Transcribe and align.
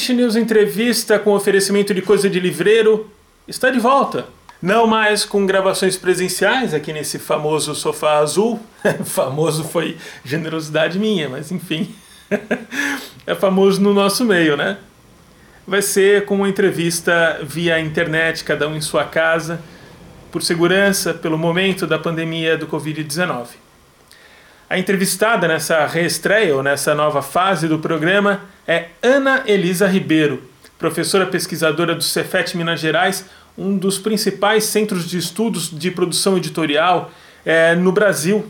Publish 0.00 0.14
News 0.14 0.34
Entrevista 0.34 1.18
com 1.18 1.34
oferecimento 1.34 1.92
de 1.92 2.00
coisa 2.00 2.30
de 2.30 2.40
livreiro 2.40 3.10
está 3.46 3.68
de 3.68 3.78
volta. 3.78 4.24
Não 4.62 4.86
mais 4.86 5.26
com 5.26 5.44
gravações 5.44 5.94
presenciais 5.94 6.72
aqui 6.72 6.90
nesse 6.90 7.18
famoso 7.18 7.74
sofá 7.74 8.16
azul. 8.16 8.58
famoso 9.04 9.62
foi 9.62 9.98
generosidade 10.24 10.98
minha, 10.98 11.28
mas 11.28 11.52
enfim. 11.52 11.94
é 13.26 13.34
famoso 13.34 13.78
no 13.82 13.92
nosso 13.92 14.24
meio, 14.24 14.56
né? 14.56 14.78
Vai 15.66 15.82
ser 15.82 16.24
com 16.24 16.36
uma 16.36 16.48
entrevista 16.48 17.38
via 17.42 17.78
internet, 17.78 18.42
cada 18.42 18.66
um 18.66 18.74
em 18.74 18.80
sua 18.80 19.04
casa, 19.04 19.60
por 20.32 20.42
segurança, 20.42 21.12
pelo 21.12 21.36
momento 21.36 21.86
da 21.86 21.98
pandemia 21.98 22.56
do 22.56 22.66
Covid-19. 22.66 23.48
A 24.70 24.78
entrevistada 24.78 25.48
nessa 25.48 25.84
reestreia, 25.84 26.54
ou 26.54 26.62
nessa 26.62 26.94
nova 26.94 27.22
fase 27.22 27.66
do 27.66 27.80
programa, 27.80 28.42
é 28.68 28.90
Ana 29.02 29.42
Elisa 29.44 29.88
Ribeiro, 29.88 30.44
professora 30.78 31.26
pesquisadora 31.26 31.92
do 31.92 32.04
Cefet 32.04 32.56
Minas 32.56 32.78
Gerais, 32.78 33.24
um 33.58 33.76
dos 33.76 33.98
principais 33.98 34.62
centros 34.62 35.10
de 35.10 35.18
estudos 35.18 35.76
de 35.76 35.90
produção 35.90 36.36
editorial 36.36 37.10
é, 37.44 37.74
no 37.74 37.90
Brasil. 37.90 38.48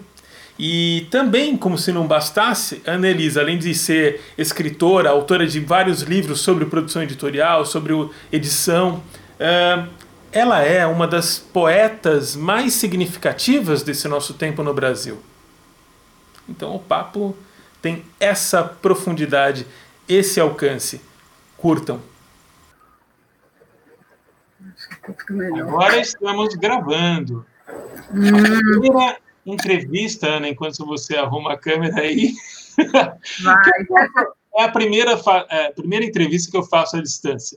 E 0.59 1.07
também, 1.11 1.57
como 1.57 1.79
se 1.79 1.91
não 1.91 2.07
bastasse, 2.07 2.83
Ana 2.87 3.09
Elisa, 3.09 3.41
além 3.41 3.57
de 3.57 3.75
ser 3.75 4.21
escritora, 4.37 5.09
autora 5.09 5.47
de 5.47 5.59
vários 5.59 6.03
livros 6.03 6.41
sobre 6.41 6.67
produção 6.67 7.03
editorial, 7.03 7.65
sobre 7.65 7.95
edição, 8.31 9.03
é, 9.39 9.85
ela 10.31 10.61
é 10.61 10.87
uma 10.87 11.09
das 11.09 11.39
poetas 11.39 12.37
mais 12.37 12.75
significativas 12.75 13.83
desse 13.83 14.07
nosso 14.07 14.35
tempo 14.35 14.63
no 14.63 14.75
Brasil. 14.75 15.19
Então 16.51 16.75
o 16.75 16.81
papo 16.81 17.37
tem 17.81 18.05
essa 18.19 18.65
profundidade, 18.65 19.67
esse 20.09 20.41
alcance. 20.41 21.01
Curtam. 21.57 22.01
Agora 25.59 25.99
estamos 25.99 26.55
gravando. 26.57 27.47
Hum. 28.13 28.29
A 28.29 28.81
primeira 28.81 29.19
entrevista, 29.47 30.27
Ana, 30.27 30.49
enquanto 30.49 30.85
você 30.85 31.17
arruma 31.17 31.53
a 31.53 31.59
câmera 31.59 32.01
aí. 32.01 32.35
Vai. 33.43 33.61
É 34.53 34.65
a 34.65 34.69
primeira, 34.69 35.13
é 35.49 35.67
a 35.69 35.73
primeira 35.73 36.05
entrevista 36.05 36.51
que 36.51 36.57
eu 36.57 36.65
faço 36.65 36.97
à 36.97 37.01
distância. 37.01 37.57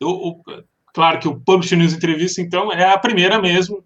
Eu, 0.00 0.40
eu, 0.46 0.64
claro 0.94 1.18
que 1.18 1.26
o 1.26 1.38
Publish 1.40 1.74
News 1.74 1.92
Entrevista, 1.92 2.40
então, 2.40 2.72
é 2.72 2.92
a 2.92 2.96
primeira 2.96 3.42
mesmo, 3.42 3.82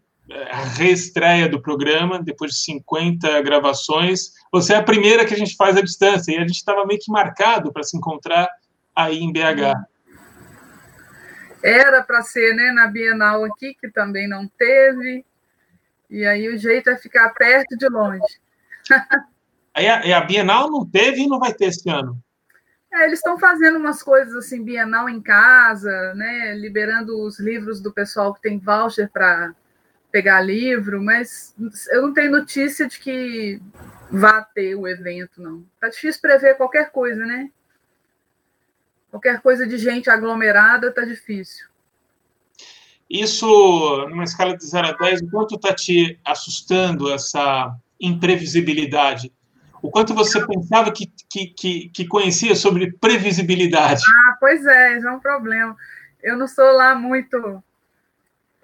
a 0.50 0.64
reestreia 0.64 1.48
do 1.48 1.60
programa, 1.60 2.22
depois 2.22 2.52
de 2.52 2.58
50 2.58 3.40
gravações. 3.42 4.32
Você 4.52 4.72
é 4.72 4.76
a 4.76 4.82
primeira 4.82 5.24
que 5.24 5.34
a 5.34 5.36
gente 5.36 5.54
faz 5.54 5.76
à 5.76 5.80
distância, 5.80 6.32
e 6.32 6.36
a 6.36 6.40
gente 6.40 6.56
estava 6.56 6.84
meio 6.84 7.00
que 7.00 7.10
marcado 7.10 7.72
para 7.72 7.84
se 7.84 7.96
encontrar 7.96 8.48
aí 8.94 9.18
em 9.18 9.32
BH. 9.32 9.86
Era 11.62 12.02
para 12.02 12.22
ser 12.22 12.54
né, 12.54 12.72
na 12.72 12.86
Bienal 12.86 13.44
aqui, 13.44 13.74
que 13.80 13.88
também 13.90 14.28
não 14.28 14.48
teve, 14.48 15.24
e 16.10 16.24
aí 16.24 16.48
o 16.48 16.58
jeito 16.58 16.90
é 16.90 16.96
ficar 16.96 17.30
perto 17.30 17.76
de 17.76 17.88
longe. 17.88 18.22
aí 19.74 19.88
a, 19.88 20.18
a 20.18 20.20
Bienal 20.20 20.70
não 20.70 20.84
teve 20.84 21.22
e 21.22 21.26
não 21.26 21.38
vai 21.38 21.52
ter 21.52 21.66
esse 21.66 21.88
ano. 21.88 22.20
É, 22.92 23.04
eles 23.04 23.18
estão 23.18 23.38
fazendo 23.38 23.78
umas 23.78 24.02
coisas 24.02 24.34
assim, 24.34 24.64
Bienal 24.64 25.08
em 25.08 25.20
casa, 25.20 26.14
né, 26.14 26.54
liberando 26.54 27.20
os 27.20 27.38
livros 27.38 27.80
do 27.80 27.92
pessoal 27.92 28.32
que 28.32 28.40
tem 28.40 28.58
voucher 28.58 29.10
para 29.10 29.54
pegar 30.10 30.40
livro, 30.40 31.02
mas 31.02 31.54
eu 31.90 32.02
não 32.02 32.14
tenho 32.14 32.30
notícia 32.30 32.86
de 32.86 32.98
que 32.98 33.60
vá 34.10 34.42
ter 34.42 34.74
o 34.74 34.86
evento, 34.86 35.42
não. 35.42 35.64
Tá 35.80 35.88
difícil 35.88 36.20
prever 36.20 36.56
qualquer 36.56 36.90
coisa, 36.90 37.24
né? 37.24 37.50
Qualquer 39.10 39.40
coisa 39.40 39.66
de 39.66 39.78
gente 39.78 40.10
aglomerada 40.10 40.92
tá 40.92 41.04
difícil. 41.04 41.66
Isso, 43.08 43.46
numa 44.08 44.24
escala 44.24 44.56
de 44.56 44.66
0 44.66 44.88
a 44.88 44.92
10, 44.92 45.22
o 45.22 45.30
quanto 45.30 45.54
está 45.54 45.72
te 45.74 46.18
assustando 46.24 47.12
essa 47.12 47.74
imprevisibilidade? 48.00 49.32
O 49.80 49.90
quanto 49.90 50.14
você 50.14 50.44
pensava 50.44 50.90
que, 50.90 51.06
que, 51.30 51.46
que, 51.46 51.88
que 51.90 52.06
conhecia 52.06 52.56
sobre 52.56 52.92
previsibilidade? 52.92 54.02
Ah, 54.08 54.36
pois 54.40 54.64
é, 54.66 54.98
isso 54.98 55.06
é 55.06 55.12
um 55.12 55.20
problema. 55.20 55.76
Eu 56.22 56.36
não 56.36 56.48
sou 56.48 56.72
lá 56.72 56.94
muito 56.94 57.62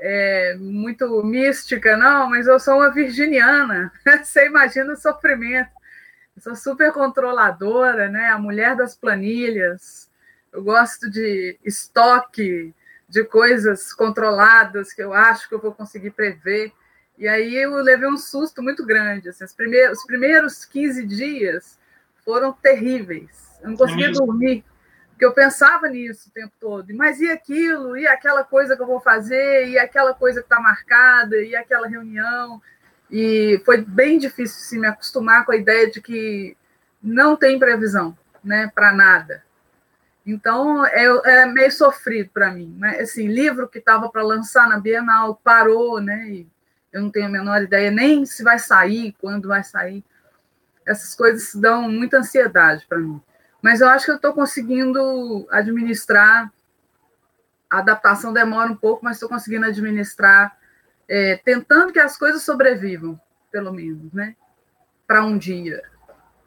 é, 0.05 0.57
muito 0.59 1.23
mística, 1.23 1.97
não, 1.97 2.29
mas 2.29 2.49
eu 2.49 2.59
sou 2.59 2.75
uma 2.75 2.91
virginiana. 2.91 3.93
Você 4.21 4.47
imagina 4.47 4.93
o 4.93 4.97
sofrimento. 4.97 5.71
Eu 6.35 6.43
sou 6.43 6.57
super 6.57 6.93
controladora, 6.93 8.09
né? 8.09 8.31
A 8.31 8.39
mulher 8.39 8.75
das 8.75 8.97
planilhas. 8.97 10.11
Eu 10.53 10.65
gosto 10.65 11.09
de 11.09 11.57
estoque 11.65 12.75
de 13.09 13.23
coisas 13.23 13.93
controladas 13.93 14.93
que 14.93 15.03
eu 15.03 15.13
acho 15.13 15.49
que 15.49 15.55
eu 15.55 15.61
vou 15.61 15.73
conseguir 15.73 16.11
prever. 16.11 16.73
E 17.17 17.29
aí 17.29 17.55
eu 17.55 17.73
levei 17.77 18.09
um 18.09 18.19
susto 18.19 18.61
muito 18.61 18.84
grande. 18.84 19.29
Assim, 19.29 19.45
os, 19.45 19.55
primeiros, 19.55 19.99
os 20.01 20.05
primeiros 20.05 20.65
15 20.65 21.07
dias 21.07 21.79
foram 22.25 22.53
terríveis. 22.53 23.53
Eu 23.63 23.71
não 23.71 23.77
conseguia 23.77 24.11
dormir 24.11 24.65
que 25.22 25.27
eu 25.27 25.33
pensava 25.33 25.87
nisso 25.87 26.28
o 26.28 26.33
tempo 26.33 26.53
todo. 26.59 26.93
Mas 26.97 27.21
e 27.21 27.31
aquilo? 27.31 27.97
E 27.97 28.09
aquela 28.09 28.43
coisa 28.43 28.75
que 28.75 28.83
eu 28.83 28.87
vou 28.88 28.99
fazer? 28.99 29.69
E 29.69 29.78
aquela 29.78 30.12
coisa 30.12 30.41
que 30.41 30.47
está 30.47 30.59
marcada? 30.59 31.37
E 31.37 31.55
aquela 31.55 31.87
reunião? 31.87 32.60
E 33.09 33.62
foi 33.65 33.83
bem 33.83 34.19
difícil 34.19 34.59
assim, 34.60 34.81
me 34.81 34.88
acostumar 34.88 35.47
com 35.47 35.53
a 35.53 35.56
ideia 35.56 35.88
de 35.88 36.00
que 36.00 36.56
não 37.00 37.37
tem 37.37 37.56
previsão 37.56 38.19
né, 38.43 38.69
para 38.75 38.93
nada. 38.93 39.44
Então, 40.27 40.84
é, 40.87 41.05
é 41.05 41.47
meio 41.47 41.71
sofrido 41.71 42.31
para 42.34 42.50
mim. 42.50 42.75
Né? 42.77 42.99
Assim, 42.99 43.28
livro 43.28 43.69
que 43.69 43.78
estava 43.78 44.09
para 44.09 44.25
lançar 44.25 44.69
na 44.69 44.81
Bienal 44.81 45.37
parou, 45.37 46.00
né? 46.00 46.31
E 46.31 46.49
eu 46.93 47.00
não 47.00 47.10
tenho 47.10 47.27
a 47.27 47.31
menor 47.31 47.62
ideia 47.62 47.93
nem 47.93 48.27
se 48.27 48.43
vai 48.43 48.59
sair, 48.59 49.15
quando 49.21 49.47
vai 49.47 49.62
sair. 49.62 50.04
Essas 50.84 51.15
coisas 51.15 51.54
dão 51.54 51.89
muita 51.89 52.19
ansiedade 52.19 52.84
para 52.89 52.99
mim. 52.99 53.22
Mas 53.62 53.81
eu 53.81 53.89
acho 53.89 54.06
que 54.06 54.11
eu 54.11 54.17
estou 54.17 54.34
conseguindo 54.34 55.47
administrar. 55.50 56.53
A 57.71 57.78
adaptação 57.78 58.33
demora 58.33 58.71
um 58.71 58.77
pouco, 58.77 59.05
mas 59.05 59.17
estou 59.17 59.28
conseguindo 59.28 59.65
administrar, 59.65 60.59
é, 61.09 61.41
tentando 61.43 61.93
que 61.93 61.99
as 61.99 62.19
coisas 62.19 62.43
sobrevivam, 62.43 63.19
pelo 63.51 63.72
menos, 63.72 64.12
né? 64.12 64.37
Para 65.06 65.25
um 65.25 65.39
dia. 65.39 65.81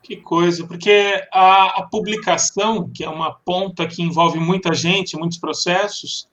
Que 0.04 0.18
coisa, 0.18 0.68
porque 0.68 1.28
a, 1.34 1.80
a, 1.80 1.88
publicação, 1.90 2.92
que 2.94 3.04
é 3.04 3.10
uma 3.10 3.34
ponta 3.34 3.88
que 3.88 4.04
envolve 4.04 4.38
muita 4.38 4.72
gente, 4.72 5.18
muitos 5.18 5.40
processos, 5.40 6.30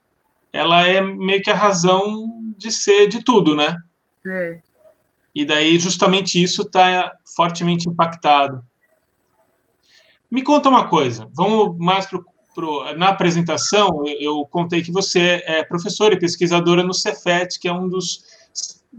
ela 0.53 0.87
é 0.87 1.01
meio 1.01 1.41
que 1.41 1.51
a 1.51 1.55
razão 1.55 2.53
de 2.59 2.71
ser 2.71 3.07
de 3.07 3.25
tudo, 3.25 3.57
né? 3.57 3.79
É. 4.27 4.61
E 5.35 5.47
daí, 5.47 5.79
justamente 5.79 6.43
isso 6.43 6.63
está 6.63 7.17
fortemente 7.35 7.89
impactado. 7.89 8.63
Me 10.33 10.43
conta 10.43 10.71
uma 10.71 10.89
coisa, 10.89 11.29
vamos 11.35 11.77
mais 11.79 12.07
para 12.07 12.19
Pro, 12.55 12.95
na 12.97 13.09
apresentação, 13.09 14.03
eu, 14.07 14.21
eu, 14.21 14.47
contei 14.47 14.83
que 14.83 14.93
você 14.93 15.43
é 15.47 15.65
professora 15.65 16.13
e 16.13 16.19
pesquisadora 16.19 16.83
no 16.83 16.93
Cefet, 16.93 17.59
que 17.59 17.67
é 17.67 17.73
um 17.73 17.89
dos 17.89 18.25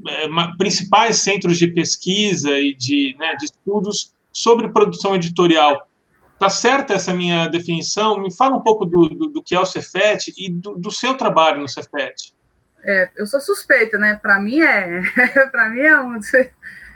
é, 0.07 0.27
principais 0.57 1.17
centros 1.17 1.59
de 1.59 1.67
pesquisa 1.67 2.49
e 2.57 2.73
de, 2.73 3.15
né, 3.19 3.35
de 3.35 3.45
estudos 3.45 4.11
sobre 4.31 4.69
produção 4.69 5.15
editorial. 5.15 5.87
Está 6.33 6.49
certa 6.49 6.95
essa 6.95 7.13
minha 7.13 7.47
definição? 7.47 8.19
Me 8.19 8.35
fala 8.35 8.55
um 8.55 8.61
pouco 8.61 8.85
do, 8.85 9.07
do, 9.07 9.27
do 9.27 9.43
que 9.43 9.53
é 9.53 9.59
o 9.59 9.67
Cefet 9.67 10.33
e 10.35 10.49
do, 10.49 10.75
do, 10.75 10.89
seu 10.89 11.13
trabalho 11.15 11.61
no 11.61 11.69
Cefet. 11.69 12.33
É, 12.83 13.11
eu 13.15 13.27
sou 13.27 13.39
suspeita, 13.39 13.99
né? 13.99 14.19
Para 14.19 14.39
mim 14.39 14.61
é, 14.61 15.01
para 15.51 15.69
mim 15.69 15.79
é 15.79 15.99
um 16.01 16.19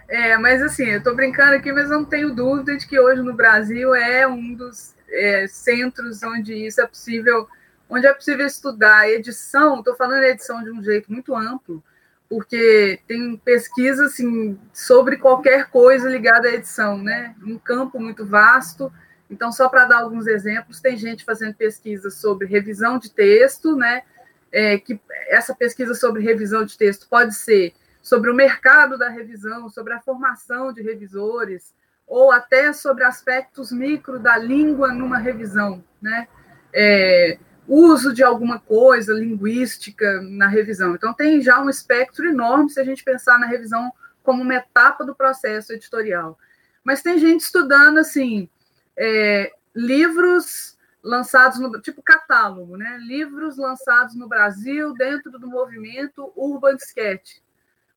é, 0.08 0.38
mas 0.38 0.62
assim, 0.62 0.86
eu 0.86 1.00
estou 1.00 1.16
brincando 1.16 1.56
aqui, 1.56 1.72
mas 1.72 1.90
não 1.90 2.06
tenho 2.06 2.34
dúvida 2.34 2.78
de 2.78 2.88
que 2.88 3.00
hoje 3.00 3.22
no 3.22 3.34
Brasil 3.34 3.94
é 3.94 4.26
um 4.26 4.54
dos 4.54 4.96
é, 5.10 5.48
centros 5.48 6.24
onde 6.24 6.54
isso 6.54 6.80
é 6.80 6.88
possível, 6.88 7.48
onde 7.90 8.08
é 8.08 8.14
possível 8.14 8.46
estudar 8.46 9.10
edição. 9.10 9.80
Estou 9.80 9.96
falando 9.96 10.24
edição 10.24 10.64
de 10.64 10.72
um 10.72 10.82
jeito 10.82 11.12
muito 11.12 11.36
amplo, 11.36 11.84
porque 12.30 13.00
tem 13.06 13.36
pesquisa 13.38 14.06
assim, 14.06 14.58
sobre 14.74 15.18
qualquer 15.18 15.70
coisa 15.70 16.10
ligada 16.10 16.48
à 16.48 16.54
edição, 16.54 16.98
né? 16.98 17.36
Um 17.46 17.58
campo 17.58 18.00
muito 18.00 18.26
vasto. 18.26 18.92
Então, 19.30 19.52
só 19.52 19.68
para 19.68 19.86
dar 19.86 20.00
alguns 20.00 20.26
exemplos, 20.26 20.80
tem 20.80 20.96
gente 20.96 21.26
fazendo 21.26 21.54
pesquisa 21.54 22.10
sobre 22.10 22.48
revisão 22.48 22.98
de 22.98 23.12
texto, 23.12 23.76
né? 23.76 24.04
É, 24.50 24.78
que 24.78 24.98
essa 25.28 25.54
pesquisa 25.54 25.94
sobre 25.94 26.24
revisão 26.24 26.64
de 26.64 26.78
texto 26.78 27.08
pode 27.10 27.36
ser 27.36 27.74
sobre 28.08 28.32
o 28.32 28.34
mercado 28.34 28.98
da 28.98 29.10
revisão, 29.10 29.68
sobre 29.68 29.92
a 29.92 30.00
formação 30.00 30.72
de 30.72 30.82
revisores, 30.82 31.76
ou 32.08 32.32
até 32.32 32.72
sobre 32.72 33.04
aspectos 33.04 33.70
micro 33.70 34.18
da 34.18 34.38
língua 34.38 34.94
numa 34.94 35.18
revisão, 35.18 35.84
né? 36.02 36.26
É, 36.74 37.38
uso 37.68 38.14
de 38.14 38.24
alguma 38.24 38.62
coisa 38.62 39.14
linguística 39.14 40.22
na 40.22 40.48
revisão. 40.48 40.96
Então, 40.96 41.14
tem 41.14 41.42
já 41.42 41.62
um 41.62 41.70
espectro 41.70 42.26
enorme 42.26 42.70
se 42.70 42.80
a 42.80 42.84
gente 42.86 43.04
pensar 43.04 43.38
na 43.38 43.46
revisão 43.46 43.92
como 44.24 44.42
uma 44.42 44.56
etapa 44.56 45.04
do 45.04 45.14
processo 45.14 45.74
editorial. 45.74 46.40
Mas 46.86 47.02
tem 47.02 47.20
gente 47.20 47.42
estudando, 47.42 47.98
assim, 47.98 48.50
é, 48.96 49.52
livros 49.76 50.78
lançados 51.04 51.60
no 51.60 51.82
tipo 51.82 52.02
catálogo, 52.02 52.78
né? 52.78 53.00
Livros 53.02 53.58
lançados 53.58 54.16
no 54.16 54.30
Brasil 54.30 54.94
dentro 54.94 55.30
do 55.30 55.50
movimento 55.50 56.32
Urban 56.38 56.78
Sketch 56.78 57.46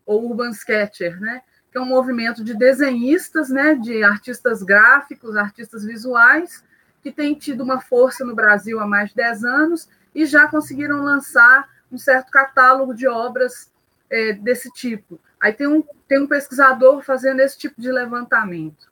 ou 0.06 0.31
Urban 0.31 0.50
Sketcher, 0.50 1.20
né? 1.20 1.43
Que 1.70 1.79
é 1.79 1.81
um 1.81 1.87
movimento 1.87 2.43
de 2.43 2.55
desenhistas, 2.55 3.49
né? 3.49 3.75
De 3.75 4.02
artistas 4.02 4.62
gráficos, 4.62 5.37
artistas 5.37 5.85
visuais 5.85 6.64
que 7.02 7.11
tem 7.11 7.35
tido 7.35 7.62
uma 7.62 7.81
força 7.81 8.25
no 8.25 8.35
Brasil 8.35 8.79
há 8.79 8.87
mais 8.87 9.11
de 9.11 9.17
10 9.17 9.44
anos 9.44 9.88
e 10.14 10.26
já 10.26 10.47
conseguiram 10.49 11.02
lançar 11.02 11.69
um 11.91 11.99
certo 11.99 12.31
catálogo 12.31 12.94
de 12.94 13.06
obras 13.08 13.70
é, 14.08 14.32
desse 14.32 14.70
tipo. 14.73 15.19
Aí 15.41 15.52
tem 15.52 15.67
um, 15.67 15.82
tem 16.06 16.20
um 16.20 16.26
pesquisador 16.26 17.02
fazendo 17.02 17.41
esse 17.41 17.56
tipo 17.56 17.81
de 17.81 17.91
levantamento. 17.91 18.91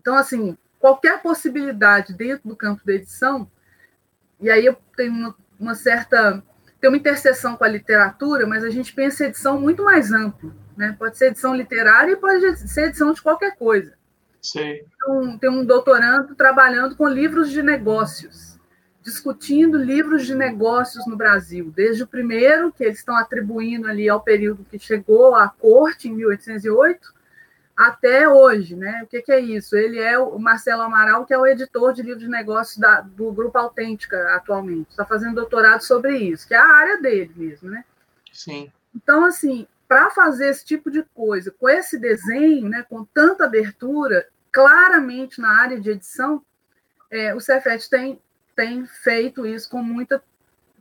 Então, 0.00 0.16
assim, 0.16 0.56
qualquer 0.78 1.20
possibilidade 1.22 2.14
dentro 2.14 2.48
do 2.48 2.56
campo 2.56 2.84
da 2.84 2.94
edição, 2.94 3.50
e 4.40 4.50
aí 4.50 4.64
eu 4.64 4.76
tenho 4.96 5.12
uma, 5.12 5.36
uma 5.58 5.74
certa. 5.74 6.42
Tem 6.84 6.90
uma 6.90 6.98
interseção 6.98 7.56
com 7.56 7.64
a 7.64 7.68
literatura, 7.68 8.46
mas 8.46 8.62
a 8.62 8.68
gente 8.68 8.92
pensa 8.92 9.24
edição 9.24 9.58
muito 9.58 9.82
mais 9.82 10.12
ampla. 10.12 10.54
Né? 10.76 10.94
Pode 10.98 11.16
ser 11.16 11.28
edição 11.28 11.56
literária 11.56 12.12
e 12.12 12.16
pode 12.16 12.58
ser 12.68 12.88
edição 12.88 13.10
de 13.14 13.22
qualquer 13.22 13.56
coisa. 13.56 13.94
Sim. 14.42 14.82
Então, 14.94 15.38
tem 15.38 15.48
um 15.48 15.64
doutorando 15.64 16.34
trabalhando 16.34 16.94
com 16.94 17.08
livros 17.08 17.50
de 17.50 17.62
negócios, 17.62 18.60
discutindo 19.02 19.78
livros 19.78 20.26
de 20.26 20.34
negócios 20.34 21.06
no 21.06 21.16
Brasil, 21.16 21.72
desde 21.74 22.02
o 22.02 22.06
primeiro, 22.06 22.70
que 22.70 22.84
eles 22.84 22.98
estão 22.98 23.16
atribuindo 23.16 23.88
ali 23.88 24.06
ao 24.06 24.20
período 24.20 24.66
que 24.70 24.78
chegou 24.78 25.34
à 25.34 25.48
corte, 25.48 26.10
em 26.10 26.12
1808, 26.12 27.13
até 27.76 28.28
hoje, 28.28 28.76
né? 28.76 29.02
O 29.02 29.06
que, 29.06 29.20
que, 29.20 29.32
é 29.32 29.40
isso? 29.40 29.76
Ele 29.76 29.98
é 29.98 30.18
o 30.18 30.38
Marcelo 30.38 30.82
Amaral, 30.82 31.26
que 31.26 31.34
é 31.34 31.38
o 31.38 31.46
editor 31.46 31.92
de 31.92 32.02
livros 32.02 32.22
de 32.22 32.28
negócios 32.28 32.78
da, 32.78 33.00
do 33.00 33.32
Grupo 33.32 33.58
Autêntica 33.58 34.34
atualmente. 34.34 34.90
Está 34.90 35.04
fazendo 35.04 35.34
doutorado 35.34 35.82
sobre 35.82 36.16
isso, 36.16 36.46
que 36.46 36.54
é 36.54 36.58
a 36.58 36.74
área 36.76 37.00
dele 37.00 37.32
mesmo, 37.36 37.70
né? 37.70 37.84
Sim. 38.32 38.70
Então, 38.94 39.24
assim, 39.24 39.66
para 39.88 40.10
fazer 40.10 40.48
esse 40.48 40.64
tipo 40.64 40.90
de 40.90 41.02
coisa, 41.14 41.50
com 41.50 41.68
esse 41.68 41.98
desenho, 41.98 42.68
né, 42.68 42.84
com 42.88 43.04
tanta 43.04 43.44
abertura, 43.44 44.28
claramente 44.52 45.40
na 45.40 45.60
área 45.60 45.80
de 45.80 45.90
edição, 45.90 46.42
é, 47.10 47.34
o 47.34 47.40
Cefet 47.40 47.90
tem, 47.90 48.20
tem 48.54 48.86
feito 48.86 49.44
isso 49.46 49.68
com 49.68 49.82
muita 49.82 50.22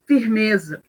firmeza. 0.06 0.84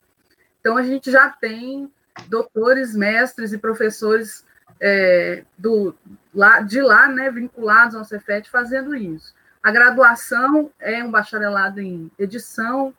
Então, 0.60 0.76
a 0.76 0.82
gente 0.82 1.10
já 1.10 1.30
tem 1.30 1.90
doutores, 2.28 2.94
mestres 2.94 3.52
e 3.52 3.58
professores 3.58 4.44
é, 4.80 5.44
do, 5.56 5.94
lá, 6.34 6.60
de 6.60 6.80
lá, 6.80 7.08
né, 7.08 7.30
vinculados 7.30 7.94
ao 7.94 8.04
Cefet, 8.04 8.50
fazendo 8.50 8.94
isso. 8.94 9.34
A 9.62 9.70
graduação 9.70 10.70
é 10.78 11.02
um 11.02 11.10
bacharelado 11.10 11.80
em 11.80 12.10
edição. 12.18 12.94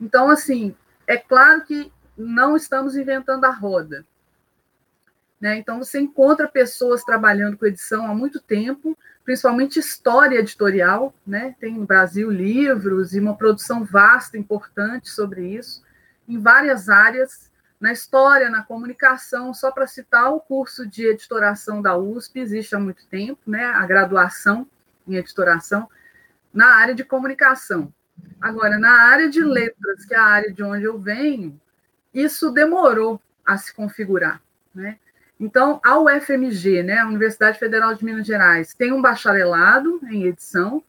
Então, 0.00 0.30
assim, 0.30 0.74
é 1.06 1.16
claro 1.16 1.64
que 1.64 1.92
não 2.16 2.56
estamos 2.56 2.96
inventando 2.96 3.44
a 3.44 3.50
roda. 3.50 4.06
Né? 5.40 5.56
Então, 5.58 5.78
você 5.78 6.00
encontra 6.00 6.48
pessoas 6.48 7.04
trabalhando 7.04 7.56
com 7.56 7.66
edição 7.66 8.10
há 8.10 8.14
muito 8.14 8.40
tempo, 8.40 8.96
principalmente 9.24 9.78
história 9.78 10.38
editorial. 10.38 11.14
Né? 11.26 11.54
Tem 11.60 11.74
no 11.74 11.86
Brasil 11.86 12.30
livros 12.30 13.14
e 13.14 13.20
uma 13.20 13.36
produção 13.36 13.84
vasta, 13.84 14.38
importante 14.38 15.10
sobre 15.10 15.46
isso, 15.54 15.82
em 16.26 16.38
várias 16.38 16.88
áreas 16.88 17.50
na 17.80 17.92
história, 17.92 18.50
na 18.50 18.62
comunicação, 18.62 19.54
só 19.54 19.70
para 19.70 19.86
citar 19.86 20.32
o 20.32 20.40
curso 20.40 20.86
de 20.86 21.06
editoração 21.06 21.80
da 21.80 21.96
USP, 21.96 22.40
existe 22.40 22.74
há 22.74 22.80
muito 22.80 23.06
tempo, 23.06 23.38
né, 23.46 23.64
a 23.64 23.86
graduação 23.86 24.66
em 25.06 25.14
editoração, 25.14 25.88
na 26.52 26.74
área 26.74 26.94
de 26.94 27.04
comunicação. 27.04 27.92
Agora, 28.40 28.78
na 28.78 29.02
área 29.10 29.28
de 29.28 29.42
letras, 29.42 30.04
que 30.04 30.14
é 30.14 30.18
a 30.18 30.24
área 30.24 30.52
de 30.52 30.62
onde 30.62 30.84
eu 30.84 30.98
venho, 30.98 31.60
isso 32.12 32.50
demorou 32.50 33.20
a 33.46 33.56
se 33.56 33.72
configurar. 33.72 34.40
Né? 34.74 34.98
Então, 35.38 35.80
a 35.84 35.98
UFMG, 35.98 36.82
né, 36.82 36.98
a 36.98 37.06
Universidade 37.06 37.58
Federal 37.58 37.94
de 37.94 38.04
Minas 38.04 38.26
Gerais, 38.26 38.74
tem 38.74 38.92
um 38.92 39.00
bacharelado 39.00 40.00
em 40.10 40.24
edição, 40.24 40.82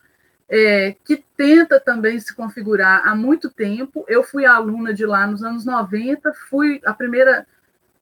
é, 0.50 0.96
que 1.06 1.24
tenta 1.38 1.80
também 1.80 2.20
se 2.20 2.34
configurar 2.34 3.08
há 3.08 3.16
muito 3.16 3.50
tempo. 3.52 4.04
Eu 4.08 4.24
fui 4.24 4.46
aluna 4.46 4.94
de 4.94 5.06
lá 5.06 5.28
nos 5.28 5.44
anos 5.44 5.64
90, 5.64 6.34
fui 6.50 6.82
a 6.84 6.94
primeira 6.94 7.46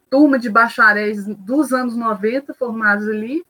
turma 0.09 0.39
de 0.39 0.49
bacharéis 0.49 1.25
dos 1.25 1.73
anos 1.73 1.95
90 1.97 2.53
formados 2.53 3.07
ali, 3.09 3.43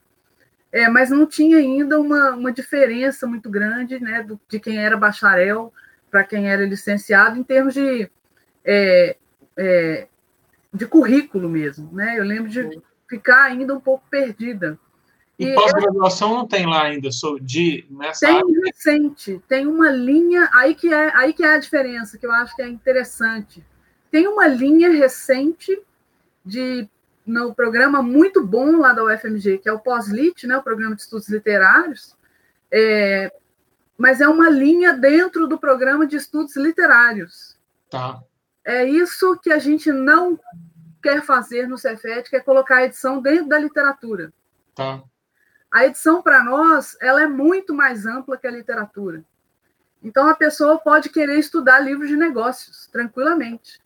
é, 0.72 0.90
mas 0.90 1.12
não 1.12 1.28
tinha 1.28 1.58
ainda 1.58 2.00
uma, 2.00 2.32
uma 2.32 2.52
diferença 2.52 3.28
muito 3.28 3.50
grande 3.50 4.00
né, 4.00 4.24
do, 4.24 4.40
de 4.50 4.60
quem 4.60 4.80
era 4.80 4.98
bacharel 4.98 5.72
para 6.10 6.24
quem 6.24 6.50
era 6.50 6.66
licenciado 6.66 7.38
em 7.38 7.44
termos 7.44 7.76
de, 7.76 8.10
é, 8.66 9.16
é, 9.56 10.08
de 10.74 10.88
currículo 10.88 11.48
mesmo. 11.48 11.94
Né? 11.94 12.18
Eu 12.18 12.24
lembro 12.24 12.50
de 12.50 12.82
ficar 13.08 13.44
ainda 13.44 13.76
um 13.76 13.80
pouco 13.80 14.04
perdida 14.10 14.80
e, 15.40 15.54
pós-graduação 15.54 16.34
não 16.34 16.48
tem 16.48 16.66
lá 16.66 16.84
ainda, 16.84 17.12
sou 17.12 17.40
de 17.40 17.86
nessa 17.92 18.26
Tem 18.26 18.38
área. 18.38 18.62
recente, 18.66 19.42
tem 19.48 19.68
uma 19.68 19.92
linha, 19.92 20.50
aí 20.52 20.74
que, 20.74 20.92
é, 20.92 21.16
aí 21.16 21.32
que 21.32 21.44
é 21.44 21.54
a 21.54 21.60
diferença, 21.60 22.18
que 22.18 22.26
eu 22.26 22.32
acho 22.32 22.56
que 22.56 22.62
é 22.62 22.68
interessante. 22.68 23.64
Tem 24.10 24.28
uma 24.28 24.48
linha 24.48 24.90
recente 24.90 25.80
de 26.44 26.90
no 27.26 27.54
programa 27.54 28.02
muito 28.02 28.44
bom 28.44 28.78
lá 28.78 28.94
da 28.94 29.04
UFMG, 29.04 29.58
que 29.58 29.68
é 29.68 29.74
o 29.74 29.80
POSLIT, 29.80 30.48
né, 30.48 30.58
o 30.58 30.64
Programa 30.64 30.96
de 30.96 31.02
Estudos 31.02 31.28
Literários, 31.28 32.16
é, 32.72 33.32
mas 33.98 34.22
é 34.22 34.28
uma 34.28 34.50
linha 34.50 34.94
dentro 34.94 35.46
do 35.46 35.60
Programa 35.60 36.08
de 36.08 36.16
Estudos 36.16 36.56
Literários. 36.56 37.58
Tá. 37.90 38.22
É 38.64 38.86
isso 38.86 39.38
que 39.44 39.52
a 39.52 39.60
gente 39.60 39.92
não 39.92 40.40
quer 41.04 41.22
fazer 41.22 41.68
no 41.68 41.78
Cefet, 41.78 42.30
que 42.30 42.38
é 42.38 42.40
colocar 42.40 42.78
a 42.78 42.86
edição 42.86 43.22
dentro 43.22 43.50
da 43.50 43.60
literatura. 43.60 44.32
Tá. 44.74 45.04
A 45.72 45.86
edição, 45.86 46.22
para 46.22 46.44
nós, 46.44 46.98
ela 47.02 47.22
é 47.22 47.28
muito 47.28 47.74
mais 47.74 48.06
ampla 48.06 48.38
que 48.38 48.48
a 48.48 48.52
literatura. 48.52 49.24
Então, 50.02 50.28
a 50.28 50.36
pessoa 50.36 50.78
pode 50.78 51.10
querer 51.10 51.38
estudar 51.38 51.80
livros 51.80 52.08
de 52.08 52.16
negócios, 52.16 52.88
tranquilamente. 52.88 53.82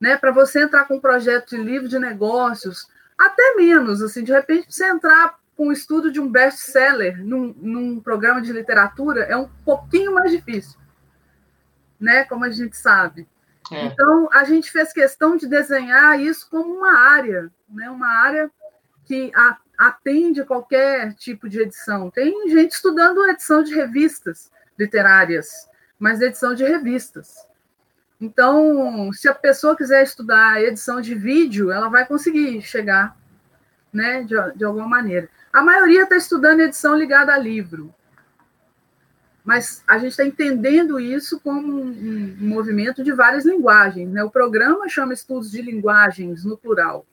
Né? 0.00 0.16
Para 0.16 0.30
você 0.30 0.62
entrar 0.62 0.84
com 0.84 0.96
um 0.96 1.00
projeto 1.00 1.50
de 1.50 1.62
livro 1.62 1.88
de 1.88 1.98
negócios, 1.98 2.88
até 3.16 3.54
menos, 3.54 4.02
assim, 4.02 4.24
de 4.24 4.32
repente, 4.32 4.72
você 4.72 4.88
entrar 4.88 5.38
com 5.56 5.68
o 5.68 5.72
estudo 5.72 6.12
de 6.12 6.20
um 6.20 6.30
best-seller 6.30 7.24
num, 7.24 7.52
num 7.60 8.00
programa 8.00 8.40
de 8.40 8.52
literatura 8.52 9.24
é 9.24 9.36
um 9.36 9.48
pouquinho 9.64 10.14
mais 10.14 10.30
difícil, 10.30 10.78
né? 11.98 12.24
Como 12.24 12.44
a 12.44 12.50
gente 12.50 12.76
sabe. 12.76 13.28
É. 13.72 13.86
Então, 13.86 14.28
a 14.32 14.44
gente 14.44 14.70
fez 14.70 14.92
questão 14.92 15.36
de 15.36 15.48
desenhar 15.48 16.18
isso 16.20 16.48
como 16.48 16.72
uma 16.72 16.96
área, 16.96 17.50
né? 17.68 17.90
uma 17.90 18.06
área 18.06 18.50
que 19.04 19.32
a, 19.34 19.58
atende 19.78 20.44
qualquer 20.44 21.14
tipo 21.14 21.48
de 21.48 21.60
edição. 21.60 22.10
Tem 22.10 22.50
gente 22.50 22.72
estudando 22.72 23.24
edição 23.28 23.62
de 23.62 23.72
revistas 23.72 24.50
literárias, 24.76 25.68
mas 25.98 26.20
edição 26.20 26.52
de 26.54 26.64
revistas. 26.64 27.46
Então, 28.20 29.12
se 29.12 29.28
a 29.28 29.34
pessoa 29.34 29.76
quiser 29.76 30.02
estudar 30.02 30.60
edição 30.60 31.00
de 31.00 31.14
vídeo, 31.14 31.70
ela 31.70 31.88
vai 31.88 32.04
conseguir 32.04 32.60
chegar, 32.60 33.16
né, 33.92 34.22
de, 34.24 34.34
de 34.56 34.64
alguma 34.64 34.88
maneira. 34.88 35.28
A 35.52 35.62
maioria 35.62 36.02
está 36.02 36.16
estudando 36.16 36.60
edição 36.60 36.96
ligada 36.96 37.32
a 37.32 37.38
livro, 37.38 37.94
mas 39.44 39.82
a 39.86 39.96
gente 39.96 40.10
está 40.10 40.26
entendendo 40.26 40.98
isso 41.00 41.40
como 41.40 41.80
um, 41.80 41.88
um, 41.88 42.48
movimento 42.48 43.02
de 43.02 43.12
várias 43.12 43.46
linguagens. 43.46 44.10
Né? 44.10 44.22
O 44.22 44.30
programa 44.30 44.88
chama 44.88 45.14
estudos 45.14 45.50
de 45.50 45.62
linguagens 45.62 46.44
no 46.44 46.58
plural. 46.58 47.06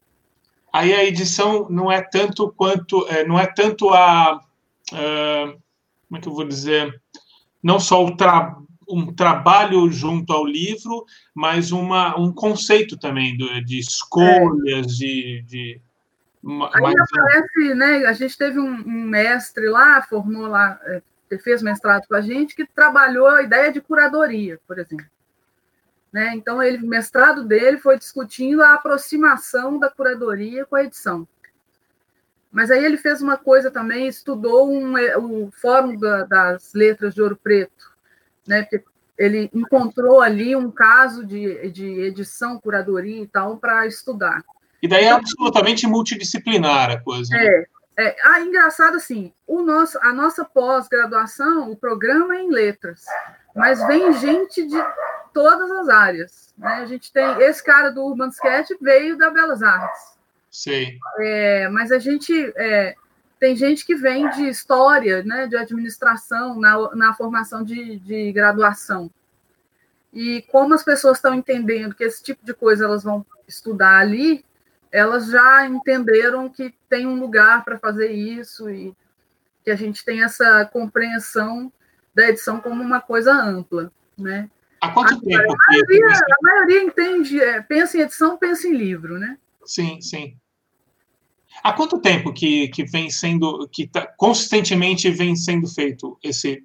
Aí 0.76 0.92
a 0.92 1.02
edição 1.02 1.70
não 1.70 1.90
é 1.90 2.02
tanto 2.02 2.52
quanto, 2.52 3.06
é, 3.08 3.26
não 3.26 3.38
é 3.38 3.46
tanto 3.46 3.88
a, 3.94 4.38
uh, 4.92 5.62
como 6.06 6.18
é 6.18 6.20
que 6.20 6.28
eu 6.28 6.34
vou 6.34 6.46
dizer, 6.46 7.00
não 7.62 7.80
só 7.80 8.04
o 8.04 8.14
tra 8.14 8.54
um 8.86 9.10
trabalho 9.12 9.90
junto 9.90 10.34
ao 10.34 10.44
livro, 10.44 11.06
mas 11.34 11.72
uma, 11.72 12.20
um 12.20 12.30
conceito 12.30 12.98
também 12.98 13.34
de, 13.38 13.64
de 13.64 13.78
escolhas, 13.78 14.86
é. 14.86 14.96
de, 14.98 15.44
de 15.46 15.80
Aí 16.44 16.94
aparece, 16.94 17.74
né? 17.74 18.04
A 18.04 18.12
gente 18.12 18.36
teve 18.36 18.60
um, 18.60 18.74
um 18.86 19.02
mestre 19.04 19.70
lá, 19.70 20.02
formou 20.02 20.46
lá, 20.46 20.78
é, 20.84 21.38
fez 21.38 21.62
mestrado 21.62 22.06
com 22.06 22.14
a 22.14 22.20
gente, 22.20 22.54
que 22.54 22.66
trabalhou 22.66 23.28
a 23.28 23.42
ideia 23.42 23.72
de 23.72 23.80
curadoria, 23.80 24.60
por 24.68 24.78
exemplo. 24.78 25.06
Né? 26.12 26.32
Então, 26.34 26.62
ele, 26.62 26.78
o 26.78 26.88
mestrado 26.88 27.44
dele 27.44 27.78
foi 27.78 27.98
discutindo 27.98 28.62
a 28.62 28.74
aproximação 28.74 29.78
da 29.78 29.90
curadoria 29.90 30.64
com 30.64 30.76
a 30.76 30.84
edição. 30.84 31.26
Mas 32.50 32.70
aí 32.70 32.84
ele 32.84 32.96
fez 32.96 33.20
uma 33.20 33.36
coisa 33.36 33.70
também, 33.70 34.06
estudou 34.06 34.70
um, 34.70 34.96
é, 34.96 35.18
o 35.18 35.50
Fórum 35.60 35.96
da, 35.98 36.24
das 36.24 36.72
Letras 36.72 37.14
de 37.14 37.20
Ouro 37.20 37.36
Preto, 37.36 37.92
né? 38.46 38.66
Ele 39.18 39.50
encontrou 39.52 40.20
ali 40.20 40.54
um 40.54 40.70
caso 40.70 41.24
de, 41.24 41.70
de 41.70 42.00
edição, 42.02 42.58
curadoria 42.58 43.22
e 43.22 43.26
tal, 43.26 43.56
para 43.56 43.86
estudar. 43.86 44.44
E 44.82 44.88
daí 44.88 45.04
é 45.04 45.10
absolutamente 45.10 45.86
multidisciplinar 45.86 46.90
a 46.90 47.00
coisa. 47.00 47.34
Né? 47.34 47.46
É, 47.46 47.66
é. 47.98 48.16
Ah, 48.22 48.40
engraçado 48.40 48.96
assim, 48.96 49.32
o 49.46 49.62
nosso, 49.62 49.98
a 50.02 50.12
nossa 50.12 50.44
pós-graduação, 50.44 51.70
o 51.70 51.76
programa 51.76 52.36
é 52.36 52.42
em 52.42 52.50
letras 52.50 53.04
mas 53.56 53.84
vem 53.86 54.12
gente 54.12 54.66
de 54.66 54.76
todas 55.36 55.70
as 55.70 55.88
áreas. 55.90 56.54
Né? 56.56 56.66
A 56.66 56.86
gente 56.86 57.12
tem 57.12 57.26
esse 57.42 57.62
cara 57.62 57.90
do 57.90 58.02
Urban 58.02 58.30
Sketch 58.30 58.70
veio 58.80 59.18
da 59.18 59.28
Belas 59.28 59.62
Artes. 59.62 60.16
Sim. 60.50 60.98
É, 61.18 61.68
mas 61.68 61.92
a 61.92 61.98
gente 61.98 62.32
é, 62.56 62.94
tem 63.38 63.54
gente 63.54 63.84
que 63.84 63.94
vem 63.94 64.30
de 64.30 64.48
história, 64.48 65.22
né, 65.22 65.46
de 65.46 65.54
administração 65.54 66.58
na, 66.58 66.94
na 66.94 67.12
formação 67.12 67.62
de, 67.62 67.98
de 67.98 68.32
graduação. 68.32 69.10
E 70.10 70.40
como 70.50 70.72
as 70.72 70.82
pessoas 70.82 71.18
estão 71.18 71.34
entendendo 71.34 71.94
que 71.94 72.04
esse 72.04 72.22
tipo 72.22 72.42
de 72.42 72.54
coisa 72.54 72.86
elas 72.86 73.04
vão 73.04 73.24
estudar 73.46 73.98
ali, 73.98 74.42
elas 74.90 75.26
já 75.26 75.66
entenderam 75.66 76.48
que 76.48 76.74
tem 76.88 77.06
um 77.06 77.20
lugar 77.20 77.62
para 77.62 77.78
fazer 77.78 78.10
isso 78.10 78.70
e 78.70 78.96
que 79.62 79.70
a 79.70 79.76
gente 79.76 80.02
tem 80.02 80.24
essa 80.24 80.64
compreensão 80.64 81.70
da 82.14 82.30
edição 82.30 82.58
como 82.58 82.82
uma 82.82 83.02
coisa 83.02 83.34
ampla, 83.34 83.92
né? 84.16 84.48
Há 84.80 84.90
quanto 84.90 85.14
a, 85.14 85.20
tempo? 85.20 85.52
A 85.52 85.72
maioria, 85.72 86.06
a 86.06 86.42
maioria 86.42 86.82
entende, 86.82 87.40
é, 87.40 87.60
pensa 87.62 87.96
em 87.96 88.02
edição, 88.02 88.36
pensa 88.36 88.68
em 88.68 88.74
livro, 88.74 89.18
né? 89.18 89.38
Sim, 89.64 90.00
sim. 90.00 90.36
Há 91.62 91.72
quanto 91.72 92.00
tempo 92.00 92.32
que, 92.32 92.68
que 92.68 92.84
vem 92.84 93.10
sendo, 93.10 93.68
que 93.68 93.86
tá, 93.86 94.06
consistentemente 94.16 95.10
vem 95.10 95.34
sendo 95.34 95.66
feito 95.66 96.18
esse? 96.22 96.64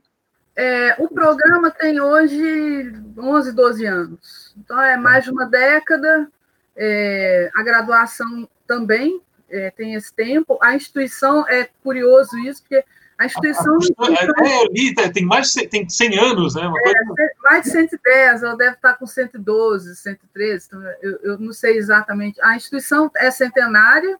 É, 0.56 0.96
o 1.02 1.08
programa 1.08 1.72
tem 1.72 2.00
hoje 2.02 2.94
11, 3.18 3.52
12 3.54 3.86
anos. 3.86 4.54
Então 4.58 4.82
é 4.82 4.98
mais 4.98 5.24
de 5.24 5.32
uma 5.32 5.46
década. 5.46 6.30
É, 6.76 7.50
a 7.56 7.64
graduação 7.64 8.48
também 8.68 9.22
é, 9.50 9.72
tem 9.72 9.94
esse 9.94 10.14
tempo. 10.14 10.58
A 10.62 10.76
instituição 10.76 11.48
é 11.48 11.70
curioso 11.84 12.38
isso, 12.40 12.62
porque 12.62 12.84
a 13.22 13.26
instituição. 13.26 13.78
É, 14.20 14.26
eu 14.26 14.72
li, 14.74 14.94
tem 15.14 15.24
mais 15.24 15.52
de 15.52 15.68
tem 15.68 15.88
100 15.88 16.20
anos, 16.20 16.56
né? 16.56 16.64
É, 16.64 17.32
mais 17.44 17.64
de 17.64 17.70
110, 17.70 18.44
ela 18.44 18.58
deve 18.58 18.76
estar 18.76 18.96
com 18.96 19.06
112, 19.06 19.96
113, 19.96 20.68
então 20.68 20.84
eu, 21.02 21.20
eu 21.24 21.40
não 21.40 21.54
sei 21.54 21.78
exatamente. 21.78 22.42
A 22.42 22.56
instituição 22.56 23.12
é 23.16 23.30
centenária, 23.30 24.18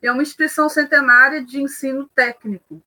é 0.00 0.12
uma 0.12 0.22
instituição 0.22 0.68
centenária 0.68 1.44
de 1.44 1.60
ensino 1.60 2.08
técnico. 2.14 2.80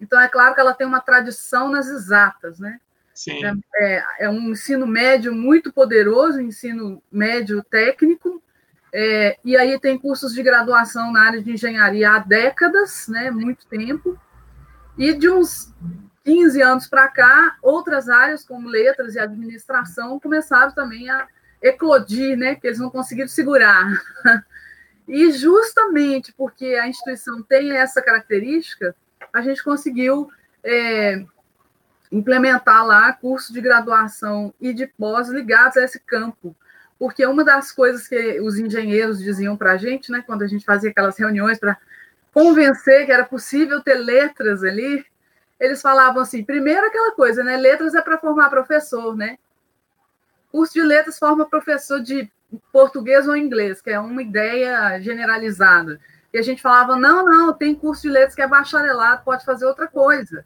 Então, 0.00 0.20
é 0.20 0.28
claro 0.28 0.54
que 0.54 0.60
ela 0.60 0.74
tem 0.74 0.86
uma 0.86 1.00
tradição 1.00 1.70
nas 1.70 1.86
exatas, 1.86 2.58
né? 2.58 2.80
Sim. 3.14 3.40
É, 3.76 4.04
é 4.20 4.28
um 4.28 4.50
ensino 4.50 4.86
médio 4.86 5.32
muito 5.32 5.72
poderoso, 5.72 6.40
ensino 6.40 7.00
médio 7.12 7.62
técnico, 7.62 8.42
é, 8.92 9.38
e 9.44 9.56
aí 9.56 9.78
tem 9.78 9.96
cursos 9.96 10.34
de 10.34 10.42
graduação 10.42 11.12
na 11.12 11.22
área 11.22 11.42
de 11.42 11.52
engenharia 11.52 12.10
há 12.10 12.18
décadas, 12.18 13.06
né, 13.08 13.30
muito 13.30 13.66
tempo, 13.66 14.18
e 14.96 15.12
de 15.14 15.28
uns 15.28 15.72
15 16.24 16.62
anos 16.62 16.86
para 16.86 17.08
cá, 17.08 17.56
outras 17.62 18.08
áreas 18.08 18.44
como 18.44 18.68
letras 18.68 19.14
e 19.14 19.18
administração 19.18 20.18
começaram 20.18 20.72
também 20.72 21.08
a 21.10 21.26
eclodir, 21.62 22.36
né, 22.36 22.54
que 22.54 22.66
eles 22.66 22.78
não 22.78 22.90
conseguiram 22.90 23.28
segurar. 23.28 23.86
E 25.06 25.30
justamente 25.32 26.32
porque 26.32 26.64
a 26.76 26.88
instituição 26.88 27.42
tem 27.42 27.72
essa 27.72 28.00
característica, 28.00 28.96
a 29.32 29.42
gente 29.42 29.62
conseguiu 29.62 30.30
é, 30.62 31.24
implementar 32.10 32.86
lá 32.86 33.12
cursos 33.12 33.52
de 33.52 33.60
graduação 33.60 34.54
e 34.60 34.72
de 34.72 34.86
pós 34.86 35.28
ligados 35.28 35.76
a 35.76 35.82
esse 35.82 36.00
campo. 36.00 36.56
Porque 36.98 37.26
uma 37.26 37.44
das 37.44 37.70
coisas 37.70 38.08
que 38.08 38.40
os 38.40 38.58
engenheiros 38.58 39.18
diziam 39.18 39.56
para 39.56 39.72
a 39.72 39.76
gente, 39.76 40.10
né, 40.10 40.22
quando 40.26 40.42
a 40.42 40.46
gente 40.46 40.64
fazia 40.64 40.90
aquelas 40.90 41.18
reuniões 41.18 41.58
para 41.58 41.76
convencer 42.34 43.06
que 43.06 43.12
era 43.12 43.24
possível 43.24 43.80
ter 43.80 43.94
letras 43.94 44.64
ali, 44.64 45.06
eles 45.58 45.80
falavam 45.80 46.20
assim: 46.20 46.44
primeiro 46.44 46.84
aquela 46.84 47.12
coisa, 47.12 47.44
né? 47.44 47.56
Letras 47.56 47.94
é 47.94 48.02
para 48.02 48.18
formar 48.18 48.50
professor, 48.50 49.16
né? 49.16 49.38
Curso 50.50 50.74
de 50.74 50.82
letras 50.82 51.18
forma 51.18 51.48
professor 51.48 52.00
de 52.00 52.30
português 52.72 53.26
ou 53.28 53.36
inglês, 53.36 53.80
que 53.80 53.90
é 53.90 53.98
uma 53.98 54.22
ideia 54.22 55.00
generalizada. 55.00 56.00
E 56.32 56.38
a 56.38 56.42
gente 56.42 56.60
falava: 56.60 56.96
não, 56.96 57.24
não, 57.24 57.54
tem 57.54 57.74
curso 57.74 58.02
de 58.02 58.08
letras 58.08 58.34
que 58.34 58.42
é 58.42 58.48
bacharelado, 58.48 59.24
pode 59.24 59.44
fazer 59.44 59.64
outra 59.64 59.86
coisa. 59.86 60.44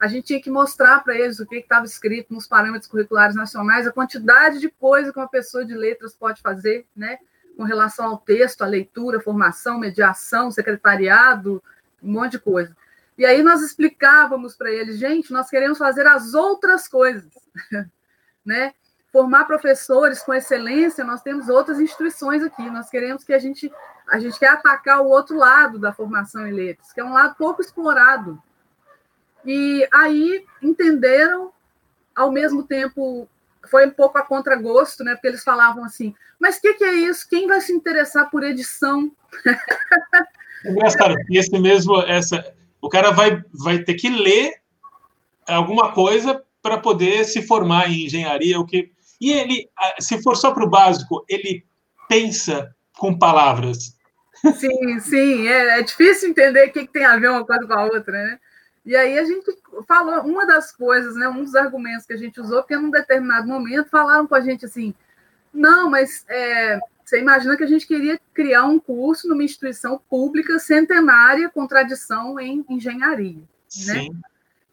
A 0.00 0.06
gente 0.08 0.26
tinha 0.26 0.42
que 0.42 0.50
mostrar 0.50 1.02
para 1.04 1.14
eles 1.14 1.38
o 1.38 1.46
que 1.46 1.56
estava 1.56 1.84
escrito 1.86 2.32
nos 2.32 2.46
parâmetros 2.46 2.90
curriculares 2.90 3.34
nacionais, 3.34 3.86
a 3.86 3.92
quantidade 3.92 4.58
de 4.58 4.68
coisa 4.68 5.12
que 5.12 5.18
uma 5.18 5.28
pessoa 5.28 5.64
de 5.64 5.74
letras 5.74 6.14
pode 6.14 6.40
fazer, 6.40 6.86
né? 6.94 7.18
Com 7.56 7.64
relação 7.64 8.06
ao 8.06 8.18
texto, 8.18 8.62
à 8.62 8.66
leitura, 8.66 9.20
formação, 9.20 9.78
mediação, 9.78 10.50
secretariado, 10.50 11.62
um 12.02 12.12
monte 12.12 12.32
de 12.32 12.38
coisa. 12.38 12.76
E 13.16 13.24
aí 13.24 13.42
nós 13.42 13.62
explicávamos 13.62 14.54
para 14.54 14.70
eles, 14.70 14.98
gente, 14.98 15.32
nós 15.32 15.48
queremos 15.48 15.78
fazer 15.78 16.06
as 16.06 16.34
outras 16.34 16.86
coisas, 16.86 17.32
né? 18.44 18.74
formar 19.16 19.46
professores 19.46 20.20
com 20.20 20.34
excelência, 20.34 21.02
nós 21.02 21.22
temos 21.22 21.48
outras 21.48 21.80
instituições 21.80 22.42
aqui. 22.42 22.68
Nós 22.68 22.90
queremos 22.90 23.24
que 23.24 23.32
a 23.32 23.38
gente 23.38 23.72
a 24.08 24.20
gente 24.20 24.38
quer 24.38 24.50
atacar 24.50 25.00
o 25.00 25.08
outro 25.08 25.36
lado 25.36 25.78
da 25.78 25.92
formação 25.92 26.46
em 26.46 26.52
letras, 26.52 26.92
que 26.92 27.00
é 27.00 27.04
um 27.04 27.14
lado 27.14 27.34
pouco 27.34 27.62
explorado. 27.62 28.40
E 29.44 29.88
aí 29.92 30.44
entenderam, 30.62 31.50
ao 32.14 32.30
mesmo 32.30 32.62
tempo, 32.62 33.26
foi 33.66 33.86
um 33.86 33.90
pouco 33.90 34.18
a 34.18 34.22
contragosto, 34.22 35.04
né? 35.04 35.14
Porque 35.14 35.28
eles 35.28 35.44
falavam 35.44 35.84
assim: 35.84 36.14
mas 36.38 36.56
o 36.56 36.60
que, 36.60 36.74
que, 36.74 36.84
é 36.84 36.94
isso? 36.94 37.28
Quem 37.28 37.46
vai 37.46 37.60
se 37.60 37.72
interessar 37.72 38.30
por 38.30 38.42
edição? 38.42 39.10
É 40.64 40.70
engraçado, 40.70 41.14
esse 41.30 41.58
mesmo, 41.58 42.00
essa, 42.02 42.54
o 42.80 42.88
cara 42.88 43.10
vai, 43.10 43.42
vai 43.52 43.78
ter 43.78 43.94
que 43.94 44.08
ler 44.08 44.54
alguma 45.46 45.92
coisa 45.92 46.42
para 46.62 46.78
poder 46.78 47.24
se 47.24 47.42
formar 47.42 47.90
em 47.90 48.06
engenharia, 48.06 48.58
o 48.58 48.66
que 48.66 48.90
e 49.20 49.32
ele, 49.32 49.68
se 49.98 50.22
for 50.22 50.36
só 50.36 50.52
para 50.52 50.64
o 50.64 50.70
básico, 50.70 51.24
ele 51.28 51.64
pensa 52.08 52.74
com 52.98 53.18
palavras. 53.18 53.96
Sim, 54.58 55.00
sim. 55.00 55.48
É, 55.48 55.80
é 55.80 55.82
difícil 55.82 56.30
entender 56.30 56.68
o 56.68 56.72
que, 56.72 56.86
que, 56.86 56.92
tem 56.92 57.04
a 57.04 57.16
ver 57.16 57.30
uma 57.30 57.44
coisa 57.44 57.66
com 57.66 57.72
a 57.72 57.84
outra, 57.84 58.12
né? 58.12 58.38
E 58.84 58.94
aí 58.94 59.18
a 59.18 59.24
gente 59.24 59.50
falou, 59.84 60.20
uma 60.22 60.46
das 60.46 60.72
coisas, 60.72 61.14
né, 61.16 61.28
um 61.28 61.42
dos 61.42 61.54
argumentos 61.54 62.06
que 62.06 62.12
a 62.12 62.16
gente 62.16 62.40
usou, 62.40 62.62
porque 62.62 62.76
num 62.76 62.90
determinado 62.90 63.46
momento 63.46 63.88
falaram 63.88 64.26
com 64.26 64.34
a 64.34 64.40
gente 64.40 64.64
assim, 64.64 64.94
não, 65.52 65.90
mas 65.90 66.24
é, 66.28 66.78
você 67.04 67.20
imagina 67.20 67.56
que 67.56 67.64
a 67.64 67.68
gente 67.68 67.86
queria 67.86 68.20
criar 68.34 68.64
um 68.64 68.78
curso 68.78 69.28
numa 69.28 69.44
instituição 69.44 70.00
pública 70.10 70.58
centenária 70.58 71.48
com 71.48 71.66
tradição 71.66 72.38
em 72.38 72.64
engenharia, 72.68 73.36
né? 73.36 73.46
Sim. 73.68 74.20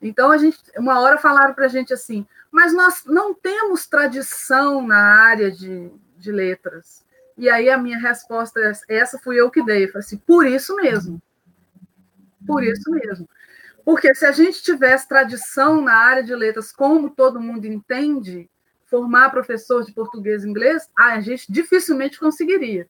Então 0.01 0.31
a 0.31 0.37
gente, 0.37 0.57
uma 0.77 0.99
hora 0.99 1.17
falaram 1.17 1.53
para 1.53 1.65
a 1.65 1.69
gente 1.69 1.93
assim, 1.93 2.25
mas 2.51 2.73
nós 2.73 3.05
não 3.05 3.33
temos 3.33 3.87
tradição 3.87 4.85
na 4.85 4.97
área 4.97 5.49
de, 5.49 5.89
de 6.17 6.31
letras. 6.31 7.05
E 7.37 7.49
aí 7.49 7.69
a 7.69 7.77
minha 7.77 7.97
resposta, 7.97 8.59
é, 8.59 8.95
essa 8.97 9.17
fui 9.17 9.39
eu 9.39 9.49
que 9.49 9.63
dei. 9.63 9.85
Eu 9.85 9.87
falei 9.87 10.05
assim, 10.05 10.17
por 10.17 10.45
isso 10.45 10.75
mesmo. 10.75 11.21
Por 12.45 12.63
isso 12.63 12.91
mesmo. 12.91 13.27
Porque 13.83 14.13
se 14.15 14.25
a 14.25 14.31
gente 14.31 14.63
tivesse 14.63 15.07
tradição 15.07 15.81
na 15.81 15.95
área 15.95 16.23
de 16.23 16.35
letras, 16.35 16.71
como 16.71 17.09
todo 17.09 17.39
mundo 17.39 17.65
entende, 17.65 18.49
formar 18.85 19.29
professor 19.29 19.83
de 19.83 19.91
português 19.91 20.43
e 20.43 20.49
inglês, 20.49 20.89
a 20.95 21.19
gente 21.19 21.51
dificilmente 21.51 22.19
conseguiria. 22.19 22.87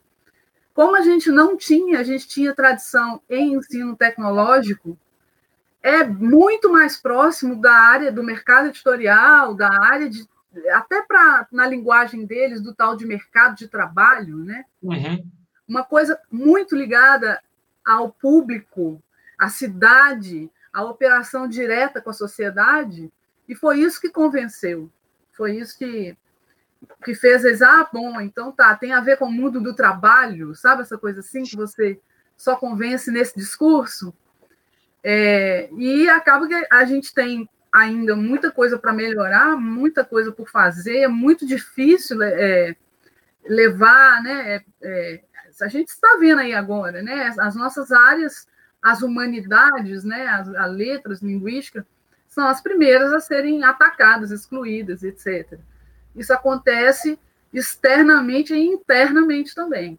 Como 0.74 0.96
a 0.96 1.02
gente 1.02 1.32
não 1.32 1.56
tinha, 1.56 2.00
a 2.00 2.04
gente 2.04 2.28
tinha 2.28 2.54
tradição 2.54 3.22
em 3.30 3.54
ensino 3.54 3.96
tecnológico, 3.96 4.98
é 5.82 6.04
muito 6.04 6.72
mais 6.72 6.98
próximo 6.98 7.60
da 7.60 7.74
área 7.74 8.12
do 8.12 8.24
mercado 8.24 8.68
editorial, 8.68 9.54
da 9.54 9.70
área 9.70 10.10
de 10.10 10.28
até 10.72 11.02
para 11.02 11.48
na 11.52 11.66
linguagem 11.66 12.26
deles 12.26 12.62
do 12.62 12.76
tal 12.76 12.96
de 12.96 13.06
mercado 13.06 13.56
de 13.56 13.68
trabalho, 13.68 14.38
né? 14.38 14.66
Uhum. 14.82 15.26
Uma 15.68 15.84
coisa 15.84 16.20
muito 16.32 16.76
ligada 16.76 17.42
ao 17.84 18.12
público, 18.12 19.02
à 19.38 19.50
cidade, 19.50 20.50
à 20.74 20.84
operação 20.84 21.48
direta 21.48 22.02
com 22.02 22.10
a 22.10 22.14
sociedade, 22.14 23.12
e 23.48 23.56
foi 23.56 23.80
isso 23.80 24.02
que 24.02 24.10
convenceu. 24.10 24.90
Foi 25.32 25.58
isso 25.58 25.78
que 25.78 26.18
que 27.04 27.16
fez 27.16 27.62
ah, 27.62 27.88
bom, 27.94 28.20
então 28.20 28.52
tá, 28.52 28.76
tem 28.76 28.92
a 28.92 29.00
ver 29.00 29.18
com 29.18 29.26
o 29.26 29.32
mundo 29.32 29.62
do 29.62 29.74
trabalho, 29.74 30.54
sabe 30.54 30.82
essa 30.82 30.98
coisa 30.98 31.22
assim 31.22 31.44
que 31.44 31.56
você 31.56 31.98
só 32.36 32.58
convence 32.58 33.10
nesse 33.10 33.36
discurso? 33.36 34.14
É, 35.04 35.70
e 35.78 36.10
acaba 36.10 36.48
que 36.48 36.68
a 36.70 36.86
gente 36.86 37.14
tem 37.14 37.50
ainda 37.72 38.16
muita 38.16 38.52
coisa 38.52 38.78
para 38.78 38.94
melhorar, 38.94 39.58
muita 39.58 40.06
coisa 40.06 40.32
por 40.32 40.50
fazer, 40.50 41.00
é 41.00 41.08
muito 41.08 41.46
difícil 41.46 42.22
é, 42.22 42.76
levar, 43.46 44.22
né? 44.22 44.56
É, 44.56 44.64
é 44.82 45.22
a 45.62 45.68
gente 45.68 45.90
está 45.90 46.18
vendo 46.20 46.40
aí 46.40 46.54
agora, 46.54 47.02
né? 47.04 47.32
As 47.40 47.56
nossas 47.56 47.92
áreas, 47.92 48.48
as 48.84 49.02
humanidades, 49.02 50.04
né? 50.04 50.28
As, 50.28 50.50
as 50.50 50.72
letras, 50.72 51.22
linguística, 51.22 51.88
são 52.28 52.46
as 52.46 52.62
primeiras 52.62 53.14
a 53.14 53.20
serem 53.20 53.64
atacadas, 53.64 54.32
excluídas, 54.32 55.04
etc. 55.04 55.58
Isso 56.16 56.34
acontece 56.34 57.18
externamente 57.54 58.54
e 58.54 58.60
internamente 58.60 59.56
também 59.56 59.98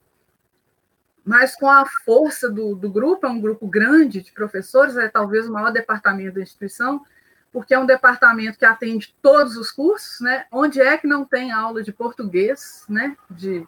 mas 1.25 1.57
com 1.57 1.69
a 1.69 1.87
força 2.05 2.50
do, 2.50 2.75
do 2.75 2.91
grupo, 2.91 3.26
é 3.26 3.31
um 3.31 3.41
grupo 3.41 3.67
grande 3.67 4.21
de 4.21 4.31
professores, 4.31 4.97
é 4.97 5.09
talvez 5.09 5.49
o 5.49 5.53
maior 5.53 5.73
departamento 5.73 6.35
da 6.35 6.43
instituição, 6.43 7.05
porque 7.50 7.73
é 7.73 7.79
um 7.79 7.87
departamento 7.87 8.59
que 8.59 8.64
atende 8.64 9.14
todos 9.23 9.57
os 9.57 9.71
cursos, 9.71 10.21
né? 10.21 10.45
Onde 10.53 10.81
é 10.81 10.99
que 10.99 11.07
não 11.07 11.25
tem 11.25 11.50
aula 11.50 11.83
de 11.83 11.93
português, 11.93 12.85
né? 12.88 13.17
De 13.31 13.67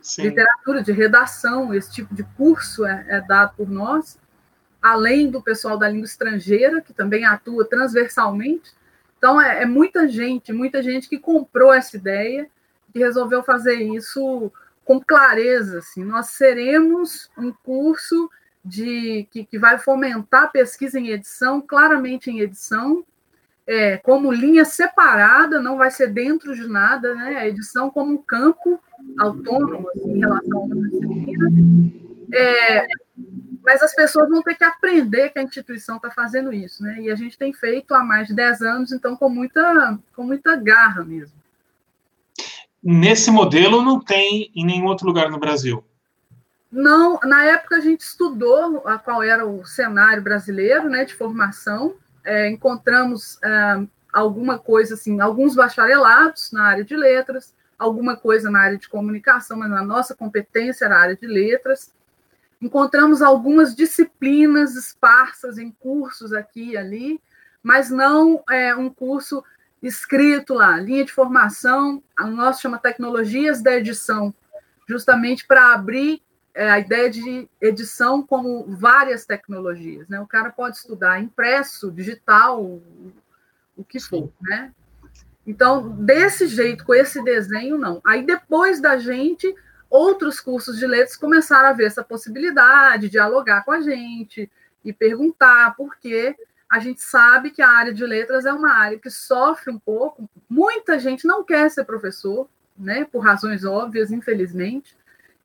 Sim. 0.00 0.22
literatura, 0.22 0.82
de 0.82 0.90
redação, 0.90 1.72
esse 1.72 1.92
tipo 1.92 2.12
de 2.14 2.24
curso 2.36 2.84
é, 2.84 3.04
é, 3.08 3.20
dado 3.20 3.54
por 3.54 3.68
nós, 3.68 4.18
além 4.80 5.30
do 5.30 5.42
pessoal 5.42 5.76
da 5.76 5.88
língua 5.88 6.06
estrangeira, 6.06 6.80
que 6.80 6.92
também 6.92 7.24
atua 7.24 7.64
transversalmente. 7.64 8.72
Então, 9.18 9.40
é, 9.40 9.62
é 9.62 9.66
muita 9.66 10.08
gente, 10.08 10.52
muita 10.52 10.82
gente 10.82 11.08
que 11.08 11.18
comprou 11.18 11.72
essa 11.72 11.96
ideia, 11.96 12.48
que 12.92 12.98
resolveu 12.98 13.42
fazer 13.42 13.74
isso 13.74 14.52
com 14.84 15.00
clareza. 15.00 15.78
Assim. 15.78 16.04
Nós 16.04 16.28
seremos 16.28 17.30
um 17.36 17.52
curso 17.52 18.30
de 18.64 19.26
que, 19.30 19.44
que 19.44 19.58
vai 19.58 19.78
fomentar 19.78 20.52
pesquisa 20.52 20.98
em 20.98 21.08
edição, 21.08 21.60
claramente 21.60 22.30
em 22.30 22.40
edição, 22.40 23.04
é, 23.66 23.98
como 23.98 24.32
linha 24.32 24.64
separada, 24.64 25.60
não 25.60 25.76
vai 25.76 25.90
ser 25.90 26.06
dentro 26.06 26.54
de 26.54 26.66
nada, 26.66 27.14
né? 27.14 27.36
A 27.36 27.46
edição 27.46 27.90
como 27.90 28.14
um 28.14 28.16
campo 28.16 28.80
autônomo 29.18 29.90
assim, 29.90 30.12
em 30.12 30.20
relação 30.20 30.58
a 30.58 30.62
outras 30.62 30.90
disciplinas. 30.90 31.52
É, 32.32 32.86
mas 33.68 33.82
as 33.82 33.94
pessoas 33.94 34.30
vão 34.30 34.42
ter 34.42 34.54
que 34.54 34.64
aprender 34.64 35.28
que 35.28 35.38
a 35.38 35.42
instituição 35.42 35.96
está 35.96 36.10
fazendo 36.10 36.50
isso, 36.54 36.82
né? 36.82 37.02
E 37.02 37.10
a 37.10 37.14
gente 37.14 37.36
tem 37.36 37.52
feito 37.52 37.94
há 37.94 38.02
mais 38.02 38.26
de 38.26 38.32
10 38.34 38.62
anos, 38.62 38.92
então 38.92 39.14
com 39.14 39.28
muita, 39.28 39.98
com 40.16 40.24
muita 40.24 40.56
garra 40.56 41.04
mesmo. 41.04 41.36
Nesse 42.82 43.30
modelo 43.30 43.82
não 43.82 44.00
tem 44.00 44.50
em 44.56 44.64
nenhum 44.64 44.86
outro 44.86 45.06
lugar 45.06 45.30
no 45.30 45.38
Brasil. 45.38 45.84
Não, 46.72 47.20
na 47.24 47.44
época 47.44 47.76
a 47.76 47.80
gente 47.80 48.00
estudou 48.00 48.88
a 48.88 48.96
qual 48.96 49.22
era 49.22 49.46
o 49.46 49.62
cenário 49.66 50.22
brasileiro, 50.22 50.88
né, 50.88 51.04
de 51.04 51.14
formação, 51.14 51.94
é, 52.24 52.48
encontramos 52.48 53.38
é, 53.44 53.86
alguma 54.10 54.58
coisa 54.58 54.94
assim, 54.94 55.20
alguns 55.20 55.54
bacharelados 55.54 56.52
na 56.52 56.64
área 56.64 56.84
de 56.84 56.96
letras, 56.96 57.52
alguma 57.78 58.16
coisa 58.16 58.50
na 58.50 58.60
área 58.60 58.78
de 58.78 58.88
comunicação, 58.88 59.58
mas 59.58 59.68
na 59.68 59.82
nossa 59.82 60.14
competência 60.14 60.86
era 60.86 60.96
a 60.96 61.00
área 61.00 61.16
de 61.16 61.26
letras. 61.26 61.92
Encontramos 62.60 63.22
algumas 63.22 63.74
disciplinas 63.74 64.74
esparsas 64.74 65.58
em 65.58 65.70
cursos 65.70 66.32
aqui 66.32 66.70
e 66.70 66.76
ali, 66.76 67.20
mas 67.62 67.90
não 67.90 68.42
é, 68.50 68.74
um 68.74 68.90
curso 68.90 69.44
escrito 69.82 70.54
lá, 70.54 70.76
linha 70.76 71.04
de 71.04 71.12
formação, 71.12 72.02
a 72.16 72.26
nossa 72.26 72.60
chama 72.60 72.78
Tecnologias 72.78 73.62
da 73.62 73.76
Edição, 73.76 74.34
justamente 74.88 75.46
para 75.46 75.72
abrir 75.72 76.20
é, 76.52 76.68
a 76.68 76.80
ideia 76.80 77.08
de 77.08 77.48
edição 77.60 78.20
como 78.20 78.64
várias 78.66 79.24
tecnologias, 79.24 80.08
né? 80.08 80.20
O 80.20 80.26
cara 80.26 80.50
pode 80.50 80.76
estudar 80.76 81.22
impresso, 81.22 81.92
digital, 81.92 82.60
o 83.76 83.84
que 83.84 84.00
for, 84.00 84.32
né? 84.40 84.72
Então, 85.46 85.88
desse 85.90 86.48
jeito, 86.48 86.84
com 86.84 86.92
esse 86.92 87.22
desenho, 87.22 87.78
não. 87.78 88.00
Aí, 88.04 88.26
depois 88.26 88.80
da 88.80 88.98
gente, 88.98 89.54
outros 89.90 90.40
cursos 90.40 90.78
de 90.78 90.86
letras 90.86 91.16
começaram 91.16 91.68
a 91.68 91.72
ver 91.72 91.86
essa 91.86 92.04
possibilidade, 92.04 93.08
dialogar 93.08 93.64
com 93.64 93.72
a 93.72 93.80
gente 93.80 94.50
e 94.84 94.92
perguntar, 94.92 95.74
porque 95.76 96.36
a 96.70 96.78
gente 96.78 97.00
sabe 97.00 97.50
que 97.50 97.62
a 97.62 97.70
área 97.70 97.94
de 97.94 98.04
letras 98.04 98.44
é 98.44 98.52
uma 98.52 98.72
área 98.72 98.98
que 98.98 99.10
sofre 99.10 99.72
um 99.72 99.78
pouco. 99.78 100.28
Muita 100.48 100.98
gente 100.98 101.26
não 101.26 101.42
quer 101.42 101.70
ser 101.70 101.84
professor, 101.84 102.48
né? 102.76 103.06
Por 103.10 103.20
razões 103.20 103.64
óbvias, 103.64 104.10
infelizmente. 104.12 104.94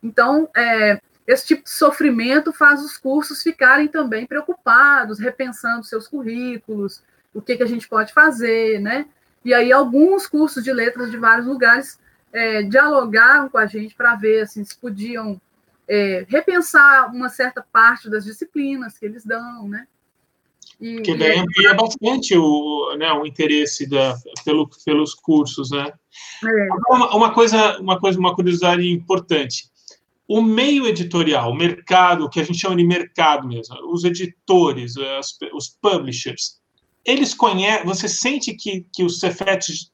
Então, 0.02 0.50
é, 0.56 1.00
esse 1.26 1.48
tipo 1.48 1.64
de 1.64 1.70
sofrimento 1.70 2.52
faz 2.52 2.84
os 2.84 2.98
cursos 2.98 3.42
ficarem 3.42 3.88
também 3.88 4.26
preocupados, 4.26 5.20
repensando 5.20 5.86
seus 5.86 6.08
currículos, 6.08 7.02
o 7.34 7.42
que, 7.42 7.56
que 7.56 7.64
a 7.64 7.68
gente 7.68 7.88
pode 7.88 8.14
fazer, 8.14 8.80
né? 8.80 9.06
E 9.46 9.54
aí 9.54 9.72
alguns 9.72 10.28
cursos 10.28 10.64
de 10.64 10.72
letras 10.72 11.10
de 11.10 11.18
vários 11.18 11.48
lugares 11.48 11.98
é, 12.34 12.64
dialogaram 12.64 13.48
com 13.48 13.58
a 13.58 13.66
gente 13.66 13.94
para 13.96 14.16
ver 14.16 14.42
assim, 14.42 14.64
se 14.64 14.76
podiam 14.78 15.40
é, 15.88 16.26
repensar 16.28 17.14
uma 17.14 17.30
certa 17.30 17.62
parte 17.72 18.10
das 18.10 18.26
disciplinas 18.26 18.98
que 18.98 19.06
eles 19.06 19.24
dão, 19.24 19.68
né? 19.68 19.88
E, 20.82 21.02
que 21.02 21.16
daí 21.16 21.38
amplia 21.38 21.74
bastante 21.76 22.36
o, 22.36 22.96
né, 22.98 23.12
o 23.14 23.26
interesse 23.26 23.88
da, 23.88 24.18
pelo, 24.44 24.70
pelos 24.84 25.14
cursos, 25.14 25.70
né? 25.72 25.94
É. 26.44 26.68
Uma, 26.90 27.16
uma, 27.16 27.34
coisa, 27.34 27.80
uma 27.80 28.00
coisa, 28.00 28.20
uma 28.20 28.36
curiosidade 28.36 28.90
importante 28.92 29.72
o 30.28 30.42
meio 30.42 30.88
editorial, 30.88 31.52
o 31.52 31.56
mercado, 31.56 32.30
que 32.30 32.40
a 32.40 32.44
gente 32.44 32.60
chama 32.60 32.76
de 32.76 32.84
mercado 32.84 33.48
mesmo, 33.48 33.76
os 33.92 34.04
editores, 34.04 34.96
os, 34.96 35.38
os 35.54 35.70
publishers, 35.82 36.60
eles 37.06 37.34
conhecem, 37.34 37.86
você 37.86 38.08
sente 38.08 38.54
que, 38.54 38.86
que 38.94 39.04
o 39.04 39.10
Cefet 39.10 39.92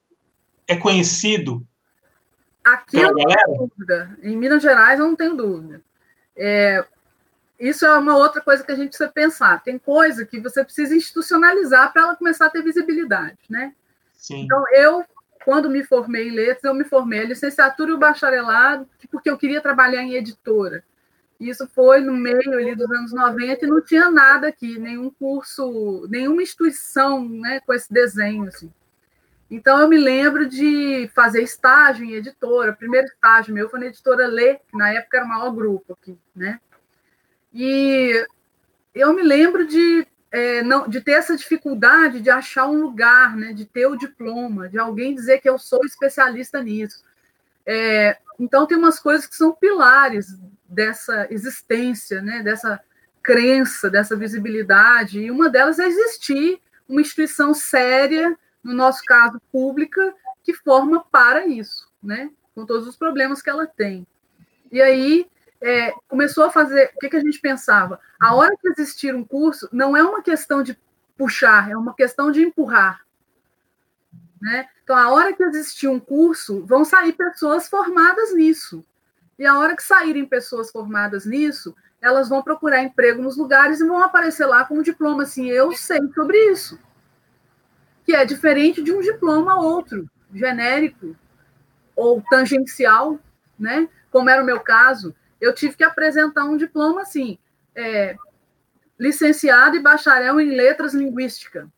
é 0.68 0.76
conhecido 0.76 1.66
Aqui 2.64 2.98
eu 2.98 3.14
não 3.14 3.26
tenho 3.26 3.58
dúvida. 3.58 4.18
Em 4.22 4.36
Minas 4.38 4.62
Gerais 4.62 5.00
eu 5.00 5.08
não 5.08 5.16
tenho 5.16 5.36
dúvida. 5.36 5.82
É, 6.36 6.86
isso 7.60 7.86
é 7.86 7.98
uma 7.98 8.18
outra 8.18 8.42
coisa 8.42 8.64
que 8.64 8.72
a 8.72 8.76
gente 8.76 8.90
precisa 8.90 9.10
pensar. 9.10 9.64
Tem 9.64 9.78
coisa 9.78 10.26
que 10.26 10.40
você 10.40 10.64
precisa 10.64 10.96
institucionalizar 10.96 11.92
para 11.92 12.04
ela 12.04 12.16
começar 12.16 12.46
a 12.46 12.50
ter 12.50 12.64
visibilidade, 12.64 13.38
né? 13.50 13.74
Sim. 14.14 14.44
Então, 14.44 14.64
eu 14.74 15.04
quando 15.44 15.70
me 15.70 15.84
formei 15.84 16.28
em 16.28 16.32
letras, 16.32 16.66
eu 16.66 16.74
me 16.74 16.84
formei 16.84 17.22
a 17.22 17.26
licenciatura 17.26 17.92
e 17.92 17.94
o 17.94 17.98
bacharelado, 17.98 18.88
porque 19.10 19.30
eu 19.30 19.38
queria 19.38 19.62
trabalhar 19.62 20.04
em 20.04 20.14
editora. 20.14 20.84
Isso 21.40 21.68
foi 21.74 22.02
no 22.02 22.14
meio 22.14 22.54
ali 22.54 22.76
dos 22.76 22.92
anos 22.92 23.14
90 23.14 23.66
e 23.66 23.68
não 23.68 23.82
tinha 23.82 24.12
nada 24.12 24.50
aqui, 24.50 24.78
nenhum 24.78 25.10
curso, 25.10 26.06
nenhuma 26.10 26.44
instituição 26.44 27.28
né, 27.28 27.62
com 27.62 27.74
esse 27.74 27.92
desenho. 27.92 28.48
Assim. 28.48 28.72
Então, 29.50 29.80
eu 29.80 29.88
me 29.88 29.98
lembro 29.98 30.48
de 30.48 31.10
fazer 31.14 31.42
estágio 31.42 32.06
em 32.06 32.14
editora. 32.14 32.72
O 32.72 32.76
primeiro 32.76 33.08
estágio 33.08 33.54
meu 33.54 33.70
foi 33.70 33.80
na 33.80 33.88
editora 33.88 34.28
Lê, 34.28 34.56
que 34.56 34.78
na 34.78 34.94
época 34.94 35.18
era 35.18 35.26
o 35.26 35.30
maior 35.30 35.52
grupo 35.52 35.94
aqui. 35.94 36.18
Né? 36.36 36.60
E 37.54 38.26
eu 38.94 39.14
me 39.14 39.24
lembro 39.24 39.66
de 39.66 40.06
é, 40.32 40.62
não, 40.62 40.88
de 40.88 41.02
ter 41.02 41.14
essa 41.14 41.36
dificuldade 41.36 42.22
de 42.22 42.30
achar 42.30 42.68
um 42.68 42.80
lugar, 42.80 43.36
né, 43.36 43.52
de 43.52 43.66
ter 43.66 43.88
o 43.88 43.96
diploma, 43.96 44.70
de 44.70 44.78
alguém 44.78 45.16
dizer 45.16 45.40
que 45.40 45.50
eu 45.50 45.58
sou 45.58 45.84
especialista 45.84 46.62
nisso. 46.62 47.04
É, 47.66 48.18
então, 48.40 48.66
tem 48.66 48.78
umas 48.78 49.00
coisas 49.00 49.26
que 49.26 49.36
são 49.36 49.52
pilares 49.52 50.38
dessa 50.68 51.28
existência, 51.32 52.22
né, 52.22 52.44
dessa 52.44 52.80
crença, 53.24 53.90
dessa 53.90 54.16
visibilidade, 54.16 55.20
e 55.20 55.32
uma 55.32 55.50
delas 55.50 55.80
é 55.80 55.88
existir 55.88 56.62
uma 56.88 57.02
instituição 57.02 57.54
séria, 57.54 58.38
no 58.64 58.74
nosso 58.74 59.04
caso, 59.06 59.42
pública, 59.52 60.14
que 60.44 60.54
forma 60.54 61.04
para 61.12 61.46
isso, 61.48 61.90
né, 62.02 62.32
com 62.56 62.66
todos 62.66 62.88
os 62.88 62.96
problemas 62.96 63.42
que 63.42 63.50
ela 63.50 63.68
tem. 63.68 64.06
E 64.72 64.82
aí, 64.82 65.28
é, 65.62 65.92
começou 66.08 66.46
a 66.46 66.52
fazer. 66.52 66.92
O 66.96 67.00
que, 67.00 67.10
que 67.10 67.18
a 67.18 67.22
gente 67.22 67.40
pensava? 67.40 68.00
A 68.20 68.36
hora 68.36 68.56
que 68.60 68.70
existir 68.70 69.14
um 69.14 69.24
curso, 69.24 69.68
não 69.72 69.96
é 69.96 70.04
uma 70.04 70.22
questão 70.22 70.64
de 70.64 70.78
puxar, 71.18 71.70
é 71.70 71.76
uma 71.76 71.94
questão 71.94 72.32
de 72.32 72.42
empurrar. 72.42 73.06
Né? 74.42 74.68
Então, 74.84 74.96
a 74.96 75.10
hora 75.12 75.34
que 75.34 75.44
existir 75.44 75.88
um 75.88 76.00
curso, 76.00 76.66
vão 76.66 76.86
sair 76.86 77.14
pessoas 77.14 77.68
formadas 77.68 78.34
nisso. 78.34 78.86
E 79.38 79.46
a 79.46 79.58
hora 79.58 79.76
que 79.76 79.84
saírem 79.84 80.26
pessoas 80.26 80.72
formadas 80.72 81.26
nisso, 81.26 81.76
elas 82.02 82.30
vão 82.30 82.42
procurar 82.42 82.82
emprego 82.82 83.22
nos 83.22 83.38
lugares 83.38 83.80
e 83.80 83.88
vão 83.88 84.02
aparecer 84.02 84.46
lá 84.46 84.64
com 84.64 84.76
um 84.76 84.82
diploma 84.82 85.24
assim, 85.24 85.50
eu 85.50 85.72
sei 85.74 86.00
sobre 86.14 86.38
isso. 86.52 86.80
Que 88.10 88.16
é 88.16 88.26
diferente 88.26 88.82
de 88.82 88.92
um 88.92 89.02
diploma 89.02 89.62
outro, 89.62 90.10
genérico 90.34 91.16
ou 91.96 92.24
tangencial, 92.28 93.20
né? 93.60 93.88
Como 94.10 94.28
era 94.28 94.42
o 94.42 94.46
meu 94.46 94.60
caso, 94.62 95.16
eu 95.40 95.54
tive 95.54 95.76
que 95.78 95.84
apresentar 95.84 96.44
um 96.46 96.58
diploma 96.58 97.04
assim, 97.04 97.38
é, 97.76 98.18
licenciado 98.98 99.76
e 99.76 99.80
bacharel 99.80 100.42
em 100.42 100.56
letras 100.56 100.96
linguística. 100.96 101.70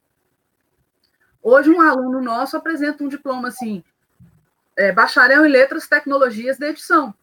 Hoje, 1.44 1.70
um 1.70 1.82
aluno 1.82 2.22
nosso 2.22 2.56
apresenta 2.56 3.04
um 3.04 3.10
diploma 3.10 3.50
assim, 3.50 3.84
é, 4.78 4.89
bacharel 4.94 5.46
em 5.46 5.50
letras 5.50 5.86
tecnologias 5.86 6.58
da 6.58 6.70
edição. 6.70 7.13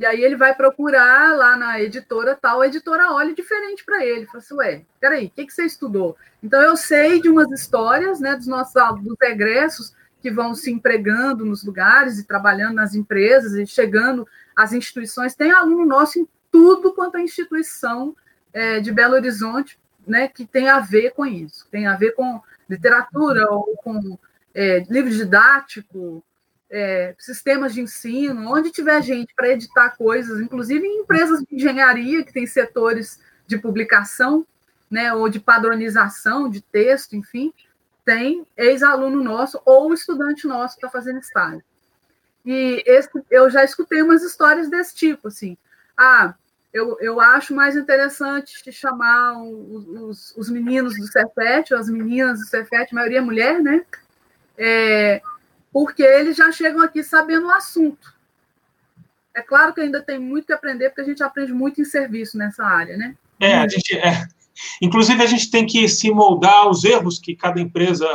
E 0.00 0.06
aí 0.06 0.24
ele 0.24 0.34
vai 0.34 0.54
procurar 0.54 1.36
lá 1.36 1.58
na 1.58 1.78
editora 1.78 2.34
tal, 2.34 2.62
a 2.62 2.66
editora 2.66 3.12
olha 3.12 3.34
diferente 3.34 3.84
para 3.84 4.02
ele. 4.02 4.24
Fala 4.24 4.38
assim, 4.38 4.54
ué, 4.54 4.82
peraí, 4.98 5.26
o 5.26 5.30
que, 5.30 5.44
que 5.44 5.52
você 5.52 5.66
estudou? 5.66 6.16
Então 6.42 6.58
eu 6.62 6.74
sei 6.74 7.20
de 7.20 7.28
umas 7.28 7.52
histórias 7.52 8.18
né, 8.18 8.34
dos 8.34 8.46
nossos 8.46 8.72
dos 9.02 9.20
egressos 9.20 9.94
que 10.22 10.30
vão 10.30 10.54
se 10.54 10.72
empregando 10.72 11.44
nos 11.44 11.62
lugares 11.62 12.18
e 12.18 12.26
trabalhando 12.26 12.76
nas 12.76 12.94
empresas 12.94 13.52
e 13.52 13.66
chegando 13.66 14.26
às 14.56 14.72
instituições. 14.72 15.34
Tem 15.34 15.52
aluno 15.52 15.84
nosso 15.84 16.18
em 16.18 16.26
tudo 16.50 16.94
quanto 16.94 17.18
é 17.18 17.22
instituição 17.22 18.16
é, 18.54 18.80
de 18.80 18.90
Belo 18.90 19.16
Horizonte, 19.16 19.78
né, 20.06 20.28
que 20.28 20.46
tem 20.46 20.70
a 20.70 20.80
ver 20.80 21.10
com 21.10 21.26
isso, 21.26 21.68
tem 21.70 21.86
a 21.86 21.94
ver 21.94 22.12
com 22.12 22.40
literatura 22.70 23.50
ou 23.50 23.76
com 23.76 24.18
é, 24.54 24.78
livro 24.88 25.10
didático, 25.10 26.24
é, 26.70 27.14
sistemas 27.18 27.74
de 27.74 27.80
ensino, 27.80 28.52
onde 28.52 28.70
tiver 28.70 29.02
gente 29.02 29.34
para 29.34 29.48
editar 29.48 29.90
coisas, 29.96 30.40
inclusive 30.40 30.86
em 30.86 31.00
empresas 31.00 31.40
de 31.40 31.56
engenharia 31.56 32.24
que 32.24 32.32
tem 32.32 32.46
setores 32.46 33.20
de 33.46 33.58
publicação, 33.58 34.46
né, 34.90 35.12
ou 35.12 35.28
de 35.28 35.40
padronização 35.40 36.48
de 36.48 36.60
texto, 36.60 37.14
enfim, 37.14 37.52
tem 38.04 38.46
ex-aluno 38.56 39.22
nosso 39.22 39.60
ou 39.64 39.92
estudante 39.92 40.46
nosso 40.46 40.76
que 40.76 40.84
está 40.84 40.90
fazendo 40.90 41.18
estágio. 41.18 41.62
E 42.44 42.82
esse, 42.86 43.08
eu 43.30 43.50
já 43.50 43.64
escutei 43.64 44.02
umas 44.02 44.22
histórias 44.22 44.68
desse 44.68 44.94
tipo, 44.94 45.28
assim. 45.28 45.56
Ah, 45.96 46.34
eu, 46.72 46.96
eu 47.00 47.20
acho 47.20 47.54
mais 47.54 47.76
interessante 47.76 48.72
chamar 48.72 49.42
os, 49.42 49.86
os, 49.86 50.34
os 50.36 50.50
meninos 50.50 50.96
do 50.96 51.06
Cefet, 51.06 51.74
as 51.74 51.88
meninas 51.88 52.38
do 52.38 52.46
Cefet, 52.46 52.94
maioria 52.94 53.20
mulher, 53.20 53.60
né? 53.60 53.84
É, 54.56 55.20
porque 55.72 56.02
eles 56.02 56.36
já 56.36 56.50
chegam 56.50 56.82
aqui 56.82 57.02
sabendo 57.02 57.46
o 57.46 57.52
assunto. 57.52 58.14
É 59.34 59.42
claro 59.42 59.72
que 59.72 59.80
ainda 59.80 60.02
tem 60.02 60.18
muito 60.18 60.46
que 60.46 60.52
aprender, 60.52 60.88
porque 60.88 61.02
a 61.02 61.04
gente 61.04 61.22
aprende 61.22 61.52
muito 61.52 61.80
em 61.80 61.84
serviço 61.84 62.36
nessa 62.36 62.64
área, 62.64 62.96
né? 62.96 63.16
É, 63.38 63.54
a 63.54 63.68
gente, 63.68 63.96
é. 63.96 64.26
Inclusive, 64.82 65.22
a 65.22 65.26
gente 65.26 65.50
tem 65.50 65.64
que 65.66 65.88
se 65.88 66.10
moldar 66.10 66.62
aos 66.62 66.84
erros 66.84 67.18
que 67.18 67.34
cada 67.34 67.60
empresa. 67.60 68.06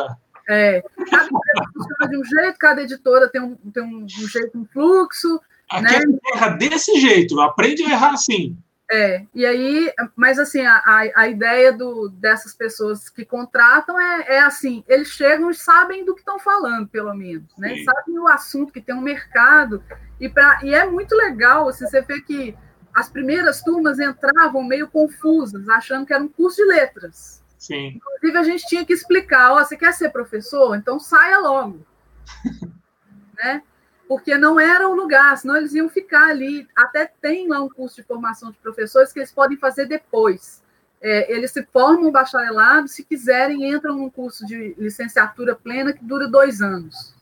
É, 0.47 0.83
cada 1.09 1.25
empresa 1.25 1.71
funciona 1.73 2.09
de 2.09 2.17
um 2.17 2.23
jeito, 2.23 2.59
cada 2.59 2.81
editora 2.83 3.29
tem 3.29 3.41
um, 3.41 3.55
tem 3.55 3.83
um, 3.83 4.03
um 4.03 4.27
jeito, 4.27 4.57
um 4.57 4.65
fluxo. 4.65 5.39
Aqui 5.69 5.83
né? 5.83 5.89
a 5.89 6.01
gente 6.01 6.19
erra 6.33 6.49
desse 6.49 6.99
jeito, 6.99 7.39
aprende 7.39 7.83
a 7.83 7.89
errar 7.89 8.13
assim. 8.13 8.55
É, 8.91 9.25
e 9.33 9.43
aí, 9.45 9.91
mas 10.15 10.37
assim, 10.37 10.63
a, 10.63 11.11
a 11.15 11.27
ideia 11.27 11.73
do, 11.73 12.07
dessas 12.09 12.53
pessoas 12.53 13.09
que 13.09 13.25
contratam 13.25 13.99
é, 13.99 14.35
é 14.35 14.39
assim, 14.39 14.83
eles 14.87 15.07
chegam 15.07 15.49
e 15.49 15.55
sabem 15.55 16.05
do 16.05 16.13
que 16.13 16.21
estão 16.21 16.37
falando, 16.37 16.87
pelo 16.87 17.13
menos, 17.15 17.49
né? 17.57 17.75
Sim. 17.75 17.83
Sabem 17.83 18.19
o 18.19 18.27
assunto, 18.27 18.71
que 18.71 18.81
tem 18.81 18.93
um 18.93 19.01
mercado, 19.01 19.83
e, 20.19 20.29
pra, 20.29 20.59
e 20.63 20.73
é 20.73 20.85
muito 20.85 21.15
legal, 21.15 21.67
assim, 21.67 21.87
você 21.87 22.01
vê 22.01 22.21
que 22.21 22.55
as 22.93 23.09
primeiras 23.09 23.61
turmas 23.61 23.99
entravam 23.99 24.63
meio 24.63 24.87
confusas, 24.87 25.67
achando 25.67 26.05
que 26.05 26.13
era 26.13 26.23
um 26.23 26.29
curso 26.29 26.57
de 26.57 26.65
letras. 26.65 27.43
Sim. 27.57 27.95
Inclusive, 27.95 28.37
a 28.37 28.43
gente 28.43 28.67
tinha 28.67 28.85
que 28.85 28.93
explicar, 28.93 29.51
ó, 29.51 29.63
você 29.63 29.75
quer 29.75 29.93
ser 29.93 30.11
professor? 30.11 30.75
Então 30.77 30.99
saia 30.99 31.39
logo. 31.39 31.85
né? 33.35 33.63
Porque 34.07 34.37
não 34.37 34.59
era 34.59 34.87
o 34.87 34.95
lugar, 34.95 35.37
senão 35.37 35.57
eles 35.57 35.73
iam 35.73 35.89
ficar 35.89 36.29
ali. 36.29 36.67
Até 36.75 37.05
tem 37.21 37.47
lá 37.47 37.61
um 37.61 37.69
curso 37.69 37.95
de 37.95 38.03
formação 38.03 38.51
de 38.51 38.57
professores 38.57 39.11
que 39.11 39.19
eles 39.19 39.31
podem 39.31 39.57
fazer 39.57 39.85
depois. 39.85 40.63
É, 41.01 41.31
eles 41.31 41.51
se 41.51 41.63
formam 41.63 42.11
bacharelado, 42.11 42.87
se 42.87 43.03
quiserem, 43.03 43.69
entram 43.69 43.95
num 43.95 44.09
curso 44.09 44.45
de 44.45 44.75
licenciatura 44.77 45.55
plena 45.55 45.93
que 45.93 46.03
dura 46.03 46.27
dois 46.27 46.61
anos. 46.61 47.13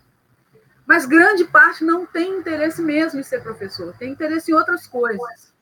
Mas 0.86 1.06
grande 1.06 1.46
parte 1.46 1.84
não 1.84 2.06
tem 2.06 2.40
interesse 2.40 2.82
mesmo 2.82 3.20
em 3.20 3.24
ser 3.24 3.42
professor, 3.42 3.96
tem 3.98 4.12
interesse 4.12 4.52
em 4.52 4.54
outras 4.54 4.86
coisas. 4.86 5.54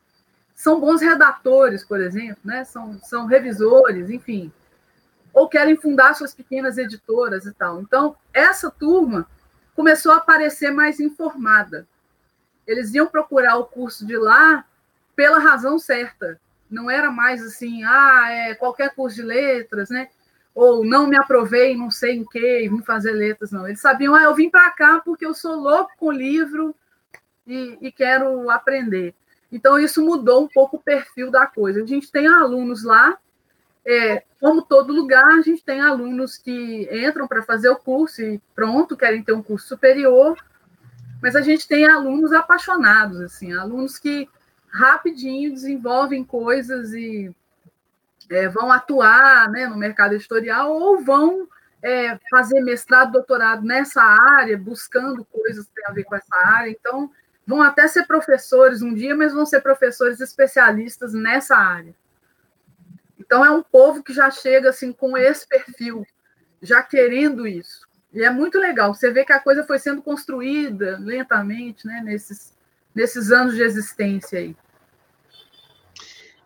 São 0.56 0.80
bons 0.80 1.02
redatores, 1.02 1.84
por 1.84 2.00
exemplo, 2.00 2.38
né? 2.44 2.64
são, 2.64 3.00
são 3.02 3.26
revisores, 3.26 4.10
enfim. 4.10 4.52
Ou 5.34 5.48
querem 5.48 5.76
fundar 5.76 6.14
suas 6.16 6.34
pequenas 6.34 6.78
editoras 6.78 7.46
e 7.46 7.54
tal. 7.54 7.82
Então, 7.82 8.16
essa 8.34 8.70
turma 8.70 9.28
começou 9.76 10.12
a 10.12 10.18
aparecer 10.18 10.72
mais 10.72 11.00
informada. 11.00 11.88
Eles 12.66 12.94
iam 12.94 13.08
procurar 13.08 13.58
o 13.58 13.66
curso 13.66 14.06
de 14.06 14.18
lá 14.18 14.66
pela 15.16 15.40
razão 15.40 15.78
certa. 15.80 16.40
Não 16.70 16.90
era 16.90 17.12
mais 17.12 17.44
assim, 17.44 17.84
ah, 17.84 18.28
é 18.30 18.56
qualquer 18.56 18.94
curso 18.96 19.18
de 19.18 19.24
letras, 19.24 19.90
né? 19.90 20.10
Ou 20.54 20.86
não 20.86 21.08
me 21.08 21.18
aprovei, 21.18 21.76
não 21.76 21.90
sei 21.90 22.18
em 22.18 22.26
que, 22.26 22.70
vim 22.70 22.82
fazer 22.82 23.12
letras, 23.12 23.52
não. 23.52 23.68
Eles 23.68 23.80
sabiam, 23.80 24.16
ah, 24.16 24.24
eu 24.24 24.36
vim 24.36 24.50
para 24.50 24.70
cá 24.72 25.02
porque 25.04 25.26
eu 25.26 25.34
sou 25.34 25.56
louco 25.56 25.92
com 25.98 26.12
livro 26.12 26.76
e, 27.46 27.78
e 27.82 27.92
quero 27.92 28.50
aprender. 28.50 29.14
Então, 29.52 29.78
isso 29.78 30.04
mudou 30.06 30.44
um 30.44 30.48
pouco 30.48 30.78
o 30.78 30.82
perfil 30.82 31.30
da 31.30 31.46
coisa. 31.46 31.84
A 31.84 31.86
gente 31.86 32.12
tem 32.12 32.28
alunos 32.28 32.84
lá 32.84 33.18
é, 33.86 34.24
como 34.40 34.62
todo 34.62 34.94
lugar, 34.94 35.26
a 35.26 35.42
gente 35.42 35.64
tem 35.64 35.82
alunos 35.82 36.38
que 36.38 36.88
entram 36.92 37.28
para 37.28 37.42
fazer 37.42 37.70
o 37.70 37.76
curso 37.76 38.22
e 38.22 38.42
pronto, 38.56 38.98
querem 38.98 39.24
ter 39.24 39.34
um 39.34 39.44
curso 39.44 39.68
superior, 39.68 40.38
mas 41.22 41.36
a 41.36 41.42
gente 41.42 41.68
tem 41.68 41.88
alunos 41.88 42.32
apaixonados, 42.34 43.20
assim, 43.22 43.54
alunos 43.54 43.98
que 43.98 44.28
rapidinho 44.70 45.54
desenvolvem 45.54 46.24
coisas 46.24 46.94
e 46.94 47.34
é, 48.30 48.48
vão 48.48 48.72
atuar 48.72 49.50
né, 49.50 49.68
no 49.68 49.78
mercado 49.78 50.14
editorial 50.14 50.72
ou 50.72 51.02
vão 51.02 51.48
é, 51.84 52.18
fazer 52.30 52.62
mestrado, 52.62 53.12
doutorado 53.12 53.64
nessa 53.64 54.02
área, 54.02 54.58
buscando 54.58 55.26
coisas 55.26 55.66
que 55.66 55.74
têm 55.74 55.86
a 55.88 55.92
ver 55.92 56.04
com 56.04 56.16
essa 56.16 56.36
área. 56.36 56.70
Então, 56.70 57.12
vão 57.46 57.62
até 57.62 57.88
ser 57.88 58.06
professores 58.06 58.82
um 58.82 58.94
dia, 58.94 59.16
mas 59.16 59.34
vão 59.34 59.46
ser 59.46 59.62
professores 59.62 60.20
especialistas 60.22 61.14
nessa 61.14 61.58
área. 61.58 61.94
Então, 63.22 63.46
é 63.46 63.52
um 63.52 63.62
povo 63.62 64.04
que 64.04 64.14
já 64.14 64.32
chega 64.32 64.70
assim 64.70 64.92
com 64.92 65.16
esse 65.16 65.48
perfil, 65.48 66.04
já 66.62 66.82
querendo 66.82 67.48
isso. 67.48 67.88
E 68.12 68.24
é 68.24 68.30
muito 68.30 68.58
legal. 68.58 68.94
Você 68.94 69.12
vê 69.12 69.24
que 69.24 69.32
a 69.32 69.40
coisa 69.40 69.64
foi 69.64 69.78
sendo 69.78 70.02
construída 70.02 70.98
lentamente, 71.00 71.86
né, 71.86 72.02
nesses, 72.04 72.54
nesses 72.94 73.32
anos 73.32 73.56
de 73.56 73.62
existência 73.62 74.40
aí. 74.40 74.56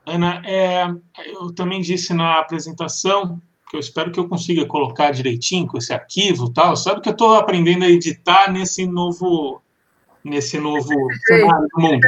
Ana, 0.06 0.42
é, 0.46 0.86
eu 1.26 1.52
também 1.54 1.82
disse 1.82 2.14
na 2.14 2.40
apresentação 2.40 3.42
que 3.70 3.76
eu 3.76 3.80
espero 3.80 4.12
que 4.12 4.20
eu 4.20 4.30
consiga 4.30 4.68
colocar 4.68 5.10
direitinho 5.10 5.66
com 5.66 5.78
esse 5.78 5.92
arquivo, 5.92 6.54
tal. 6.54 6.76
Sabe 6.76 7.02
que 7.02 7.10
eu 7.10 7.14
estou 7.14 7.34
aprendendo 7.34 7.86
a 7.86 7.90
editar 7.90 8.52
nesse 8.52 8.86
novo, 8.86 9.62
nesse 10.24 10.60
novo 10.60 10.94
cenário 11.26 11.68
do 11.74 11.82
mundo. 11.82 12.08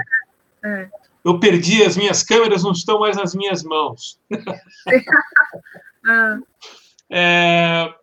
É 0.63 0.89
eu 1.23 1.39
perdi 1.39 1.83
as 1.83 1.97
minhas 1.97 2.23
câmeras, 2.23 2.63
não 2.63 2.71
estão 2.71 2.99
mais 2.99 3.17
nas 3.17 3.35
minhas 3.35 3.63
mãos. 3.63 4.19
é, 7.09 7.93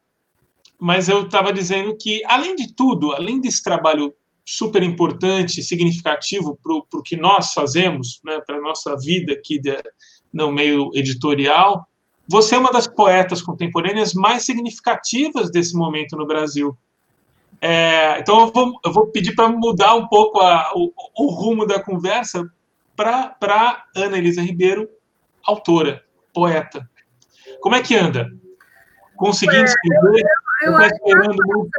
mas 0.78 1.08
eu 1.08 1.24
estava 1.24 1.52
dizendo 1.52 1.96
que, 1.96 2.22
além 2.26 2.54
de 2.54 2.74
tudo, 2.74 3.12
além 3.12 3.40
desse 3.40 3.62
trabalho 3.62 4.14
super 4.44 4.82
importante, 4.82 5.62
significativo 5.62 6.58
para 6.62 6.74
o 6.74 7.02
que 7.02 7.16
nós 7.16 7.52
fazemos, 7.52 8.20
né, 8.24 8.40
para 8.46 8.58
a 8.58 8.60
nossa 8.60 8.94
vida 8.96 9.32
aqui 9.32 9.58
de, 9.58 9.82
no 10.32 10.52
meio 10.52 10.90
editorial, 10.94 11.86
você 12.28 12.54
é 12.54 12.58
uma 12.58 12.72
das 12.72 12.86
poetas 12.86 13.40
contemporâneas 13.40 14.14
mais 14.14 14.44
significativas 14.44 15.50
desse 15.50 15.74
momento 15.74 16.16
no 16.16 16.26
Brasil. 16.26 16.76
É, 17.60 18.18
então, 18.18 18.40
eu 18.40 18.52
vou, 18.52 18.80
eu 18.84 18.92
vou 18.92 19.06
pedir 19.06 19.34
para 19.34 19.48
mudar 19.48 19.94
um 19.94 20.06
pouco 20.08 20.40
a, 20.40 20.72
o, 20.74 20.92
o 21.16 21.30
rumo 21.30 21.66
da 21.66 21.82
conversa, 21.82 22.44
para 22.96 23.84
Ana 23.96 24.18
Elisa 24.18 24.40
Ribeiro, 24.40 24.88
autora, 25.44 26.04
poeta. 26.32 26.88
Como 27.60 27.74
é 27.74 27.82
que 27.82 27.96
anda? 27.96 28.30
Conseguindo 29.16 29.64
escrever? 29.64 30.24
Eu, 30.62 30.72
eu, 30.72 30.80
eu 30.80 30.86
esperando 30.86 31.36
muito? 31.46 31.70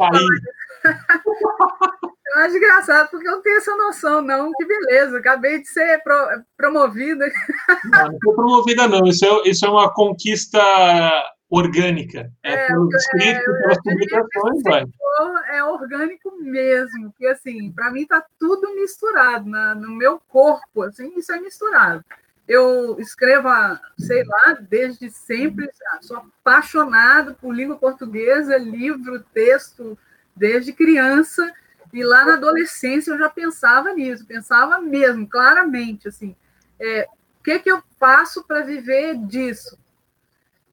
Eu 2.35 2.41
acho 2.41 2.57
engraçado, 2.57 3.09
porque 3.09 3.25
eu 3.25 3.31
não 3.31 3.41
tenho 3.41 3.57
essa 3.57 3.73
noção, 3.77 4.21
não. 4.21 4.51
Que 4.51 4.65
beleza, 4.65 5.19
acabei 5.19 5.61
de 5.61 5.69
ser 5.69 6.03
pro, 6.03 6.43
promovida. 6.57 7.31
Não, 7.85 8.11
não 8.11 8.19
foi 8.21 8.35
promovida, 8.35 8.87
não. 8.89 9.07
Isso 9.07 9.25
é, 9.25 9.49
isso 9.49 9.65
é 9.65 9.69
uma 9.69 9.93
conquista 9.93 10.59
orgânica. 11.57 12.31
É, 12.43 12.53
é 12.53 12.67
pelos 12.67 12.93
escritos, 12.93 13.55
é, 13.55 13.61
pelas 13.61 13.81
publicações, 13.81 14.63
vai. 14.63 14.85
É 15.49 15.63
orgânico 15.63 16.31
mesmo, 16.41 17.11
porque 17.11 17.27
assim, 17.27 17.71
para 17.71 17.91
mim 17.91 18.01
está 18.01 18.23
tudo 18.37 18.75
misturado 18.75 19.49
na, 19.49 19.73
no 19.73 19.91
meu 19.91 20.19
corpo, 20.27 20.83
assim, 20.83 21.13
isso 21.17 21.31
é 21.31 21.39
misturado. 21.39 22.03
Eu 22.47 22.99
escrevo, 22.99 23.47
sei 23.97 24.23
lá, 24.23 24.57
desde 24.59 25.09
sempre, 25.09 25.67
sou 26.01 26.17
apaixonado 26.17 27.33
por 27.35 27.55
língua 27.55 27.77
portuguesa, 27.77 28.57
livro, 28.57 29.23
texto, 29.33 29.97
desde 30.35 30.73
criança, 30.73 31.51
e 31.91 32.03
lá 32.03 32.25
na 32.25 32.33
adolescência 32.33 33.11
eu 33.11 33.17
já 33.17 33.29
pensava 33.29 33.93
nisso, 33.93 34.25
pensava 34.25 34.79
mesmo, 34.79 35.27
claramente, 35.27 36.09
assim, 36.09 36.35
é, 36.79 37.07
o 37.39 37.43
que, 37.43 37.57
que 37.59 37.71
eu 37.71 37.81
faço 37.97 38.43
para 38.43 38.61
viver 38.61 39.15
disso? 39.25 39.77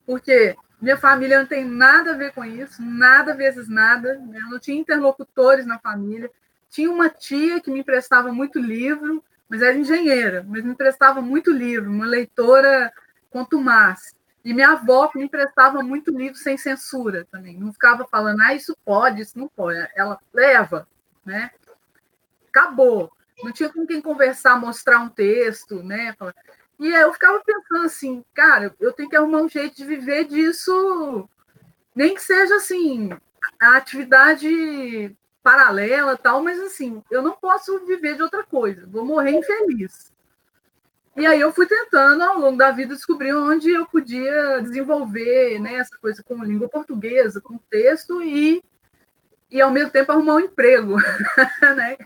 Porque 0.04 0.56
minha 0.82 0.96
família 0.96 1.38
não 1.38 1.46
tem 1.46 1.64
nada 1.64 2.10
a 2.10 2.16
ver 2.16 2.32
com 2.32 2.44
isso, 2.44 2.82
nada 2.82 3.34
vezes 3.34 3.68
nada. 3.68 4.18
Né? 4.18 4.40
Eu 4.40 4.50
não 4.50 4.58
tinha 4.58 4.80
interlocutores 4.80 5.64
na 5.64 5.78
família. 5.78 6.28
Tinha 6.68 6.90
uma 6.90 7.08
tia 7.08 7.60
que 7.60 7.70
me 7.70 7.78
emprestava 7.78 8.32
muito 8.32 8.58
livro, 8.58 9.22
mas 9.48 9.62
era 9.62 9.78
engenheira, 9.78 10.44
mas 10.48 10.64
me 10.64 10.72
emprestava 10.72 11.22
muito 11.22 11.52
livro, 11.52 11.88
uma 11.88 12.04
leitora 12.04 12.92
contumaz. 13.30 14.16
E 14.44 14.52
minha 14.52 14.70
avó 14.70 15.06
que 15.06 15.18
me 15.18 15.24
emprestava 15.24 15.84
muito 15.84 16.10
livro 16.10 16.36
sem 16.36 16.56
censura 16.56 17.24
também. 17.30 17.56
Não 17.56 17.72
ficava 17.72 18.04
falando, 18.10 18.40
ah, 18.40 18.52
isso 18.52 18.76
pode, 18.84 19.22
isso 19.22 19.38
não 19.38 19.46
pode. 19.46 19.78
Ela 19.94 20.18
leva, 20.34 20.88
né? 21.24 21.52
Acabou. 22.48 23.12
Não 23.40 23.52
tinha 23.52 23.72
com 23.72 23.86
quem 23.86 24.02
conversar, 24.02 24.58
mostrar 24.58 24.98
um 24.98 25.08
texto, 25.08 25.80
né? 25.84 26.12
E 26.82 26.88
eu 26.88 27.12
ficava 27.12 27.40
pensando 27.46 27.86
assim, 27.86 28.24
cara, 28.34 28.74
eu 28.80 28.92
tenho 28.92 29.08
que 29.08 29.14
arrumar 29.14 29.42
um 29.42 29.48
jeito 29.48 29.76
de 29.76 29.84
viver 29.84 30.24
disso, 30.24 31.28
nem 31.94 32.12
que 32.12 32.20
seja 32.20 32.56
assim, 32.56 33.10
a 33.60 33.76
atividade 33.76 35.16
paralela 35.44 36.16
tal, 36.16 36.42
mas 36.42 36.58
assim, 36.58 37.00
eu 37.08 37.22
não 37.22 37.36
posso 37.36 37.86
viver 37.86 38.16
de 38.16 38.22
outra 38.24 38.42
coisa, 38.42 38.84
vou 38.84 39.04
morrer 39.04 39.30
infeliz. 39.30 40.12
E 41.16 41.24
aí 41.24 41.40
eu 41.40 41.52
fui 41.52 41.66
tentando, 41.66 42.20
ao 42.20 42.40
longo 42.40 42.58
da 42.58 42.72
vida, 42.72 42.96
descobrir 42.96 43.32
onde 43.32 43.70
eu 43.70 43.86
podia 43.86 44.60
desenvolver 44.60 45.60
né, 45.60 45.74
essa 45.74 45.96
coisa 45.98 46.20
com 46.20 46.42
língua 46.42 46.68
portuguesa, 46.68 47.40
com 47.40 47.58
texto 47.70 48.20
e, 48.20 48.60
e 49.48 49.60
ao 49.60 49.70
mesmo 49.70 49.90
tempo, 49.90 50.10
arrumar 50.10 50.34
um 50.34 50.40
emprego. 50.40 50.96
né? 51.76 51.96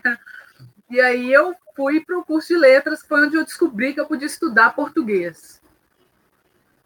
E 0.89 1.01
aí 1.01 1.31
eu 1.31 1.55
fui 1.75 1.99
para 1.99 2.17
o 2.17 2.23
curso 2.23 2.47
de 2.49 2.57
letras, 2.57 3.01
que 3.01 3.07
foi 3.07 3.25
onde 3.25 3.35
eu 3.35 3.43
descobri 3.43 3.93
que 3.93 3.99
eu 3.99 4.07
podia 4.07 4.25
estudar 4.25 4.75
português. 4.75 5.61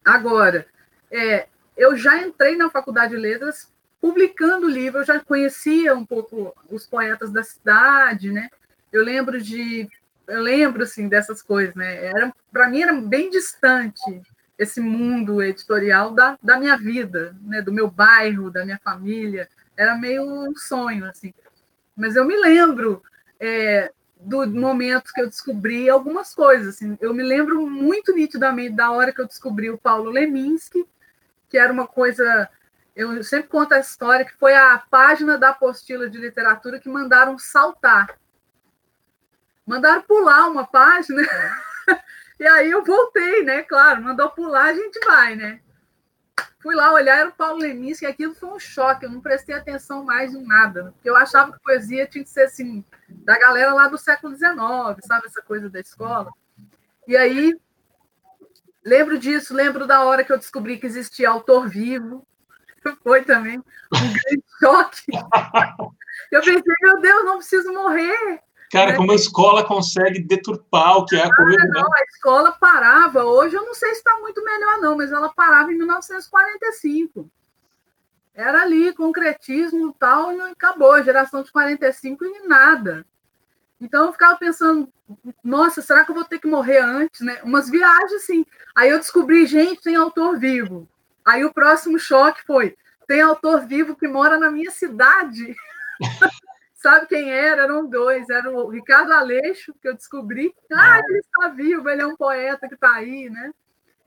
Agora, 0.03 0.65
é, 1.11 1.47
eu 1.77 1.95
já 1.95 2.17
entrei 2.17 2.55
na 2.55 2.69
faculdade 2.69 3.15
de 3.15 3.21
letras 3.21 3.71
publicando 4.01 4.67
livro, 4.67 5.01
eu 5.01 5.05
já 5.05 5.19
conhecia 5.19 5.95
um 5.95 6.05
pouco 6.05 6.55
os 6.69 6.87
poetas 6.87 7.31
da 7.31 7.43
cidade, 7.43 8.31
né? 8.31 8.49
Eu 8.91 9.03
lembro 9.03 9.39
de 9.39 9.87
eu 10.27 10.41
lembro 10.41 10.83
assim 10.83 11.07
dessas 11.07 11.41
coisas, 11.41 11.75
né? 11.75 12.05
Era 12.05 12.33
para 12.51 12.67
mim 12.67 12.81
era 12.81 12.93
bem 12.93 13.29
distante 13.29 14.21
esse 14.57 14.79
mundo 14.79 15.41
editorial 15.41 16.11
da, 16.11 16.37
da 16.41 16.59
minha 16.59 16.77
vida, 16.77 17.35
né? 17.41 17.61
Do 17.61 17.71
meu 17.71 17.89
bairro, 17.89 18.49
da 18.49 18.65
minha 18.65 18.79
família. 18.83 19.47
Era 19.77 19.95
meio 19.95 20.23
um 20.23 20.55
sonho 20.55 21.05
assim. 21.05 21.33
Mas 21.95 22.15
eu 22.15 22.25
me 22.25 22.35
lembro 22.35 23.03
é, 23.41 23.91
do 24.17 24.47
momento 24.47 25.11
que 25.13 25.21
eu 25.21 25.27
descobri 25.27 25.89
algumas 25.89 26.33
coisas. 26.33 26.75
Assim. 26.75 26.97
Eu 27.01 27.13
me 27.13 27.23
lembro 27.23 27.67
muito 27.67 28.13
nitidamente 28.13 28.75
da 28.75 28.91
hora 28.91 29.11
que 29.11 29.19
eu 29.19 29.27
descobri 29.27 29.69
o 29.69 29.77
Paulo 29.77 30.11
Leminski, 30.11 30.87
que 31.49 31.57
era 31.57 31.73
uma 31.73 31.87
coisa. 31.87 32.47
Eu 32.95 33.23
sempre 33.23 33.49
conto 33.49 33.73
a 33.73 33.79
história 33.79 34.23
que 34.23 34.37
foi 34.37 34.55
a 34.55 34.77
página 34.77 35.37
da 35.37 35.49
apostila 35.49 36.09
de 36.09 36.17
literatura 36.17 36.79
que 36.79 36.87
mandaram 36.87 37.37
saltar 37.39 38.15
mandaram 39.65 40.01
pular 40.01 40.49
uma 40.49 40.65
página. 40.65 41.21
e 42.39 42.45
aí 42.45 42.69
eu 42.69 42.83
voltei, 42.83 43.43
né? 43.43 43.63
Claro, 43.63 44.03
mandou 44.03 44.29
pular, 44.29 44.65
a 44.65 44.73
gente 44.73 44.99
vai, 45.05 45.35
né? 45.35 45.61
Fui 46.59 46.75
lá 46.75 46.93
olhar, 46.93 47.19
era 47.19 47.29
o 47.29 47.33
Paulo 47.33 47.59
Leminski, 47.59 48.05
e 48.05 48.07
aquilo 48.07 48.35
foi 48.35 48.49
um 48.49 48.59
choque, 48.59 49.05
eu 49.05 49.09
não 49.09 49.21
prestei 49.21 49.55
atenção 49.55 50.03
mais 50.03 50.33
em 50.33 50.45
nada, 50.45 50.91
porque 50.93 51.09
eu 51.09 51.15
achava 51.15 51.51
que 51.51 51.63
poesia 51.63 52.05
tinha 52.05 52.23
que 52.23 52.29
ser 52.29 52.43
assim, 52.43 52.83
da 53.23 53.37
galera 53.37 53.73
lá 53.73 53.87
do 53.87 53.97
século 53.97 54.35
XIX, 54.35 54.51
sabe, 55.05 55.27
essa 55.27 55.41
coisa 55.41 55.69
da 55.69 55.79
escola. 55.79 56.31
E 57.07 57.15
aí, 57.15 57.55
lembro 58.83 59.17
disso, 59.17 59.53
lembro 59.53 59.87
da 59.87 60.03
hora 60.03 60.23
que 60.23 60.31
eu 60.31 60.37
descobri 60.37 60.77
que 60.77 60.85
existia 60.85 61.29
autor 61.29 61.67
vivo, 61.67 62.25
foi 63.03 63.23
também 63.23 63.57
um 63.59 63.63
grande 63.91 64.43
choque. 64.59 65.11
Eu 66.31 66.41
pensei, 66.41 66.75
meu 66.81 67.01
Deus, 67.01 67.25
não 67.25 67.37
preciso 67.37 67.73
morrer, 67.73 68.41
Cara, 68.71 68.95
como 68.95 69.11
a 69.11 69.15
escola 69.15 69.65
consegue 69.65 70.19
deturpar 70.19 70.97
o 70.97 71.05
que 71.05 71.17
é 71.17 71.25
a 71.25 71.35
coisa. 71.35 71.57
Ah, 71.61 71.67
não, 71.67 71.81
né? 71.81 71.89
a 71.93 72.03
escola 72.05 72.51
parava. 72.53 73.25
Hoje 73.25 73.53
eu 73.53 73.65
não 73.65 73.73
sei 73.73 73.89
se 73.89 73.97
está 73.97 74.17
muito 74.19 74.41
melhor, 74.41 74.79
não, 74.79 74.95
mas 74.95 75.11
ela 75.11 75.27
parava 75.33 75.73
em 75.73 75.77
1945. 75.77 77.29
Era 78.41 78.61
ali, 78.61 78.93
concretismo 78.93 79.89
e 79.89 79.99
tal, 79.99 80.33
e 80.33 80.41
acabou. 80.41 81.01
Geração 81.03 81.43
de 81.43 81.51
45 81.51 82.25
e 82.25 82.47
nada. 82.47 83.05
Então 83.79 84.05
eu 84.05 84.11
ficava 84.11 84.37
pensando, 84.37 84.91
nossa, 85.43 85.81
será 85.81 86.05
que 86.05 86.11
eu 86.11 86.15
vou 86.15 86.23
ter 86.25 86.39
que 86.39 86.47
morrer 86.47 86.79
antes, 86.79 87.21
né? 87.21 87.39
Umas 87.43 87.69
viagens, 87.69 88.13
assim. 88.13 88.45
Aí 88.75 88.89
eu 88.89 88.99
descobri, 88.99 89.45
gente, 89.45 89.81
tem 89.81 89.95
autor 89.95 90.37
vivo. 90.37 90.87
Aí 91.25 91.43
o 91.45 91.53
próximo 91.53 91.99
choque 91.99 92.43
foi, 92.45 92.75
tem 93.07 93.21
autor 93.21 93.65
vivo 93.65 93.95
que 93.95 94.07
mora 94.07 94.39
na 94.39 94.49
minha 94.49 94.71
cidade. 94.71 95.55
Sabe 96.81 97.05
quem 97.05 97.31
era? 97.31 97.63
Eram 97.63 97.87
dois. 97.87 98.27
Era 98.29 98.49
o 98.49 98.67
Ricardo 98.69 99.13
Aleixo, 99.13 99.73
que 99.79 99.87
eu 99.87 99.93
descobri. 99.93 100.53
Ah, 100.71 100.99
ele 100.99 101.19
está 101.19 101.49
vivo, 101.49 101.87
ele 101.89 102.01
é 102.01 102.07
um 102.07 102.15
poeta 102.15 102.67
que 102.67 102.73
está 102.73 102.95
aí, 102.95 103.29
né? 103.29 103.51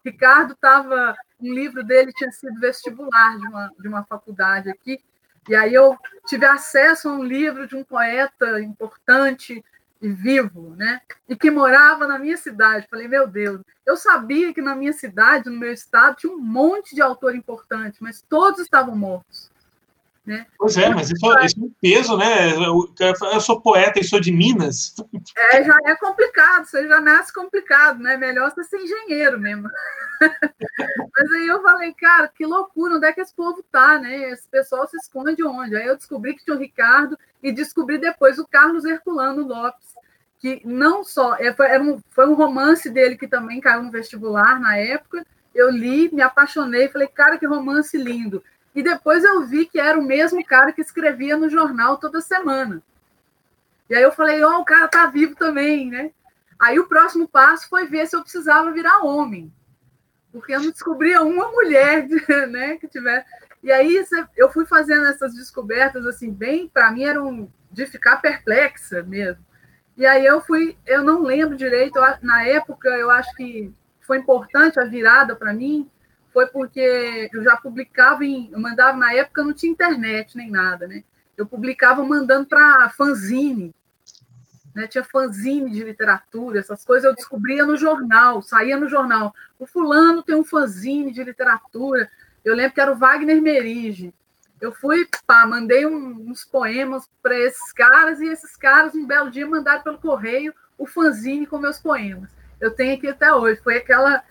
Ricardo 0.04 0.54
estava. 0.54 1.14
Um 1.44 1.54
livro 1.54 1.84
dele 1.84 2.12
tinha 2.12 2.32
sido 2.32 2.58
vestibular 2.58 3.38
de 3.38 3.46
uma, 3.46 3.70
de 3.78 3.88
uma 3.88 4.04
faculdade 4.04 4.70
aqui. 4.70 5.00
E 5.48 5.54
aí 5.54 5.74
eu 5.74 5.96
tive 6.26 6.46
acesso 6.46 7.08
a 7.08 7.12
um 7.12 7.22
livro 7.22 7.66
de 7.66 7.76
um 7.76 7.84
poeta 7.84 8.60
importante 8.60 9.62
e 10.00 10.08
vivo, 10.08 10.74
né? 10.76 11.00
E 11.28 11.36
que 11.36 11.50
morava 11.50 12.06
na 12.06 12.18
minha 12.18 12.36
cidade. 12.36 12.86
Falei, 12.90 13.08
meu 13.08 13.26
Deus, 13.26 13.60
eu 13.84 13.96
sabia 13.96 14.54
que 14.54 14.62
na 14.62 14.74
minha 14.74 14.92
cidade, 14.92 15.50
no 15.50 15.58
meu 15.58 15.72
estado, 15.72 16.16
tinha 16.16 16.32
um 16.32 16.40
monte 16.40 16.94
de 16.94 17.02
autor 17.02 17.34
importante, 17.34 18.02
mas 18.02 18.22
todos 18.22 18.60
estavam 18.60 18.96
mortos. 18.96 19.50
Né? 20.26 20.46
Pois 20.56 20.74
é, 20.78 20.88
mas 20.88 21.10
isso, 21.10 21.38
isso 21.44 21.60
é 21.60 21.62
um 21.62 21.72
peso, 21.82 22.16
né? 22.16 22.54
Eu 22.56 23.40
sou 23.40 23.60
poeta 23.60 24.00
e 24.00 24.04
sou 24.04 24.20
de 24.20 24.32
Minas. 24.32 24.94
É, 25.36 25.64
já 25.64 25.76
é 25.86 25.96
complicado, 25.96 26.64
você 26.64 26.86
já 26.86 27.00
nasce 27.00 27.32
complicado, 27.32 27.98
né? 27.98 28.16
Melhor 28.16 28.50
você 28.50 28.62
ser 28.64 28.78
engenheiro 28.78 29.38
mesmo. 29.38 29.68
Mas 31.16 31.32
aí 31.32 31.46
eu 31.46 31.62
falei, 31.62 31.92
cara, 31.94 32.28
que 32.28 32.44
loucura, 32.44 32.96
onde 32.96 33.06
é 33.06 33.12
que 33.12 33.20
esse 33.20 33.34
povo 33.34 33.62
tá, 33.70 33.98
né? 33.98 34.30
Esse 34.30 34.48
pessoal 34.48 34.86
se 34.86 34.96
esconde 34.96 35.42
onde? 35.44 35.76
Aí 35.76 35.86
eu 35.86 35.96
descobri 35.96 36.34
que 36.34 36.44
tinha 36.44 36.56
o 36.56 36.58
Ricardo 36.58 37.18
e 37.42 37.52
descobri 37.52 37.98
depois 37.98 38.38
o 38.38 38.46
Carlos 38.46 38.84
Herculano 38.84 39.46
Lopes, 39.46 39.94
que 40.38 40.60
não 40.64 41.04
só 41.04 41.36
é, 41.36 41.52
foi, 41.52 41.78
um, 41.80 42.00
foi 42.10 42.28
um 42.28 42.34
romance 42.34 42.90
dele 42.90 43.16
que 43.16 43.28
também 43.28 43.60
caiu 43.60 43.82
no 43.82 43.90
vestibular 43.90 44.60
na 44.60 44.76
época. 44.76 45.24
Eu 45.54 45.70
li, 45.70 46.12
me 46.12 46.22
apaixonei, 46.22 46.88
falei, 46.88 47.08
cara, 47.08 47.38
que 47.38 47.46
romance 47.46 47.96
lindo. 47.96 48.42
E 48.74 48.82
depois 48.82 49.22
eu 49.22 49.46
vi 49.46 49.66
que 49.66 49.78
era 49.78 49.98
o 49.98 50.02
mesmo 50.02 50.44
cara 50.44 50.72
que 50.72 50.80
escrevia 50.80 51.36
no 51.36 51.48
jornal 51.48 51.96
toda 51.96 52.20
semana. 52.20 52.82
E 53.88 53.94
aí 53.94 54.02
eu 54.02 54.12
falei, 54.12 54.42
ó, 54.42 54.56
oh, 54.56 54.60
o 54.60 54.64
cara 54.64 54.88
tá 54.88 55.06
vivo 55.06 55.34
também, 55.36 55.88
né? 55.88 56.10
Aí 56.58 56.78
o 56.78 56.88
próximo 56.88 57.28
passo 57.28 57.68
foi 57.68 57.86
ver 57.86 58.06
se 58.06 58.16
eu 58.16 58.22
precisava 58.22 58.72
virar 58.72 59.04
homem. 59.04 59.52
Porque 60.32 60.52
eu 60.52 60.60
não 60.60 60.70
descobria 60.70 61.22
uma 61.22 61.50
mulher, 61.50 62.08
né, 62.50 62.76
que 62.76 62.88
tivesse. 62.88 63.26
E 63.62 63.70
aí 63.70 64.04
eu 64.36 64.50
fui 64.50 64.66
fazendo 64.66 65.06
essas 65.06 65.34
descobertas 65.34 66.06
assim, 66.06 66.30
bem, 66.30 66.68
para 66.68 66.90
mim 66.90 67.04
eram 67.04 67.52
de 67.70 67.86
ficar 67.86 68.16
perplexa 68.16 69.02
mesmo. 69.02 69.44
E 69.96 70.04
aí 70.04 70.26
eu 70.26 70.40
fui, 70.40 70.76
eu 70.86 71.02
não 71.02 71.22
lembro 71.22 71.56
direito, 71.56 72.00
na 72.20 72.44
época 72.44 72.88
eu 72.88 73.10
acho 73.10 73.32
que 73.36 73.72
foi 74.00 74.18
importante 74.18 74.80
a 74.80 74.84
virada 74.84 75.36
para 75.36 75.52
mim, 75.52 75.88
foi 76.34 76.48
porque 76.48 77.30
eu 77.32 77.44
já 77.44 77.56
publicava 77.56 78.24
em. 78.24 78.50
Eu 78.50 78.58
mandava, 78.58 78.98
na 78.98 79.14
época 79.14 79.44
não 79.44 79.54
tinha 79.54 79.70
internet 79.70 80.36
nem 80.36 80.50
nada, 80.50 80.88
né? 80.88 81.04
Eu 81.36 81.46
publicava 81.46 82.02
mandando 82.04 82.46
para 82.46 82.90
fanzine. 82.90 83.72
Né? 84.74 84.88
Tinha 84.88 85.04
fanzine 85.04 85.70
de 85.70 85.84
literatura, 85.84 86.58
essas 86.58 86.84
coisas 86.84 87.04
eu 87.04 87.14
descobria 87.14 87.64
no 87.64 87.76
jornal, 87.76 88.42
saía 88.42 88.76
no 88.76 88.88
jornal. 88.88 89.32
O 89.60 89.66
fulano 89.66 90.24
tem 90.24 90.34
um 90.34 90.44
fanzine 90.44 91.12
de 91.12 91.22
literatura. 91.22 92.10
Eu 92.44 92.56
lembro 92.56 92.74
que 92.74 92.80
era 92.80 92.92
o 92.92 92.98
Wagner 92.98 93.40
Merige. 93.40 94.12
Eu 94.60 94.72
fui, 94.72 95.06
pá, 95.24 95.46
mandei 95.46 95.86
um, 95.86 96.30
uns 96.30 96.44
poemas 96.44 97.08
para 97.22 97.38
esses 97.38 97.72
caras, 97.72 98.20
e 98.20 98.26
esses 98.26 98.56
caras, 98.56 98.94
um 98.94 99.06
belo 99.06 99.30
dia, 99.30 99.46
mandaram 99.46 99.82
pelo 99.84 99.98
correio 99.98 100.52
o 100.76 100.84
fanzine 100.86 101.46
com 101.46 101.58
meus 101.58 101.78
poemas. 101.78 102.28
Eu 102.60 102.72
tenho 102.72 102.96
aqui 102.96 103.06
até 103.06 103.32
hoje. 103.32 103.60
Foi 103.62 103.76
aquela 103.76 104.24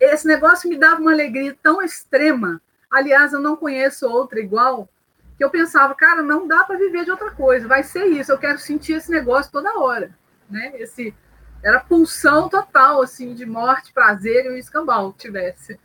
esse 0.00 0.26
negócio 0.26 0.68
me 0.68 0.76
dava 0.76 1.00
uma 1.00 1.12
alegria 1.12 1.56
tão 1.62 1.82
extrema. 1.82 2.60
Aliás, 2.90 3.32
eu 3.32 3.40
não 3.40 3.56
conheço 3.56 4.08
outra 4.08 4.40
igual, 4.40 4.88
que 5.36 5.44
eu 5.44 5.50
pensava, 5.50 5.94
cara, 5.94 6.22
não 6.22 6.46
dá 6.46 6.64
para 6.64 6.78
viver 6.78 7.04
de 7.04 7.10
outra 7.10 7.30
coisa, 7.30 7.68
vai 7.68 7.82
ser 7.82 8.06
isso, 8.06 8.32
eu 8.32 8.38
quero 8.38 8.58
sentir 8.58 8.94
esse 8.94 9.10
negócio 9.10 9.52
toda 9.52 9.78
hora, 9.78 10.16
né? 10.48 10.72
Esse 10.76 11.14
era 11.62 11.80
pulsão 11.80 12.48
total 12.48 13.02
assim 13.02 13.34
de 13.34 13.44
morte, 13.44 13.92
prazer 13.92 14.46
e 14.46 14.50
um 14.50 14.56
escambau 14.56 15.12
que 15.12 15.18
tivesse. 15.18 15.78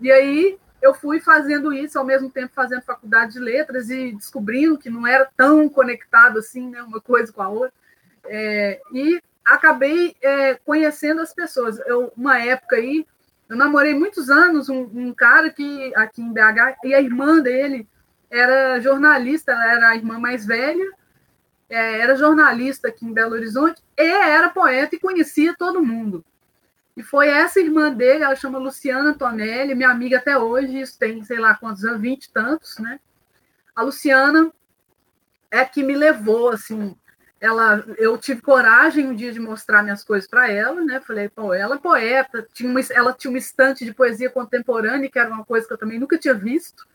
E 0.00 0.10
aí 0.10 0.58
eu 0.82 0.92
fui 0.92 1.18
fazendo 1.20 1.72
isso 1.72 1.98
ao 1.98 2.04
mesmo 2.04 2.30
tempo 2.30 2.52
fazendo 2.54 2.82
faculdade 2.82 3.34
de 3.34 3.38
letras 3.38 3.88
e 3.88 4.12
descobrindo 4.12 4.76
que 4.76 4.90
não 4.90 5.06
era 5.06 5.26
tão 5.36 5.66
conectado 5.68 6.38
assim, 6.38 6.68
né, 6.68 6.82
uma 6.82 7.00
coisa 7.00 7.32
com 7.32 7.40
a 7.40 7.48
outra. 7.48 7.72
É, 8.26 8.80
e 8.92 9.22
acabei 9.44 10.14
é, 10.20 10.54
conhecendo 10.56 11.22
as 11.22 11.32
pessoas. 11.32 11.78
Eu, 11.86 12.12
uma 12.16 12.38
época 12.38 12.76
aí, 12.76 13.06
eu 13.48 13.56
namorei 13.56 13.94
muitos 13.94 14.30
anos 14.30 14.68
um, 14.68 14.82
um, 14.94 15.12
cara 15.12 15.50
que 15.50 15.94
aqui 15.94 16.22
em 16.22 16.32
BH 16.32 16.78
e 16.84 16.94
a 16.94 17.00
irmã 17.00 17.40
dele 17.40 17.88
era 18.30 18.80
jornalista, 18.80 19.52
ela 19.52 19.72
era 19.72 19.88
a 19.90 19.96
irmã 19.96 20.18
mais 20.18 20.46
velha, 20.46 20.90
é, 21.68 22.00
era 22.00 22.16
jornalista 22.16 22.88
aqui 22.88 23.04
em 23.04 23.12
Belo 23.12 23.34
Horizonte 23.34 23.82
e 23.96 24.02
era 24.02 24.48
poeta 24.48 24.96
e 24.96 25.00
conhecia 25.00 25.54
todo 25.56 25.84
mundo. 25.84 26.24
E 26.96 27.02
foi 27.02 27.28
essa 27.28 27.60
irmã 27.60 27.92
dele, 27.92 28.24
ela 28.24 28.36
chama 28.36 28.58
Luciana 28.58 29.10
Antonelli, 29.10 29.74
minha 29.74 29.90
amiga 29.90 30.18
até 30.18 30.38
hoje, 30.38 30.80
isso 30.80 30.98
tem 30.98 31.22
sei 31.24 31.38
lá 31.38 31.54
quantos 31.54 31.84
anos, 31.84 32.00
vinte 32.00 32.24
e 32.24 32.32
tantos, 32.32 32.78
né? 32.78 33.00
A 33.74 33.82
Luciana 33.82 34.52
é 35.50 35.64
que 35.64 35.82
me 35.82 35.94
levou 35.94 36.50
assim 36.50 36.96
ela, 37.44 37.84
eu 37.98 38.16
tive 38.16 38.40
coragem 38.40 39.06
um 39.06 39.14
dia 39.14 39.30
de 39.30 39.38
mostrar 39.38 39.82
minhas 39.82 40.02
coisas 40.02 40.26
para 40.26 40.50
ela, 40.50 40.82
né? 40.82 40.98
Falei, 41.06 41.28
pô, 41.28 41.52
ela 41.52 41.74
é 41.74 41.78
poeta, 41.78 42.48
tinha 42.54 42.70
uma, 42.70 42.80
ela 42.90 43.12
tinha 43.12 43.30
uma 43.30 43.38
estante 43.38 43.84
de 43.84 43.92
poesia 43.92 44.30
contemporânea, 44.30 45.10
que 45.10 45.18
era 45.18 45.28
uma 45.28 45.44
coisa 45.44 45.66
que 45.66 45.72
eu 45.74 45.76
também 45.76 45.98
nunca 45.98 46.16
tinha 46.16 46.32
visto. 46.32 46.86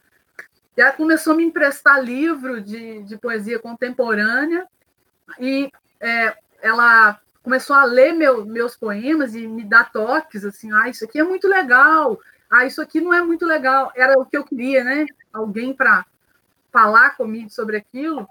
E 0.76 0.82
ela 0.82 0.92
começou 0.92 1.34
a 1.34 1.36
me 1.36 1.44
emprestar 1.44 2.04
livro 2.04 2.60
de, 2.60 3.04
de 3.04 3.16
poesia 3.16 3.60
contemporânea, 3.60 4.66
e 5.40 5.72
é, 6.00 6.36
ela 6.64 7.20
começou 7.44 7.76
a 7.76 7.84
ler 7.84 8.14
meu, 8.14 8.44
meus 8.44 8.76
poemas 8.76 9.36
e 9.36 9.48
me 9.48 9.64
dar 9.64 9.92
toques, 9.92 10.44
assim, 10.44 10.72
ah, 10.74 10.90
isso 10.90 11.06
aqui 11.06 11.20
é 11.20 11.24
muito 11.24 11.48
legal, 11.48 12.20
ah, 12.50 12.66
isso 12.66 12.82
aqui 12.82 13.00
não 13.00 13.14
é 13.14 13.22
muito 13.22 13.46
legal. 13.46 13.92
Era 13.96 14.20
o 14.20 14.26
que 14.26 14.36
eu 14.36 14.44
queria, 14.44 14.84
né? 14.84 15.06
Alguém 15.32 15.76
para 15.76 16.04
falar 16.72 17.12
comigo 17.12 17.52
sobre 17.52 17.78
aquilo. 17.78 18.28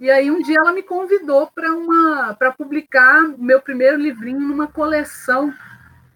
E 0.00 0.10
aí 0.10 0.30
um 0.30 0.42
dia 0.42 0.58
ela 0.58 0.72
me 0.72 0.82
convidou 0.82 1.46
para 1.48 1.72
uma 1.72 2.34
para 2.34 2.52
publicar 2.52 3.22
meu 3.38 3.60
primeiro 3.60 3.96
livrinho 3.96 4.40
numa 4.40 4.66
coleção. 4.66 5.54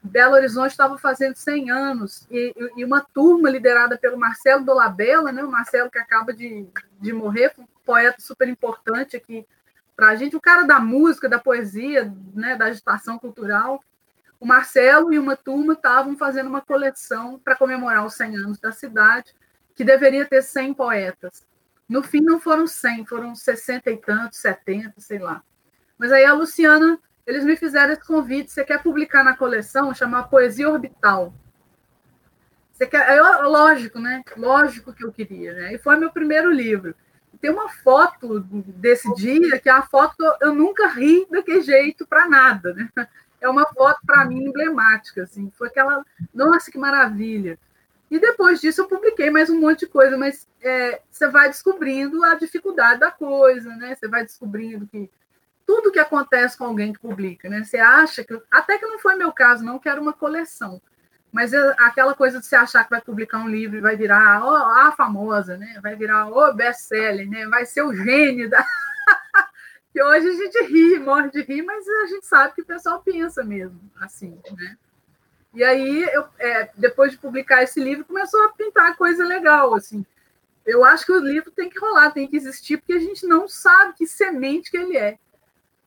Belo 0.02 0.34
Horizonte 0.34 0.70
estava 0.70 0.96
fazendo 0.98 1.34
100 1.34 1.70
anos 1.70 2.26
e, 2.30 2.54
e, 2.76 2.84
uma 2.84 3.00
turma 3.00 3.50
liderada 3.50 3.98
pelo 3.98 4.16
Marcelo 4.16 4.64
Dolabella, 4.64 5.32
né? 5.32 5.42
O 5.42 5.50
Marcelo 5.50 5.90
que 5.90 5.98
acaba 5.98 6.32
de, 6.32 6.66
de 7.00 7.12
morrer, 7.12 7.52
um 7.58 7.66
poeta 7.84 8.20
super 8.20 8.48
importante 8.48 9.16
aqui 9.16 9.44
para 9.96 10.10
a 10.10 10.14
gente, 10.14 10.36
o 10.36 10.40
cara 10.40 10.64
da 10.64 10.78
música, 10.78 11.28
da 11.28 11.38
poesia, 11.38 12.12
né? 12.34 12.54
Da 12.56 12.66
agitação 12.66 13.18
cultural. 13.18 13.82
O 14.38 14.46
Marcelo 14.46 15.12
e 15.12 15.18
uma 15.18 15.36
turma 15.36 15.72
estavam 15.72 16.16
fazendo 16.16 16.48
uma 16.48 16.60
coleção 16.60 17.40
para 17.42 17.56
comemorar 17.56 18.04
os 18.04 18.14
100 18.14 18.36
anos 18.36 18.58
da 18.58 18.70
cidade, 18.70 19.34
que 19.74 19.82
deveria 19.82 20.26
ter 20.26 20.42
100 20.42 20.74
poetas. 20.74 21.44
No 21.88 22.02
fim, 22.02 22.20
não 22.20 22.40
foram 22.40 22.66
100, 22.66 23.06
foram 23.06 23.34
60 23.34 23.90
e 23.90 23.96
tantos, 23.96 24.38
70, 24.40 25.00
sei 25.00 25.18
lá. 25.18 25.42
Mas 25.96 26.12
aí 26.12 26.24
a 26.24 26.32
Luciana, 26.32 26.98
eles 27.26 27.44
me 27.44 27.56
fizeram 27.56 27.92
esse 27.92 28.04
convite. 28.04 28.50
Você 28.50 28.64
quer 28.64 28.82
publicar 28.82 29.24
na 29.24 29.36
coleção, 29.36 29.94
chamar 29.94 30.24
Poesia 30.24 30.68
Orbital. 30.68 31.32
Você 32.72 32.86
quer, 32.86 33.08
é 33.08 33.20
lógico, 33.20 33.98
né? 33.98 34.22
Lógico 34.36 34.92
que 34.92 35.04
eu 35.04 35.12
queria, 35.12 35.54
né? 35.54 35.74
E 35.74 35.78
foi 35.78 35.96
meu 35.96 36.10
primeiro 36.10 36.50
livro. 36.50 36.94
Tem 37.40 37.50
uma 37.50 37.68
foto 37.68 38.40
desse 38.40 39.12
dia, 39.14 39.58
que 39.58 39.68
é 39.68 39.72
a 39.72 39.82
foto 39.82 40.16
eu 40.40 40.54
nunca 40.54 40.88
ri 40.88 41.26
daquele 41.30 41.62
jeito 41.62 42.06
para 42.06 42.28
nada, 42.28 42.74
né? 42.74 42.90
É 43.40 43.48
uma 43.48 43.66
foto 43.66 44.00
para 44.06 44.24
mim 44.24 44.44
emblemática, 44.46 45.22
assim. 45.22 45.50
Foi 45.56 45.68
aquela, 45.68 46.04
nossa, 46.34 46.70
que 46.70 46.78
maravilha. 46.78 47.58
E 48.10 48.18
depois 48.18 48.60
disso 48.60 48.82
eu 48.82 48.88
publiquei 48.88 49.30
mais 49.30 49.50
um 49.50 49.60
monte 49.60 49.80
de 49.80 49.86
coisa, 49.86 50.16
mas 50.16 50.48
é, 50.62 51.00
você 51.10 51.28
vai 51.28 51.48
descobrindo 51.48 52.22
a 52.24 52.34
dificuldade 52.34 53.00
da 53.00 53.10
coisa, 53.10 53.74
né? 53.76 53.94
Você 53.94 54.06
vai 54.06 54.24
descobrindo 54.24 54.86
que 54.86 55.10
tudo 55.66 55.90
que 55.90 55.98
acontece 55.98 56.56
com 56.56 56.64
alguém 56.64 56.92
que 56.92 57.00
publica, 57.00 57.48
né? 57.48 57.64
Você 57.64 57.78
acha 57.78 58.22
que. 58.22 58.40
Até 58.50 58.78
que 58.78 58.86
não 58.86 59.00
foi 59.00 59.16
meu 59.16 59.32
caso, 59.32 59.64
não, 59.64 59.78
que 59.78 59.88
era 59.88 60.00
uma 60.00 60.12
coleção. 60.12 60.80
Mas 61.32 61.52
aquela 61.52 62.14
coisa 62.14 62.38
de 62.38 62.46
você 62.46 62.54
achar 62.54 62.84
que 62.84 62.90
vai 62.90 63.00
publicar 63.00 63.38
um 63.38 63.48
livro 63.48 63.76
e 63.76 63.80
vai 63.80 63.96
virar 63.96 64.42
ó, 64.44 64.54
a 64.54 64.92
famosa, 64.92 65.56
né? 65.56 65.78
Vai 65.82 65.96
virar 65.96 66.28
o 66.28 66.54
best-seller, 66.54 67.28
né? 67.28 67.46
Vai 67.48 67.66
ser 67.66 67.82
o 67.82 67.92
gênio 67.92 68.48
da. 68.48 68.64
que 69.92 70.00
hoje 70.02 70.28
a 70.28 70.32
gente 70.32 70.62
ri, 70.64 70.98
morre 71.00 71.30
de 71.30 71.42
rir, 71.42 71.62
mas 71.62 71.86
a 71.86 72.06
gente 72.06 72.24
sabe 72.24 72.54
que 72.54 72.62
o 72.62 72.66
pessoal 72.66 73.02
pensa 73.02 73.42
mesmo 73.42 73.80
assim, 74.00 74.38
né? 74.56 74.78
E 75.56 75.64
aí, 75.64 76.04
eu, 76.12 76.26
é, 76.38 76.68
depois 76.76 77.12
de 77.12 77.16
publicar 77.16 77.62
esse 77.62 77.80
livro, 77.80 78.04
começou 78.04 78.38
a 78.44 78.52
pintar 78.52 78.94
coisa 78.94 79.24
legal, 79.24 79.74
assim. 79.74 80.04
Eu 80.66 80.84
acho 80.84 81.06
que 81.06 81.12
o 81.12 81.18
livro 81.18 81.50
tem 81.50 81.70
que 81.70 81.78
rolar, 81.78 82.10
tem 82.10 82.28
que 82.28 82.36
existir, 82.36 82.76
porque 82.76 82.92
a 82.92 82.98
gente 82.98 83.26
não 83.26 83.48
sabe 83.48 83.94
que 83.94 84.06
semente 84.06 84.70
que 84.70 84.76
ele 84.76 84.98
é. 84.98 85.18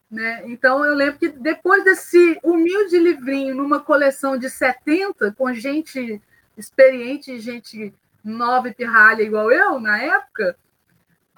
Né? 0.10 0.42
Então, 0.46 0.84
eu 0.84 0.96
lembro 0.96 1.20
que 1.20 1.30
depois 1.30 1.84
desse 1.84 2.40
humilde 2.44 2.98
livrinho, 2.98 3.54
numa 3.54 3.80
coleção 3.80 4.40
de 4.40 4.50
70, 4.50 5.34
com 5.34 5.54
gente 5.54 6.20
experiente, 6.58 7.40
gente 7.40 7.94
nova 8.24 8.70
e 8.70 8.74
pirralha 8.74 9.22
igual 9.22 9.52
eu, 9.52 9.80
na 9.80 10.02
época, 10.02 10.58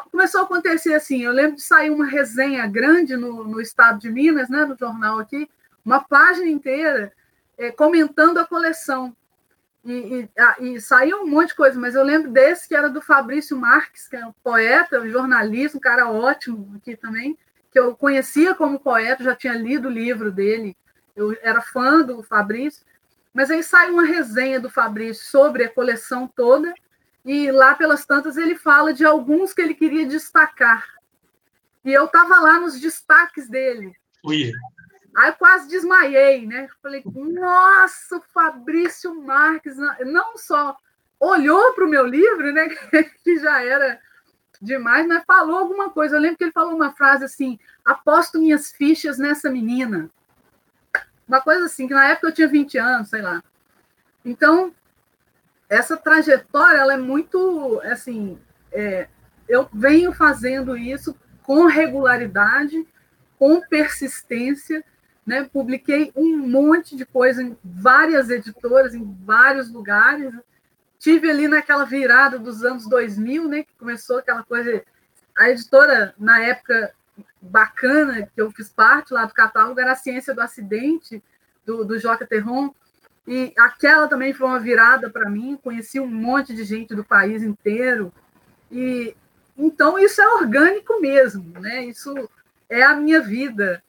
começou 0.10 0.40
a 0.40 0.44
acontecer 0.46 0.94
assim. 0.94 1.22
Eu 1.22 1.34
lembro 1.34 1.58
de 1.58 1.64
sair 1.64 1.90
uma 1.90 2.06
resenha 2.06 2.66
grande 2.66 3.18
no, 3.18 3.44
no 3.44 3.60
estado 3.60 4.00
de 4.00 4.10
Minas, 4.10 4.48
né, 4.48 4.64
no 4.64 4.78
jornal 4.78 5.20
aqui, 5.20 5.50
uma 5.84 6.00
página 6.00 6.48
inteira 6.48 7.12
é, 7.62 7.72
comentando 7.72 8.40
a 8.40 8.46
coleção. 8.46 9.16
E, 9.86 10.28
e, 10.60 10.74
e, 10.74 10.82
saiu 10.82 11.22
um 11.22 11.28
monte 11.28 11.50
de 11.50 11.56
coisa, 11.56 11.80
mas 11.80 11.94
eu 11.96 12.04
lembro 12.04 12.32
desse 12.32 12.68
que 12.68 12.76
era 12.76 12.90
do 12.90 13.02
Fabrício 13.02 13.56
Marques, 13.56 14.08
que 14.08 14.16
é 14.16 14.26
um 14.26 14.34
poeta, 14.44 15.08
jornalista, 15.08 15.78
um 15.78 15.82
cara 15.82 16.10
ótimo 16.10 16.74
aqui 16.76 16.96
também, 16.96 17.38
que 17.72 17.80
eu 17.80 17.96
conhecia 17.96 18.54
como 18.56 18.80
poeta, 18.80 19.24
já 19.24 19.36
tinha 19.36 19.54
lido 19.54 19.88
o 19.88 19.92
livro 19.92 20.32
dele, 20.32 20.76
eu 21.16 21.38
era 21.42 21.62
fã 21.62 22.02
do 22.02 22.22
Fabrício, 22.24 22.84
mas 23.34 23.50
aí 23.50 23.64
saiu 23.64 23.94
uma 23.94 24.06
resenha 24.06 24.60
do 24.60 24.70
Fabrício 24.70 25.26
sobre 25.26 25.64
a 25.64 25.70
coleção 25.70 26.28
toda, 26.28 26.74
e 27.24 27.52
lá 27.52 27.76
pelas 27.76 28.06
tantas 28.06 28.38
ele 28.38 28.56
fala 28.56 28.94
de 28.94 29.06
alguns 29.06 29.54
que 29.54 29.62
ele 29.62 29.76
queria 29.76 30.06
destacar. 30.06 30.86
E 31.86 31.92
eu 31.92 32.06
estava 32.06 32.40
lá 32.40 32.60
nos 32.60 32.80
destaques 32.80 33.48
dele. 33.48 33.96
Ui. 34.24 34.52
Aí 35.16 35.30
eu 35.30 35.34
quase 35.34 35.68
desmaiei, 35.68 36.46
né? 36.46 36.68
Falei, 36.82 37.04
nossa, 37.06 38.22
Fabrício 38.34 39.14
Marques 39.22 39.76
não 40.06 40.38
só 40.38 40.76
olhou 41.20 41.74
para 41.74 41.86
o 41.86 41.90
meu 41.90 42.06
livro, 42.06 42.52
né? 42.52 42.70
Que 43.24 43.38
já 43.38 43.64
era 43.64 44.00
demais, 44.62 45.08
mas 45.08 45.24
falou 45.26 45.58
alguma 45.58 45.90
coisa. 45.90 46.16
Eu 46.16 46.22
lembro 46.22 46.38
que 46.38 46.44
ele 46.46 46.52
falou 46.52 46.76
uma 46.76 46.94
frase 46.94 47.26
assim: 47.26 47.60
aposto 47.84 48.40
minhas 48.40 48.72
fichas 48.72 49.18
nessa 49.18 49.50
menina. 49.50 50.10
Uma 51.28 51.42
coisa 51.42 51.66
assim, 51.66 51.88
que 51.88 51.94
na 51.94 52.08
época 52.08 52.28
eu 52.28 52.34
tinha 52.34 52.48
20 52.48 52.78
anos, 52.78 53.10
sei 53.10 53.22
lá. 53.22 53.42
Então, 54.24 54.74
essa 55.70 55.96
trajetória, 55.96 56.78
ela 56.78 56.94
é 56.94 56.98
muito, 56.98 57.82
assim, 57.86 58.38
é, 58.72 59.08
eu 59.48 59.70
venho 59.74 60.14
fazendo 60.14 60.76
isso 60.78 61.16
com 61.44 61.66
regularidade, 61.66 62.86
com 63.40 63.62
persistência, 63.62 64.84
né? 65.32 65.50
Publiquei 65.50 66.12
um 66.14 66.38
monte 66.40 66.94
de 66.94 67.06
coisa 67.06 67.42
em 67.42 67.58
várias 67.64 68.30
editoras, 68.30 68.94
em 68.94 69.18
vários 69.24 69.72
lugares. 69.72 70.34
Tive 71.00 71.32
ali 71.32 71.48
naquela 71.48 71.86
virada 71.86 72.38
dos 72.38 72.66
anos 72.66 72.86
2000, 72.90 73.48
né? 73.48 73.64
Que 73.64 73.74
começou 73.80 74.18
aquela 74.18 74.44
coisa. 74.44 74.84
A 75.38 75.50
editora, 75.50 76.14
na 76.20 76.42
época 76.42 76.94
bacana, 77.42 78.24
que 78.24 78.42
eu 78.42 78.52
fiz 78.52 78.68
parte 78.68 79.14
lá 79.14 79.24
do 79.24 79.34
catálogo, 79.34 79.80
era 79.80 79.94
a 79.94 79.96
Ciência 79.96 80.34
do 80.34 80.42
Acidente, 80.42 81.24
do, 81.66 81.86
do 81.86 81.98
Joca 81.98 82.28
Terron. 82.28 82.70
E 83.26 83.54
aquela 83.58 84.10
também 84.10 84.34
foi 84.34 84.48
uma 84.48 84.60
virada 84.60 85.10
para 85.10 85.30
mim. 85.30 85.58
Conheci 85.64 85.98
um 85.98 86.08
monte 86.08 86.54
de 86.54 86.66
gente 86.66 86.94
do 86.94 87.06
país 87.06 87.42
inteiro. 87.42 88.12
E 88.70 89.16
então 89.58 89.98
isso 89.98 90.22
é 90.22 90.28
orgânico 90.28 91.00
mesmo, 91.00 91.58
né? 91.58 91.86
Isso 91.86 92.30
é 92.68 92.84
a 92.84 92.94
minha 92.94 93.22
vida 93.22 93.82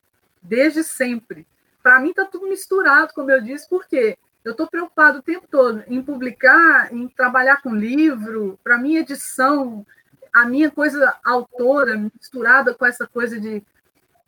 desde 0.43 0.83
sempre. 0.83 1.47
Para 1.83 2.01
mim 2.01 2.11
está 2.11 2.25
tudo 2.25 2.49
misturado, 2.49 3.13
como 3.15 3.31
eu 3.31 3.41
disse, 3.41 3.69
porque 3.69 4.19
eu 4.45 4.53
estou 4.53 4.67
preocupado 4.67 5.19
o 5.19 5.23
tempo 5.23 5.47
todo 5.49 5.85
em 5.87 6.03
publicar, 6.03 6.93
em 6.93 7.09
trabalhar 7.09 7.63
com 7.63 7.75
livro, 7.75 8.59
para 8.63 8.79
mim 8.79 8.97
edição, 8.97 9.87
a 10.33 10.47
minha 10.47 10.71
coisa 10.71 11.17
autora 11.25 11.97
misturada 11.97 12.75
com 12.75 12.87
essa 12.87 13.07
coisa 13.07 13.39
de, 13.39 13.63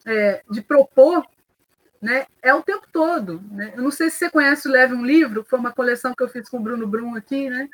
é, 0.04 0.42
de 0.50 0.62
propor, 0.62 1.26
né, 2.00 2.26
é 2.42 2.52
o 2.54 2.62
tempo 2.62 2.86
todo. 2.92 3.42
Né? 3.50 3.72
Eu 3.76 3.82
não 3.82 3.90
sei 3.90 4.10
se 4.10 4.18
você 4.18 4.30
conhece 4.30 4.68
o 4.68 4.70
Leve 4.70 4.94
um 4.94 5.04
Livro, 5.04 5.44
foi 5.48 5.58
uma 5.58 5.72
coleção 5.72 6.14
que 6.14 6.22
eu 6.22 6.28
fiz 6.28 6.48
com 6.48 6.58
o 6.58 6.62
Bruno 6.62 6.86
Brum 6.86 7.16
aqui, 7.16 7.48
né? 7.48 7.68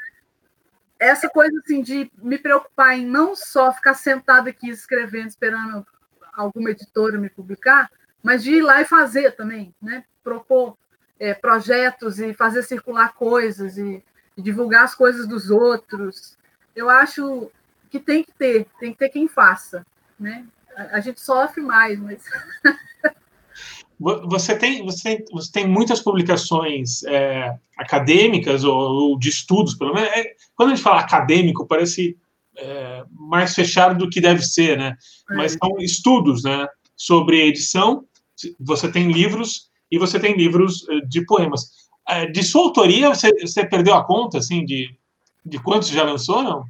Essa 0.99 1.29
coisa 1.31 1.59
assim 1.61 1.83
de 1.83 2.13
me 2.19 2.39
preocupar 2.39 2.97
em 2.97 3.07
não 3.07 3.35
só 3.35 3.73
ficar 3.73 3.95
sentado 3.95 4.49
aqui 4.49 4.69
escrevendo, 4.69 5.29
esperando 5.29 5.85
alguma 6.33 6.71
editora 6.71 7.19
me 7.19 7.31
publicar, 7.31 7.91
mas 8.23 8.43
de 8.43 8.53
ir 8.57 8.63
lá 8.63 8.81
e 8.81 8.85
fazer 8.85 9.33
também, 9.33 9.75
né? 9.81 10.05
propor 10.23 10.77
é, 11.19 11.35
projetos 11.35 12.19
e 12.19 12.33
fazer 12.33 12.63
circular 12.63 13.15
coisas 13.15 13.77
e, 13.77 14.03
e, 14.37 14.43
divulgar 14.43 14.85
as 14.85 14.95
coisas 14.95 15.27
dos 15.27 15.51
outros. 15.51 16.37
Eu 16.75 16.89
acho 16.89 17.51
que 17.91 17.99
tem 17.99 18.25
que 18.25 18.33
ter, 18.33 18.67
tem 18.79 18.93
que 18.93 18.99
ter 18.99 19.11
quem 19.11 19.29
faça. 19.29 19.85
Né? 20.19 20.47
A, 20.77 20.97
a 20.97 21.01
gente 21.01 21.21
sofre 21.21 21.63
mais, 21.63 21.99
mas. 21.99 22.25
Você 24.03 24.57
tem, 24.57 24.83
você 24.83 25.03
tem, 25.03 25.25
você 25.31 25.53
tem 25.53 25.69
muitas 25.69 26.01
publicações 26.01 27.05
é, 27.05 27.55
acadêmicas 27.77 28.65
ou, 28.65 28.75
ou, 28.75 29.19
de 29.19 29.29
estudos, 29.29 29.75
pelo 29.75 29.93
menos. 29.93 30.09
É, 30.13 30.35
quando 30.55 30.71
a 30.71 30.75
gente 30.75 30.83
fala 30.83 31.01
acadêmico, 31.01 31.67
parece 31.67 32.17
é, 32.57 33.05
mais 33.13 33.55
fechado 33.55 33.99
do 33.99 34.09
que 34.09 34.19
deve 34.19 34.41
ser, 34.41 34.79
né? 34.79 34.97
Mas 35.29 35.55
é. 35.55 35.59
são 35.59 35.77
estudos, 35.81 36.43
né? 36.43 36.67
Sobre 36.97 37.47
edição 37.47 38.07
você 38.59 38.91
tem 38.91 39.11
livros 39.11 39.71
e 39.91 39.99
você 39.99 40.19
tem 40.19 40.37
livros 40.37 40.87
eh, 40.89 41.01
de 41.07 41.25
poemas. 41.25 41.89
Eh, 42.09 42.27
de 42.27 42.43
sua 42.43 42.63
autoria, 42.63 43.09
você, 43.09 43.31
você 43.41 43.67
perdeu 43.67 43.95
a 43.95 44.05
conta, 44.05 44.39
assim, 44.39 44.65
de, 44.65 44.97
de 45.45 45.63
quantos 45.63 45.89
já 45.89 46.03
lançou, 46.03 46.43
não? 46.43 46.65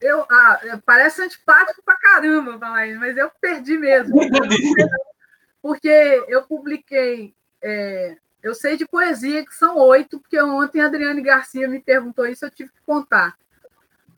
Eu, 0.00 0.24
ah, 0.30 0.60
é, 0.62 0.76
parece 0.84 1.22
antipático 1.22 1.82
pra 1.84 1.96
caramba 1.96 2.58
falar 2.58 2.86
isso, 2.86 3.00
mas 3.00 3.16
eu 3.16 3.30
perdi 3.40 3.78
mesmo. 3.78 4.14
porque 5.62 6.24
eu 6.28 6.42
publiquei, 6.42 7.34
é, 7.62 8.16
eu 8.42 8.54
sei 8.54 8.76
de 8.76 8.86
poesia 8.86 9.44
que 9.44 9.54
são 9.54 9.78
oito, 9.78 10.20
porque 10.20 10.40
ontem 10.40 10.80
a 10.80 10.86
Adriane 10.86 11.22
Garcia 11.22 11.66
me 11.66 11.80
perguntou 11.80 12.26
isso, 12.26 12.44
eu 12.44 12.50
tive 12.50 12.70
que 12.70 12.80
contar. 12.84 13.36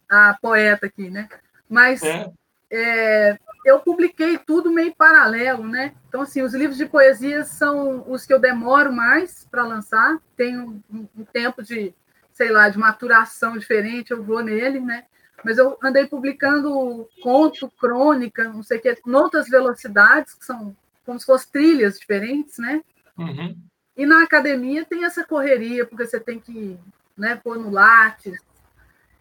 A 0.08 0.36
poeta 0.40 0.86
aqui, 0.86 1.10
né? 1.10 1.28
Mas 1.68 2.02
é. 2.02 2.30
É, 2.70 3.38
eu 3.68 3.80
publiquei 3.80 4.38
tudo 4.38 4.72
meio 4.72 4.94
paralelo, 4.94 5.66
né? 5.66 5.94
Então, 6.08 6.22
assim, 6.22 6.42
os 6.42 6.54
livros 6.54 6.78
de 6.78 6.86
poesia 6.86 7.44
são 7.44 8.04
os 8.08 8.24
que 8.24 8.32
eu 8.32 8.38
demoro 8.38 8.92
mais 8.92 9.46
para 9.50 9.66
lançar, 9.66 10.18
tem 10.36 10.58
um, 10.58 10.80
um, 10.90 11.24
tempo 11.24 11.62
de, 11.62 11.94
sei 12.32 12.50
lá, 12.50 12.68
de 12.68 12.78
maturação 12.78 13.58
diferente, 13.58 14.10
eu 14.10 14.22
vou 14.22 14.42
nele, 14.42 14.80
né? 14.80 15.04
Mas 15.44 15.58
eu 15.58 15.78
andei 15.82 16.06
publicando 16.06 17.08
conto, 17.22 17.70
crônica, 17.78 18.44
não 18.44 18.62
sei 18.62 18.78
o 18.78 18.80
que, 18.80 18.96
em 19.06 19.14
outras 19.14 19.48
velocidades, 19.48 20.34
que 20.34 20.44
são 20.44 20.74
como 21.04 21.20
se 21.20 21.26
fossem 21.26 21.50
trilhas 21.52 21.98
diferentes, 21.98 22.58
né? 22.58 22.82
Uhum. 23.16 23.56
E 23.96 24.06
na 24.06 24.22
academia 24.22 24.84
tem 24.84 25.04
essa 25.04 25.24
correria, 25.24 25.84
porque 25.84 26.06
você 26.06 26.20
tem 26.20 26.38
que 26.38 26.78
né, 27.16 27.36
pôr 27.36 27.58
no 27.58 27.70
látis 27.70 28.38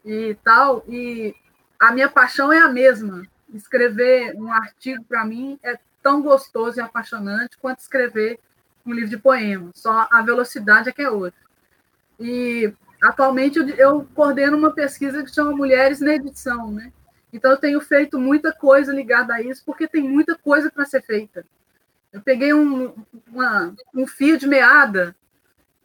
e 0.05 0.35
tal. 0.43 0.83
E 0.87 1.35
a 1.79 1.91
minha 1.91 2.09
paixão 2.09 2.53
é 2.53 2.59
a 2.59 2.69
mesma. 2.69 3.27
Escrever 3.53 4.35
um 4.35 4.51
artigo, 4.51 5.03
para 5.03 5.23
mim, 5.25 5.57
é 5.63 5.77
tão 6.03 6.21
gostoso 6.21 6.79
e 6.79 6.81
apaixonante 6.81 7.57
quanto 7.57 7.79
escrever 7.79 8.39
um 8.85 8.93
livro 8.93 9.09
de 9.09 9.17
poema. 9.17 9.71
Só 9.73 10.07
a 10.11 10.21
velocidade 10.21 10.89
é 10.89 10.91
que 10.91 11.01
é 11.01 11.09
outra. 11.09 11.39
E 12.19 12.73
atualmente 13.03 13.59
eu 13.77 14.07
coordeno 14.15 14.57
uma 14.57 14.71
pesquisa 14.71 15.23
que 15.23 15.33
chama 15.33 15.51
Mulheres 15.51 15.99
na 15.99 16.15
Edição, 16.15 16.71
né? 16.71 16.91
Então 17.31 17.51
eu 17.51 17.57
tenho 17.57 17.81
feito 17.81 18.17
muita 18.17 18.51
coisa 18.53 18.93
ligada 18.93 19.33
a 19.33 19.41
isso, 19.41 19.63
porque 19.65 19.87
tem 19.87 20.01
muita 20.01 20.35
coisa 20.35 20.71
para 20.71 20.85
ser 20.85 21.01
feita. 21.01 21.45
Eu 22.11 22.21
peguei 22.21 22.53
um, 22.53 22.93
uma, 23.27 23.75
um 23.93 24.07
fio 24.07 24.37
de 24.37 24.47
meada 24.47 25.15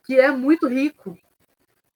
que 0.04 0.18
é 0.18 0.30
muito 0.30 0.68
rico. 0.68 1.18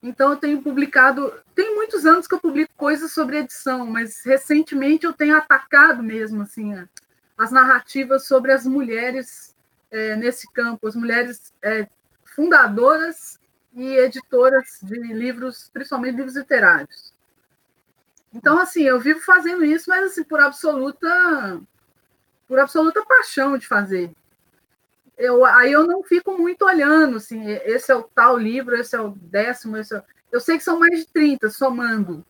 Então 0.01 0.31
eu 0.31 0.37
tenho 0.37 0.61
publicado, 0.61 1.33
tem 1.55 1.75
muitos 1.75 2.05
anos 2.05 2.27
que 2.27 2.35
eu 2.35 2.39
publico 2.39 2.71
coisas 2.77 3.11
sobre 3.11 3.39
edição, 3.39 3.85
mas 3.87 4.23
recentemente 4.23 5.05
eu 5.05 5.13
tenho 5.13 5.35
atacado 5.35 6.03
mesmo 6.03 6.43
assim 6.43 6.73
as 7.37 7.51
narrativas 7.51 8.25
sobre 8.25 8.51
as 8.51 8.65
mulheres 8.65 9.55
é, 9.91 10.15
nesse 10.15 10.51
campo, 10.51 10.87
as 10.87 10.95
mulheres 10.95 11.53
é, 11.61 11.87
fundadoras 12.23 13.39
e 13.73 13.95
editoras 13.95 14.79
de 14.81 14.97
livros, 15.13 15.69
principalmente 15.71 16.15
livros 16.15 16.35
literários. 16.35 17.13
Então 18.33 18.59
assim, 18.59 18.83
eu 18.83 18.99
vivo 18.99 19.19
fazendo 19.21 19.65
isso, 19.65 19.89
mas 19.89 20.11
assim 20.11 20.23
por 20.23 20.39
absoluta 20.39 21.59
por 22.47 22.59
absoluta 22.59 23.03
paixão 23.05 23.57
de 23.57 23.67
fazer 23.67 24.11
eu, 25.17 25.43
aí 25.43 25.71
eu 25.71 25.87
não 25.87 26.03
fico 26.03 26.37
muito 26.37 26.63
olhando, 26.63 27.17
assim, 27.17 27.43
esse 27.65 27.91
é 27.91 27.95
o 27.95 28.03
tal 28.03 28.37
livro, 28.37 28.75
esse 28.75 28.95
é 28.95 29.01
o 29.01 29.09
décimo, 29.09 29.77
esse 29.77 29.95
é... 29.95 30.03
eu 30.31 30.39
sei 30.39 30.57
que 30.57 30.63
são 30.63 30.79
mais 30.79 30.99
de 30.99 31.07
30, 31.07 31.49
somando. 31.49 32.23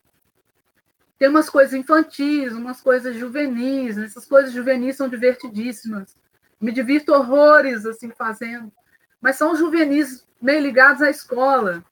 Tem 1.18 1.28
umas 1.28 1.50
coisas 1.50 1.74
infantis, 1.74 2.52
umas 2.52 2.80
coisas 2.80 3.16
juvenis, 3.16 3.96
né? 3.96 4.06
essas 4.06 4.24
coisas 4.24 4.52
juvenis 4.52 4.96
são 4.96 5.08
divertidíssimas. 5.08 6.16
Me 6.60 6.72
divirto 6.72 7.12
horrores, 7.12 7.84
assim, 7.84 8.10
fazendo. 8.10 8.72
Mas 9.20 9.36
são 9.36 9.56
juvenis 9.56 10.26
meio 10.40 10.62
ligados 10.62 11.02
à 11.02 11.10
escola. 11.10 11.84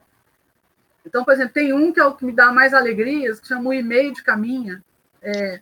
Então, 1.05 1.25
por 1.25 1.35
exemplo, 1.35 1.53
tem 1.53 1.73
um 1.73 1.93
que 1.93 2.01
é 2.01 2.05
o 2.05 2.15
que 2.15 2.25
me 2.25 2.33
dá 2.33 2.53
mais 2.53 2.73
alegrias, 2.73 3.41
que 3.41 3.49
chama 3.49 3.71
o 3.71 3.75
E-mail 3.75 4.13
de 4.13 4.23
Caminha. 4.23 4.83
É, 5.21 5.61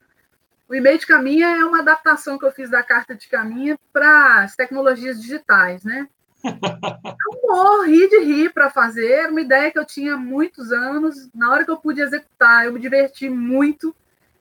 o 0.68 0.74
e-mail 0.74 0.98
de 0.98 1.06
caminha 1.06 1.46
é 1.46 1.64
uma 1.64 1.80
adaptação 1.80 2.38
que 2.38 2.44
eu 2.44 2.52
fiz 2.52 2.70
da 2.70 2.82
carta 2.82 3.14
de 3.14 3.28
caminha 3.28 3.78
para 3.92 4.42
as 4.42 4.56
tecnologias 4.56 5.20
digitais, 5.20 5.84
né? 5.84 6.08
Eu 6.44 7.40
morri 7.42 8.08
de 8.08 8.18
rir 8.20 8.52
para 8.52 8.68
fazer, 8.68 9.10
era 9.10 9.30
uma 9.30 9.40
ideia 9.40 9.70
que 9.70 9.78
eu 9.78 9.84
tinha 9.84 10.14
há 10.14 10.16
muitos 10.16 10.72
anos. 10.72 11.30
Na 11.34 11.50
hora 11.50 11.64
que 11.64 11.70
eu 11.70 11.76
pude 11.76 12.00
executar, 12.00 12.66
eu 12.66 12.72
me 12.72 12.80
diverti 12.80 13.30
muito. 13.30 13.94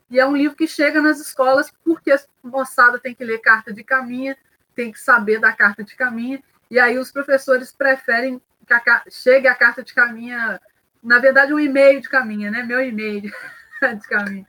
E 0.09 0.19
é 0.19 0.25
um 0.25 0.35
livro 0.35 0.57
que 0.57 0.67
chega 0.67 1.01
nas 1.01 1.19
escolas 1.19 1.71
porque 1.83 2.11
a 2.11 2.19
moçada 2.43 2.99
tem 2.99 3.15
que 3.15 3.23
ler 3.23 3.39
carta 3.39 3.71
de 3.71 3.83
caminha, 3.83 4.37
tem 4.75 4.91
que 4.91 4.99
saber 4.99 5.39
da 5.39 5.53
carta 5.53 5.83
de 5.83 5.95
caminha. 5.95 6.43
E 6.69 6.79
aí 6.79 6.97
os 6.97 7.11
professores 7.11 7.71
preferem 7.71 8.41
que 8.67 8.73
a, 8.73 9.03
chegue 9.09 9.47
a 9.47 9.55
carta 9.55 9.83
de 9.83 9.93
caminha, 9.93 10.59
na 11.01 11.19
verdade, 11.19 11.53
um 11.53 11.59
e-mail 11.59 12.01
de 12.01 12.09
caminha, 12.09 12.51
né? 12.51 12.63
Meu 12.63 12.81
e-mail 12.81 13.21
de 13.21 13.31
caminha. 14.09 14.45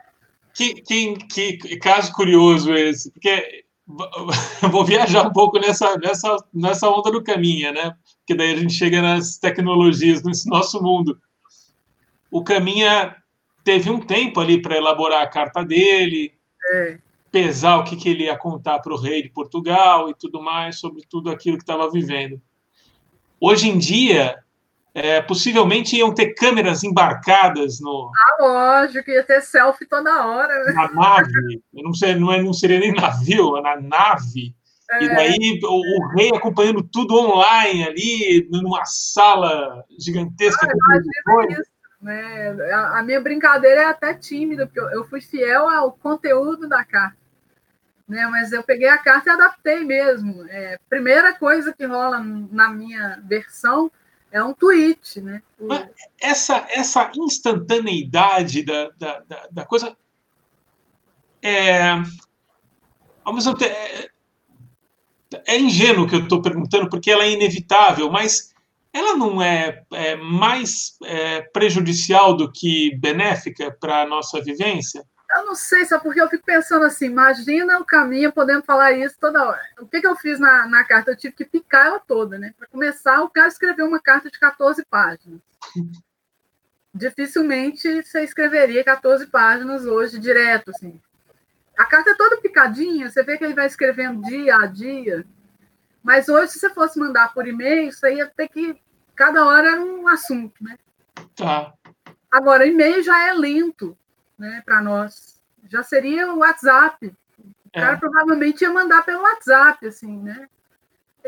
Que, 0.54 0.74
que, 0.82 1.16
que 1.16 1.76
caso 1.78 2.12
curioso 2.12 2.72
esse, 2.72 3.10
porque 3.10 3.64
vou 4.70 4.84
viajar 4.84 5.26
um 5.26 5.32
pouco 5.32 5.58
nessa, 5.58 5.96
nessa, 5.98 6.36
nessa 6.52 6.88
onda 6.88 7.10
do 7.10 7.22
caminho, 7.22 7.72
né? 7.72 7.94
Porque 8.18 8.34
daí 8.34 8.54
a 8.54 8.56
gente 8.56 8.72
chega 8.72 9.02
nas 9.02 9.36
tecnologias 9.36 10.22
nesse 10.22 10.48
nosso 10.48 10.82
mundo. 10.82 11.18
O 12.30 12.42
Caminha 12.42 13.14
teve 13.62 13.90
um 13.90 14.00
tempo 14.00 14.40
ali 14.40 14.60
para 14.60 14.76
elaborar 14.76 15.22
a 15.22 15.26
carta 15.26 15.64
dele, 15.64 16.32
é. 16.72 16.98
pesar 17.30 17.78
o 17.78 17.84
que, 17.84 17.96
que 17.96 18.08
ele 18.08 18.24
ia 18.24 18.36
contar 18.36 18.78
para 18.78 18.92
o 18.92 19.00
rei 19.00 19.22
de 19.22 19.28
Portugal 19.28 20.08
e 20.08 20.14
tudo 20.14 20.42
mais, 20.42 20.78
sobre 20.78 21.02
tudo 21.08 21.30
aquilo 21.30 21.56
que 21.56 21.62
estava 21.62 21.90
vivendo. 21.90 22.40
Hoje 23.40 23.68
em 23.68 23.78
dia, 23.78 24.42
é, 24.94 25.20
possivelmente 25.20 25.96
iam 25.96 26.14
ter 26.14 26.34
câmeras 26.34 26.84
embarcadas 26.84 27.80
no. 27.80 28.12
Ah, 28.16 28.42
lógico, 28.42 29.10
ia 29.10 29.24
ter 29.24 29.42
selfie 29.42 29.86
toda 29.86 30.24
hora. 30.24 30.64
Né? 30.64 30.72
Na 30.72 30.88
nave, 30.92 31.60
não, 31.72 31.92
sei, 31.92 32.14
não, 32.14 32.32
é, 32.32 32.40
não 32.40 32.52
seria 32.52 32.78
nem 32.78 32.92
navio, 32.94 33.56
é 33.56 33.62
na 33.62 33.80
nave. 33.80 34.54
É. 34.92 35.02
E 35.02 35.08
daí 35.08 35.60
o, 35.64 35.80
o, 35.80 36.08
rei 36.14 36.30
acompanhando 36.32 36.82
tudo 36.82 37.16
online 37.16 37.88
ali, 37.88 38.48
numa 38.52 38.84
sala 38.84 39.84
gigantesca. 39.98 40.68
Ah, 40.68 41.46
isso, 41.50 41.70
né? 42.00 42.56
a, 42.72 42.98
a, 43.00 43.02
minha 43.02 43.20
brincadeira 43.20 43.80
é 43.80 43.86
até 43.86 44.14
tímida, 44.14 44.64
porque 44.64 44.78
eu, 44.78 44.90
eu 44.90 45.04
fui 45.04 45.20
fiel 45.20 45.68
ao 45.68 45.90
conteúdo 45.90 46.68
da 46.68 46.84
carta. 46.84 47.16
Né, 48.06 48.26
mas 48.26 48.52
eu 48.52 48.62
peguei 48.62 48.86
a 48.86 48.98
carta 48.98 49.30
e 49.30 49.32
adaptei 49.32 49.82
mesmo. 49.82 50.44
É, 50.50 50.78
primeira 50.90 51.32
coisa 51.32 51.72
que 51.72 51.86
rola 51.86 52.22
na 52.52 52.68
minha 52.68 53.18
versão 53.24 53.90
é 54.34 54.42
um 54.42 54.52
tweet, 54.52 55.20
né? 55.20 55.40
Essa, 56.20 56.66
essa 56.70 57.10
instantaneidade 57.16 58.64
da, 58.64 58.90
da, 58.98 59.20
da, 59.20 59.48
da 59.50 59.64
coisa 59.64 59.96
é, 61.40 61.92
ao 63.22 63.32
mesmo 63.32 63.54
tempo, 63.54 63.74
é, 63.74 64.10
é 65.46 65.58
ingênuo 65.58 66.08
que 66.08 66.16
eu 66.16 66.22
estou 66.24 66.42
perguntando, 66.42 66.88
porque 66.88 67.10
ela 67.10 67.24
é 67.24 67.32
inevitável, 67.32 68.10
mas 68.10 68.54
ela 68.92 69.14
não 69.14 69.42
é, 69.42 69.84
é 69.92 70.16
mais 70.16 70.96
é, 71.04 71.42
prejudicial 71.42 72.34
do 72.34 72.50
que 72.50 72.96
benéfica 72.96 73.70
para 73.78 74.02
a 74.02 74.06
nossa 74.06 74.40
vivência? 74.42 75.04
Eu 75.34 75.46
não 75.46 75.54
sei, 75.56 75.84
só 75.84 75.98
porque 75.98 76.20
eu 76.20 76.28
fico 76.28 76.44
pensando 76.44 76.84
assim, 76.84 77.06
imagina 77.06 77.80
o 77.80 77.84
caminho 77.84 78.32
podendo 78.32 78.62
falar 78.62 78.92
isso 78.92 79.16
toda 79.18 79.44
hora. 79.44 79.60
O 79.80 79.86
que, 79.86 80.00
que 80.00 80.06
eu 80.06 80.14
fiz 80.14 80.38
na, 80.38 80.66
na 80.68 80.84
carta? 80.84 81.10
Eu 81.10 81.16
tive 81.16 81.34
que 81.34 81.44
picar 81.44 81.86
ela 81.86 81.98
toda, 81.98 82.38
né? 82.38 82.54
Para 82.56 82.68
começar, 82.68 83.20
o 83.20 83.28
cara 83.28 83.48
escreveu 83.48 83.86
uma 83.86 84.00
carta 84.00 84.30
de 84.30 84.38
14 84.38 84.84
páginas. 84.84 85.40
Dificilmente 86.94 88.04
você 88.04 88.22
escreveria 88.22 88.84
14 88.84 89.26
páginas 89.26 89.84
hoje 89.84 90.20
direto, 90.20 90.70
assim. 90.70 91.00
A 91.76 91.84
carta 91.84 92.10
é 92.10 92.14
toda 92.14 92.40
picadinha, 92.40 93.10
você 93.10 93.24
vê 93.24 93.36
que 93.36 93.42
ele 93.42 93.54
vai 93.54 93.66
escrevendo 93.66 94.22
dia 94.22 94.54
a 94.54 94.66
dia. 94.66 95.26
Mas 96.00 96.28
hoje, 96.28 96.52
se 96.52 96.60
você 96.60 96.70
fosse 96.70 96.96
mandar 97.00 97.34
por 97.34 97.48
e-mail, 97.48 97.90
você 97.90 98.14
ia 98.14 98.28
ter 98.28 98.46
que. 98.48 98.80
Cada 99.16 99.44
hora 99.44 99.72
era 99.72 99.80
um 99.80 100.06
assunto, 100.06 100.62
né? 100.62 100.78
Tá. 101.34 101.72
Agora, 102.30 102.66
e-mail 102.66 103.02
já 103.02 103.28
é 103.28 103.32
lento 103.32 103.98
né, 104.38 104.62
para 104.64 104.80
nós. 104.80 105.40
Já 105.68 105.82
seria 105.82 106.32
o 106.32 106.38
WhatsApp. 106.38 107.06
O 107.06 107.12
é. 107.72 107.80
cara 107.80 107.96
provavelmente 107.96 108.62
ia 108.62 108.70
mandar 108.70 109.04
pelo 109.04 109.22
WhatsApp, 109.22 109.86
assim, 109.86 110.18
né? 110.20 110.48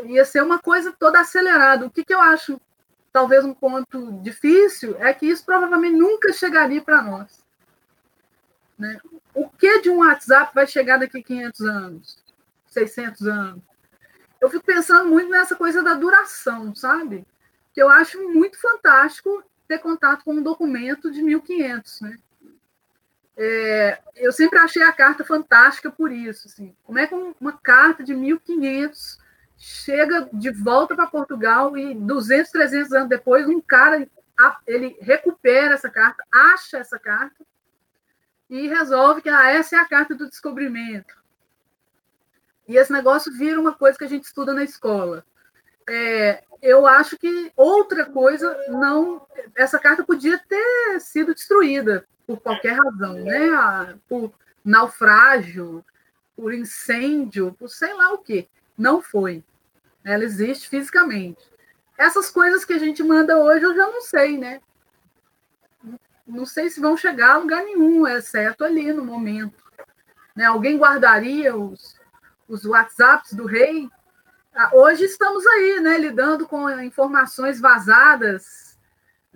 Ia 0.05 0.25
ser 0.25 0.43
uma 0.43 0.59
coisa 0.59 0.91
toda 0.91 1.19
acelerada. 1.19 1.85
O 1.85 1.89
que, 1.89 2.03
que 2.03 2.13
eu 2.13 2.21
acho, 2.21 2.61
talvez, 3.11 3.43
um 3.43 3.53
ponto 3.53 4.11
difícil 4.21 4.95
é 4.99 5.11
que 5.13 5.25
isso 5.25 5.43
provavelmente 5.43 5.95
nunca 5.95 6.31
chegaria 6.31 6.81
para 6.81 7.01
nós. 7.01 7.43
Né? 8.77 8.99
O 9.33 9.49
que 9.49 9.81
de 9.81 9.89
um 9.89 9.99
WhatsApp 9.99 10.53
vai 10.53 10.67
chegar 10.67 10.97
daqui 10.97 11.17
a 11.19 11.23
500 11.23 11.61
anos? 11.61 12.23
600 12.67 13.27
anos? 13.27 13.63
Eu 14.39 14.49
fico 14.51 14.63
pensando 14.63 15.09
muito 15.09 15.31
nessa 15.31 15.55
coisa 15.55 15.81
da 15.81 15.95
duração, 15.95 16.75
sabe? 16.75 17.25
Que 17.73 17.81
eu 17.81 17.89
acho 17.89 18.21
muito 18.29 18.59
fantástico 18.59 19.43
ter 19.67 19.79
contato 19.79 20.23
com 20.23 20.33
um 20.33 20.43
documento 20.43 21.11
de 21.11 21.21
1500, 21.23 22.01
né? 22.01 22.19
É, 23.39 23.99
eu 24.15 24.31
sempre 24.31 24.57
achei 24.57 24.81
a 24.81 24.91
carta 24.91 25.23
fantástica 25.23 25.91
por 25.91 26.11
isso. 26.11 26.47
Assim. 26.47 26.75
Como 26.83 26.97
é 26.97 27.05
que 27.05 27.13
uma 27.39 27.53
carta 27.53 28.03
de 28.03 28.15
1500 28.15 29.19
chega 29.57 30.27
de 30.33 30.49
volta 30.51 30.95
para 30.95 31.07
Portugal 31.07 31.77
e 31.77 31.93
200, 31.93 32.51
300 32.51 32.93
anos 32.93 33.09
depois, 33.09 33.47
um 33.47 33.61
cara 33.61 34.07
ele 34.67 34.95
recupera 35.01 35.73
essa 35.73 35.89
carta, 35.89 36.23
acha 36.31 36.77
essa 36.77 36.99
carta 36.99 37.43
e 38.49 38.67
resolve 38.67 39.21
que 39.21 39.29
ah, 39.29 39.49
essa 39.49 39.75
é 39.75 39.79
a 39.79 39.87
carta 39.87 40.13
do 40.13 40.29
descobrimento. 40.29 41.15
E 42.67 42.75
esse 42.75 42.91
negócio 42.91 43.35
vira 43.35 43.59
uma 43.59 43.73
coisa 43.73 43.97
que 43.97 44.03
a 44.03 44.09
gente 44.09 44.25
estuda 44.25 44.53
na 44.53 44.63
escola. 44.63 45.25
É, 45.87 46.43
eu 46.61 46.85
acho 46.85 47.17
que 47.17 47.51
outra 47.55 48.05
coisa 48.05 48.55
não. 48.69 49.25
Essa 49.55 49.79
carta 49.79 50.03
podia 50.03 50.37
ter 50.37 50.99
sido 50.99 51.33
destruída 51.33 52.05
por 52.25 52.39
qualquer 52.39 52.77
razão, 52.77 53.13
né? 53.13 53.97
Por 54.07 54.33
naufrágio, 54.63 55.83
por 56.35 56.53
incêndio, 56.53 57.55
por 57.57 57.69
sei 57.69 57.93
lá 57.93 58.13
o 58.13 58.17
quê. 58.17 58.47
Não 58.77 59.01
foi. 59.01 59.43
Ela 60.03 60.23
existe 60.23 60.69
fisicamente. 60.69 61.43
Essas 61.97 62.29
coisas 62.29 62.63
que 62.63 62.73
a 62.73 62.77
gente 62.77 63.01
manda 63.01 63.37
hoje 63.37 63.65
eu 63.65 63.75
já 63.75 63.87
não 63.87 64.01
sei, 64.01 64.37
né? 64.37 64.61
Não 66.27 66.45
sei 66.45 66.69
se 66.69 66.81
vão 66.81 66.97
chegar 66.97 67.35
a 67.35 67.37
lugar 67.37 67.63
nenhum, 67.63 68.05
exceto 68.05 68.63
ali 68.63 68.91
no 68.91 69.03
momento. 69.03 69.63
Né? 70.35 70.45
Alguém 70.45 70.77
guardaria 70.77 71.55
os, 71.55 71.95
os 72.47 72.65
WhatsApps 72.65 73.33
do 73.33 73.45
rei? 73.45 73.89
Ah, 74.59 74.71
hoje 74.73 75.05
estamos 75.05 75.45
aí, 75.45 75.79
né, 75.81 75.99
lidando 75.99 76.47
com 76.47 76.67
informações 76.81 77.61
vazadas, 77.61 78.75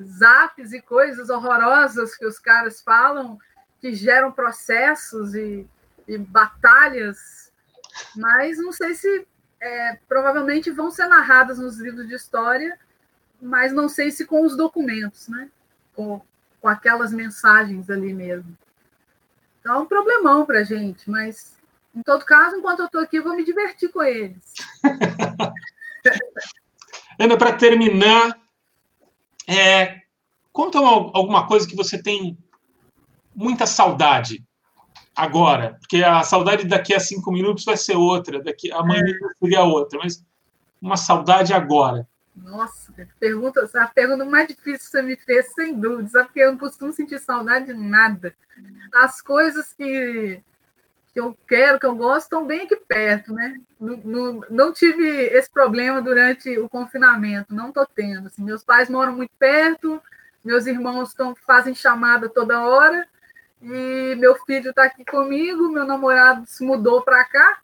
zaps 0.01 0.73
e 0.73 0.81
coisas 0.81 1.29
horrorosas 1.29 2.15
que 2.15 2.25
os 2.25 2.39
caras 2.39 2.81
falam, 2.81 3.37
que 3.79 3.93
geram 3.93 4.31
processos 4.31 5.35
e, 5.35 5.69
e 6.07 6.17
batalhas, 6.17 7.51
mas 8.15 8.57
não 8.57 8.71
sei 8.71 8.95
se 8.95 9.27
é, 9.59 9.99
provavelmente 10.09 10.71
vão 10.71 10.89
ser 10.89 11.05
narradas 11.05 11.59
nos 11.59 11.77
livros 11.77 12.07
de 12.07 12.15
história, 12.15 12.79
mas 13.39 13.71
não 13.71 13.87
sei 13.87 14.09
se 14.09 14.25
com 14.25 14.43
os 14.43 14.57
documentos, 14.57 15.27
né? 15.27 15.51
Com, 15.93 16.19
com 16.59 16.67
aquelas 16.67 17.13
mensagens 17.13 17.91
ali 17.91 18.11
mesmo. 18.11 18.57
Então 19.59 19.75
é 19.75 19.77
um 19.77 19.85
problemão 19.85 20.47
para 20.47 20.61
a 20.61 20.63
gente, 20.63 21.07
mas 21.11 21.55
em 21.93 22.01
todo 22.01 22.25
caso, 22.25 22.55
enquanto 22.55 22.79
eu 22.79 22.85
estou 22.87 23.01
aqui, 23.01 23.17
eu 23.17 23.23
vou 23.23 23.35
me 23.35 23.43
divertir 23.43 23.89
com 23.91 24.01
eles. 24.01 24.41
Ana, 27.19 27.37
para 27.37 27.53
terminar, 27.53 28.39
é, 29.47 30.01
conta 30.51 30.79
uma, 30.79 31.11
alguma 31.13 31.47
coisa 31.47 31.67
que 31.67 31.75
você 31.75 32.01
tem 32.01 32.37
muita 33.35 33.65
saudade 33.65 34.43
agora, 35.15 35.77
porque 35.79 36.03
a 36.03 36.23
saudade 36.23 36.65
daqui 36.65 36.93
a 36.93 36.99
cinco 36.99 37.31
minutos 37.31 37.63
vai 37.63 37.77
ser 37.77 37.95
outra, 37.95 38.41
daqui 38.41 38.71
amanhã 38.71 39.01
é. 39.01 39.33
seria 39.39 39.63
outra, 39.63 39.99
mas 40.01 40.23
uma 40.81 40.97
saudade 40.97 41.53
agora. 41.53 42.07
Nossa, 42.35 42.93
pergunta, 43.19 43.69
a 43.75 43.87
pergunta 43.87 44.25
mais 44.25 44.47
difícil 44.47 44.79
que 44.79 44.85
você 44.85 45.01
me 45.01 45.15
fez, 45.15 45.53
sem 45.53 45.79
dúvida? 45.79 46.23
Porque 46.23 46.39
eu 46.39 46.51
não 46.51 46.57
costumo 46.57 46.93
sentir 46.93 47.19
saudade 47.19 47.67
de 47.67 47.73
nada. 47.73 48.33
As 48.93 49.21
coisas 49.21 49.73
que, 49.73 50.41
que 51.13 51.19
eu 51.19 51.37
quero, 51.47 51.79
que 51.79 51.85
eu 51.85 51.95
gosto, 51.95 52.23
estão 52.23 52.45
bem 52.45 52.61
aqui 52.61 52.75
perto, 52.75 53.33
né? 53.33 53.59
Não, 53.79 53.97
não, 53.97 54.41
não 54.49 54.73
tive 54.73 55.07
esse 55.07 55.49
problema 55.49 56.01
durante 56.01 56.57
o 56.57 56.69
confinamento, 56.69 57.53
não 57.53 57.69
estou 57.69 57.85
tendo. 57.85 58.27
Assim, 58.27 58.43
meus 58.43 58.63
pais 58.63 58.89
moram 58.89 59.13
muito 59.13 59.31
perto, 59.37 60.01
meus 60.43 60.65
irmãos 60.65 61.13
tão, 61.13 61.35
fazem 61.35 61.75
chamada 61.75 62.29
toda 62.29 62.63
hora, 62.63 63.07
e 63.61 64.15
meu 64.17 64.35
filho 64.45 64.69
está 64.69 64.85
aqui 64.85 65.03
comigo, 65.03 65.69
meu 65.69 65.85
namorado 65.85 66.45
se 66.47 66.63
mudou 66.63 67.01
para 67.01 67.23
cá. 67.25 67.61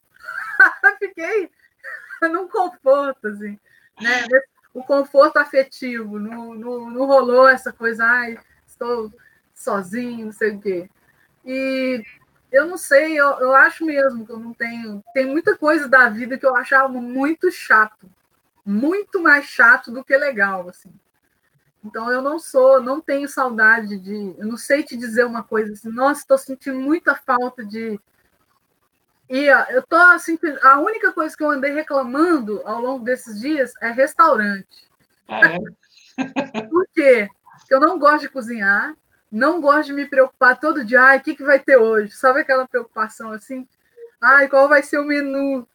Fiquei 0.98 1.50
num 2.30 2.48
conforto, 2.48 3.28
assim, 3.28 3.58
né? 4.00 4.26
O 4.74 4.82
conforto 4.84 5.38
afetivo, 5.38 6.18
não, 6.18 6.54
não, 6.54 6.90
não 6.90 7.06
rolou 7.06 7.48
essa 7.48 7.72
coisa, 7.72 8.04
ai, 8.04 8.38
estou 8.66 9.12
sozinho, 9.54 10.26
não 10.26 10.32
sei 10.32 10.54
o 10.54 10.60
quê. 10.60 10.90
E 11.44 12.04
eu 12.50 12.66
não 12.66 12.78
sei, 12.78 13.18
eu, 13.18 13.28
eu 13.40 13.54
acho 13.54 13.84
mesmo 13.84 14.24
que 14.24 14.32
eu 14.32 14.38
não 14.38 14.54
tenho. 14.54 15.02
Tem 15.12 15.26
muita 15.26 15.56
coisa 15.56 15.88
da 15.88 16.08
vida 16.08 16.38
que 16.38 16.46
eu 16.46 16.56
achava 16.56 16.88
muito 16.88 17.50
chato, 17.50 18.08
muito 18.64 19.20
mais 19.20 19.46
chato 19.46 19.90
do 19.90 20.04
que 20.04 20.16
legal, 20.16 20.68
assim. 20.68 20.92
Então 21.84 22.10
eu 22.10 22.20
não 22.20 22.38
sou, 22.38 22.82
não 22.82 23.00
tenho 23.00 23.28
saudade 23.28 23.98
de, 23.98 24.34
eu 24.38 24.46
não 24.46 24.56
sei 24.56 24.82
te 24.82 24.96
dizer 24.96 25.24
uma 25.24 25.42
coisa 25.42 25.72
assim, 25.72 25.90
nossa, 25.90 26.20
estou 26.20 26.36
sentindo 26.36 26.78
muita 26.78 27.14
falta 27.14 27.64
de 27.64 28.00
e 29.28 29.44
eu 29.70 29.82
tô 29.86 30.18
sentindo, 30.18 30.58
a 30.62 30.80
única 30.80 31.12
coisa 31.12 31.36
que 31.36 31.42
eu 31.42 31.50
andei 31.50 31.70
reclamando 31.72 32.62
ao 32.64 32.80
longo 32.80 33.04
desses 33.04 33.38
dias 33.38 33.74
é 33.82 33.90
restaurante. 33.90 34.88
Ah, 35.28 35.52
é? 35.52 36.62
Por 36.62 36.86
quê? 36.94 37.28
Porque 37.58 37.74
eu 37.74 37.80
não 37.80 37.98
gosto 37.98 38.22
de 38.22 38.30
cozinhar, 38.30 38.96
não 39.30 39.60
gosto 39.60 39.88
de 39.88 39.92
me 39.92 40.06
preocupar 40.06 40.58
todo 40.58 40.84
dia, 40.84 41.02
ai, 41.02 41.18
o 41.18 41.20
que, 41.20 41.34
que 41.34 41.44
vai 41.44 41.58
ter 41.58 41.76
hoje? 41.76 42.12
Sabe 42.12 42.40
aquela 42.40 42.66
preocupação 42.66 43.30
assim? 43.32 43.66
Ai, 44.20 44.48
qual 44.48 44.68
vai 44.68 44.82
ser 44.82 44.98
o 44.98 45.04
menu? 45.04 45.66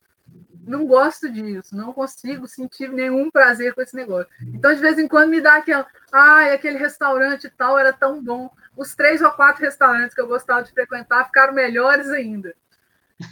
não 0.66 0.86
gosto 0.86 1.30
disso, 1.30 1.76
não 1.76 1.94
consigo 1.94 2.48
sentir 2.48 2.90
nenhum 2.90 3.30
prazer 3.30 3.74
com 3.74 3.82
esse 3.82 3.96
negócio. 3.96 4.28
Então, 4.54 4.74
de 4.74 4.80
vez 4.80 4.98
em 4.98 5.08
quando, 5.08 5.30
me 5.30 5.42
dá 5.42 5.56
aquela, 5.56 5.86
ai, 6.12 6.54
aquele 6.54 6.78
restaurante 6.78 7.50
tal 7.50 7.78
era 7.78 7.92
tão 7.92 8.24
bom. 8.24 8.50
Os 8.76 8.96
três 8.96 9.22
ou 9.22 9.32
quatro 9.32 9.62
restaurantes 9.62 10.16
que 10.16 10.22
eu 10.22 10.28
gostava 10.28 10.64
de 10.64 10.72
frequentar 10.72 11.26
ficaram 11.26 11.54
melhores 11.54 12.10
ainda. 12.10 12.56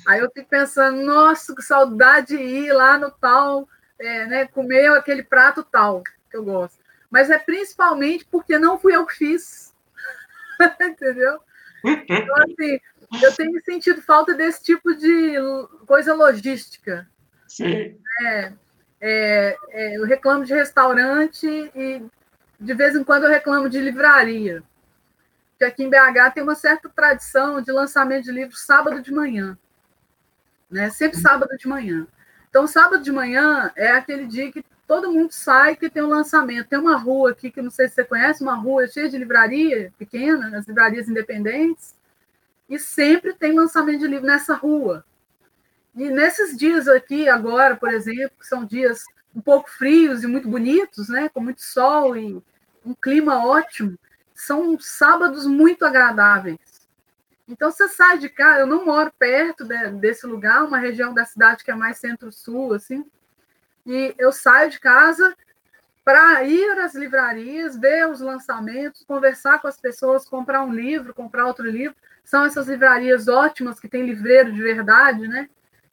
Aí 0.07 0.19
eu 0.19 0.29
fico 0.31 0.47
pensando, 0.47 1.01
nossa, 1.01 1.55
que 1.55 1.61
saudade 1.61 2.37
de 2.37 2.43
ir 2.43 2.73
lá 2.73 2.97
no 2.97 3.09
tal, 3.11 3.67
é, 3.97 4.25
né, 4.25 4.47
comer 4.47 4.91
aquele 4.91 5.23
prato 5.23 5.63
tal 5.63 6.03
que 6.29 6.37
eu 6.37 6.43
gosto. 6.43 6.79
Mas 7.09 7.29
é 7.29 7.39
principalmente 7.39 8.25
porque 8.29 8.59
não 8.59 8.79
fui 8.79 8.95
eu 8.95 9.05
que 9.05 9.15
fiz. 9.15 9.70
Entendeu? 10.81 11.39
Então, 11.83 12.35
assim, 12.37 12.79
eu 13.23 13.35
tenho 13.35 13.63
sentido 13.63 14.01
falta 14.01 14.33
desse 14.33 14.63
tipo 14.63 14.95
de 14.95 15.35
coisa 15.85 16.13
logística. 16.13 17.07
Sim. 17.47 17.97
É, 18.21 18.53
é, 19.01 19.57
é, 19.69 19.97
eu 19.97 20.05
reclamo 20.05 20.45
de 20.45 20.53
restaurante 20.53 21.47
e 21.47 22.03
de 22.59 22.73
vez 22.73 22.95
em 22.95 23.03
quando 23.03 23.23
eu 23.23 23.29
reclamo 23.29 23.67
de 23.69 23.79
livraria. 23.79 24.63
Porque 25.51 25.65
aqui 25.65 25.83
em 25.83 25.89
BH 25.89 26.33
tem 26.33 26.43
uma 26.43 26.55
certa 26.55 26.87
tradição 26.89 27.61
de 27.61 27.71
lançamento 27.71 28.25
de 28.25 28.31
livros 28.31 28.61
sábado 28.61 29.01
de 29.01 29.11
manhã. 29.11 29.57
Né? 30.69 30.89
Sempre 30.89 31.19
sábado 31.19 31.57
de 31.57 31.67
manhã. 31.67 32.07
Então, 32.49 32.67
sábado 32.67 33.03
de 33.03 33.11
manhã 33.11 33.71
é 33.75 33.91
aquele 33.91 34.25
dia 34.27 34.51
que 34.51 34.63
todo 34.91 35.09
mundo 35.09 35.31
sai 35.31 35.77
que 35.77 35.89
tem 35.89 36.03
um 36.03 36.09
lançamento. 36.09 36.67
Tem 36.67 36.77
uma 36.77 36.97
rua 36.97 37.31
aqui 37.31 37.49
que 37.49 37.61
não 37.61 37.71
sei 37.71 37.87
se 37.87 37.95
você 37.95 38.03
conhece, 38.03 38.43
uma 38.43 38.55
rua 38.55 38.89
cheia 38.89 39.07
de 39.07 39.17
livraria 39.17 39.93
pequena, 39.97 40.57
as 40.57 40.67
livrarias 40.67 41.07
independentes, 41.07 41.95
e 42.67 42.77
sempre 42.77 43.33
tem 43.33 43.53
lançamento 43.53 43.99
de 43.99 44.07
livro 44.07 44.27
nessa 44.27 44.53
rua. 44.53 45.05
E 45.95 46.09
nesses 46.09 46.57
dias 46.57 46.89
aqui, 46.89 47.29
agora, 47.29 47.77
por 47.77 47.89
exemplo, 47.89 48.35
que 48.37 48.45
são 48.45 48.65
dias 48.65 49.05
um 49.33 49.39
pouco 49.39 49.69
frios 49.69 50.25
e 50.25 50.27
muito 50.27 50.49
bonitos, 50.49 51.07
né, 51.07 51.29
com 51.29 51.39
muito 51.39 51.61
sol 51.61 52.17
e 52.17 52.43
um 52.85 52.93
clima 52.93 53.45
ótimo, 53.45 53.97
são 54.35 54.77
sábados 54.77 55.47
muito 55.47 55.85
agradáveis. 55.85 56.59
Então 57.47 57.71
você 57.71 57.87
sai 57.87 58.17
de 58.17 58.27
casa, 58.27 58.59
eu 58.59 58.67
não 58.67 58.83
moro 58.83 59.09
perto 59.17 59.63
de, 59.63 59.91
desse 59.91 60.27
lugar, 60.27 60.65
uma 60.65 60.79
região 60.79 61.13
da 61.13 61.23
cidade 61.23 61.63
que 61.63 61.71
é 61.71 61.75
mais 61.75 61.97
centro-sul, 61.97 62.73
assim, 62.73 63.05
e 63.85 64.13
eu 64.17 64.31
saio 64.31 64.69
de 64.69 64.79
casa 64.79 65.35
para 66.03 66.43
ir 66.43 66.79
às 66.79 66.95
livrarias, 66.95 67.77
ver 67.77 68.09
os 68.09 68.21
lançamentos, 68.21 69.03
conversar 69.03 69.59
com 69.59 69.67
as 69.67 69.77
pessoas, 69.77 70.27
comprar 70.27 70.63
um 70.63 70.73
livro, 70.73 71.13
comprar 71.13 71.45
outro 71.45 71.69
livro. 71.69 71.95
São 72.23 72.43
essas 72.45 72.67
livrarias 72.67 73.27
ótimas 73.27 73.79
que 73.79 73.87
tem 73.87 74.05
livreiro 74.05 74.51
de 74.51 74.61
verdade, 74.61 75.27
né? 75.27 75.49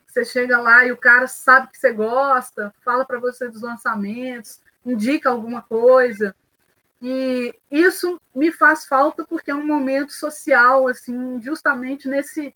Você 0.07 0.25
chega 0.25 0.59
lá 0.59 0.87
e 0.87 0.93
o 0.93 0.97
cara 0.97 1.27
sabe 1.27 1.69
que 1.71 1.79
você 1.79 1.93
gosta, 1.93 2.75
fala 2.81 3.05
para 3.05 3.21
você 3.21 3.49
dos 3.49 3.63
lançamentos, 3.63 4.61
indica 4.85 5.29
alguma 5.29 5.63
coisa. 5.63 6.35
E 7.01 7.55
isso 7.71 8.21
me 8.35 8.51
faz 8.51 8.87
falta 8.87 9.25
porque 9.25 9.51
é 9.51 9.55
um 9.55 9.67
momento 9.67 10.13
social, 10.13 10.89
assim, 10.89 11.41
justamente 11.41 12.09
nesse 12.09 12.55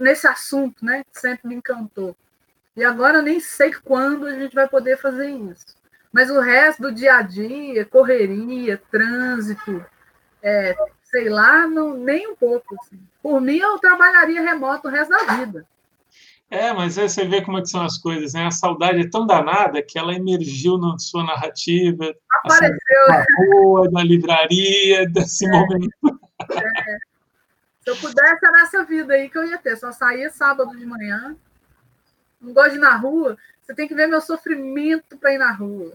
nesse 0.00 0.26
assunto, 0.26 0.84
né? 0.84 1.04
Que 1.04 1.20
sempre 1.20 1.48
me 1.48 1.54
encantou. 1.54 2.16
E 2.76 2.84
agora 2.84 3.18
eu 3.18 3.22
nem 3.22 3.40
sei 3.40 3.72
quando 3.72 4.26
a 4.26 4.38
gente 4.38 4.54
vai 4.54 4.68
poder 4.68 4.96
fazer 4.98 5.30
isso. 5.30 5.76
Mas 6.12 6.30
o 6.30 6.40
resto 6.40 6.82
do 6.82 6.92
dia 6.92 7.16
a 7.16 7.22
dia, 7.22 7.84
correria, 7.84 8.80
trânsito, 8.90 9.84
é, 10.42 10.74
sei 11.04 11.28
lá, 11.28 11.66
não, 11.66 11.96
nem 11.96 12.28
um 12.28 12.36
pouco. 12.36 12.74
Assim. 12.80 13.00
Por 13.22 13.40
mim, 13.40 13.58
eu 13.58 13.78
trabalharia 13.78 14.42
remoto 14.42 14.88
o 14.88 14.90
resto 14.90 15.10
da 15.10 15.36
vida. 15.36 15.66
É, 16.50 16.72
mas 16.72 16.98
aí 16.98 17.08
você 17.08 17.24
vê 17.24 17.42
como 17.42 17.58
é 17.58 17.60
que 17.60 17.68
são 17.68 17.82
as 17.82 17.96
coisas, 17.96 18.32
né? 18.32 18.46
A 18.46 18.50
saudade 18.50 19.00
é 19.00 19.08
tão 19.08 19.24
danada 19.24 19.80
que 19.80 19.96
ela 19.96 20.12
emergiu 20.12 20.78
na 20.78 20.98
sua 20.98 21.22
narrativa. 21.22 22.12
Apareceu. 22.44 23.08
Na 23.08 23.24
rua, 23.38 23.88
na 23.92 24.02
livraria, 24.02 25.06
desse 25.10 25.46
é. 25.46 25.48
momento. 25.48 25.90
É. 26.50 26.98
Se 27.82 27.90
eu 27.90 27.96
pudesse, 27.96 28.46
era 28.46 28.62
essa 28.62 28.84
vida 28.84 29.14
aí 29.14 29.28
que 29.28 29.38
eu 29.38 29.46
ia 29.46 29.58
ter. 29.58 29.76
Só 29.76 29.92
saía 29.92 30.28
sábado 30.30 30.76
de 30.76 30.84
manhã. 30.84 31.36
Não 32.40 32.52
gosto 32.52 32.70
de 32.70 32.76
ir 32.76 32.80
na 32.80 32.96
rua. 32.96 33.36
Você 33.62 33.74
tem 33.74 33.86
que 33.86 33.94
ver 33.94 34.06
meu 34.06 34.20
sofrimento 34.20 35.16
para 35.18 35.34
ir 35.34 35.38
na 35.38 35.52
rua. 35.52 35.92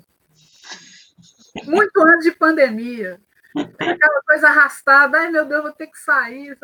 Muito 1.66 2.02
antes 2.02 2.26
de 2.26 2.32
pandemia. 2.32 3.20
Aquela 3.56 4.22
coisa 4.28 4.48
arrastada. 4.48 5.18
Ai, 5.20 5.32
meu 5.32 5.46
Deus, 5.46 5.64
vou 5.64 5.72
ter 5.72 5.88
que 5.88 5.98
sair. 5.98 6.58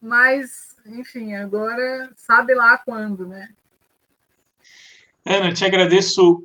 Mas 0.00 0.76
enfim, 0.88 1.34
agora 1.34 2.10
sabe 2.16 2.54
lá 2.54 2.78
quando, 2.78 3.26
né? 3.26 3.48
Ana, 5.24 5.52
te 5.52 5.64
agradeço 5.64 6.44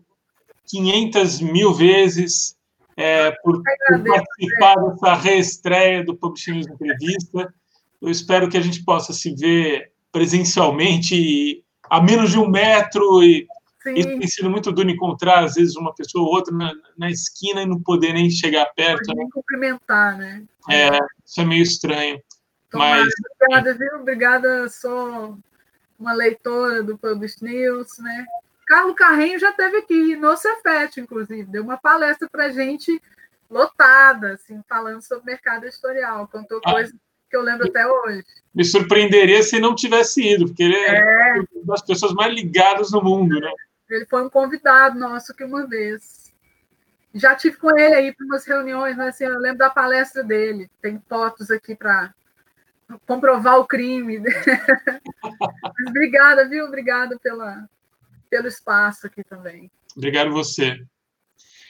500 0.65 1.41
mil 1.41 1.73
vezes 1.73 2.57
é, 2.97 3.31
por, 3.43 3.61
por, 3.61 4.03
participar 4.03 4.75
dessa 4.75 5.13
reestreia 5.13 6.03
do 6.03 6.15
Publishing 6.15 6.61
Entrevista. 6.61 7.53
Eu 8.01 8.09
espero 8.09 8.49
que 8.49 8.57
a 8.57 8.61
gente 8.61 8.83
possa 8.83 9.13
se 9.13 9.35
ver 9.35 9.91
presencialmente 10.11 11.63
a 11.91 12.01
menos 12.01 12.31
de 12.31 12.39
um 12.39 12.49
metro 12.49 13.21
e 13.21 13.45
Sim. 13.83 13.95
Isso 13.95 14.09
tem 14.09 14.27
sido 14.27 14.49
muito 14.49 14.71
duro 14.71 14.91
encontrar, 14.91 15.43
às 15.43 15.55
vezes, 15.55 15.75
uma 15.75 15.93
pessoa 15.95 16.23
ou 16.23 16.29
outra 16.29 16.55
na, 16.55 16.71
na 16.95 17.09
esquina 17.09 17.63
e 17.63 17.65
não 17.65 17.81
poder 17.81 18.13
nem 18.13 18.29
chegar 18.29 18.67
perto. 18.75 19.07
Pode 19.07 19.17
nem 19.17 19.25
né? 19.25 19.31
cumprimentar, 19.33 20.17
né? 20.19 20.43
É, 20.69 20.89
isso 21.25 21.41
é 21.41 21.45
meio 21.45 21.63
estranho. 21.63 22.21
Tomara, 22.69 23.01
mas... 23.01 23.13
Obrigada, 23.41 23.73
viu? 23.73 23.95
Obrigada, 23.99 24.69
sou 24.69 25.35
uma 25.99 26.13
leitora 26.13 26.83
do 26.83 26.95
Publish 26.95 27.43
News, 27.43 27.97
né? 27.97 28.23
Carlos 28.67 28.95
Carrinho 28.95 29.39
já 29.39 29.49
esteve 29.49 29.77
aqui, 29.77 30.15
no 30.15 30.37
Cefet, 30.37 31.01
inclusive, 31.01 31.43
deu 31.45 31.63
uma 31.63 31.77
palestra 31.77 32.29
para 32.31 32.51
gente 32.51 33.01
lotada, 33.49 34.33
assim, 34.33 34.61
falando 34.69 35.01
sobre 35.01 35.31
mercado 35.31 35.65
editorial, 35.65 36.27
contou 36.27 36.61
ah. 36.63 36.71
coisas 36.71 36.95
que 37.31 37.37
eu 37.37 37.41
lembro 37.41 37.67
até 37.67 37.87
hoje. 37.87 38.23
Me 38.53 38.65
surpreenderia 38.65 39.41
se 39.41 39.59
não 39.59 39.73
tivesse 39.73 40.21
ido, 40.21 40.47
porque 40.47 40.63
ele 40.63 40.75
é, 40.75 40.97
é 40.97 41.33
uma 41.55 41.73
das 41.73 41.81
pessoas 41.81 42.13
mais 42.13 42.33
ligadas 42.33 42.91
no 42.91 43.01
mundo, 43.01 43.39
né? 43.39 43.49
Ele 43.89 44.05
foi 44.05 44.23
um 44.23 44.29
convidado 44.29 44.99
nosso 44.99 45.33
que 45.33 45.43
uma 45.43 45.65
vez. 45.65 46.31
Já 47.13 47.35
tive 47.35 47.57
com 47.57 47.77
ele 47.77 47.95
aí 47.95 48.13
para 48.13 48.25
umas 48.25 48.45
reuniões, 48.45 48.95
mas 48.97 49.09
assim, 49.09 49.23
eu 49.23 49.39
lembro 49.39 49.59
da 49.59 49.69
palestra 49.69 50.23
dele. 50.23 50.69
Tem 50.81 51.01
fotos 51.07 51.49
aqui 51.49 51.75
para 51.75 52.13
comprovar 53.07 53.59
o 53.59 53.65
crime. 53.65 54.19
mas 55.23 55.87
obrigada, 55.87 56.47
viu? 56.47 56.65
Obrigada 56.65 57.17
pela, 57.19 57.69
pelo 58.29 58.47
espaço 58.47 59.07
aqui 59.07 59.23
também. 59.23 59.71
Obrigado 59.95 60.31
você. 60.31 60.81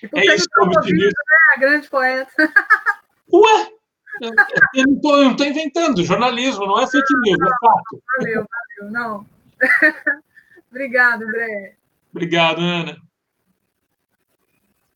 E 0.01 0.07
por 0.07 0.20
é 0.20 0.36
isso, 0.36 0.47
ouvido, 0.57 1.05
né? 1.05 1.38
A 1.55 1.59
grande 1.59 1.88
poeta. 1.88 2.32
Ué! 3.32 3.80
Eu 4.76 4.86
não 4.88 5.32
estou 5.32 5.45
inventando, 5.45 6.03
jornalismo 6.03 6.66
não 6.66 6.80
é 6.80 6.88
fake 6.88 7.14
news, 7.22 7.39
é 7.41 7.66
fato. 7.66 8.03
Valeu, 8.18 8.45
valeu, 8.80 8.91
não. 8.91 9.26
Obrigado, 10.70 11.24
André. 11.24 11.76
Obrigado, 12.12 12.62
Ana. 12.62 12.97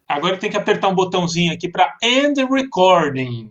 Agora 0.08 0.38
tem 0.38 0.52
que 0.52 0.58
apertar 0.58 0.88
um 0.90 0.96
botãozinho 0.96 1.54
aqui 1.54 1.68
para 1.68 1.98
end 2.02 2.44
recording. 2.46 3.50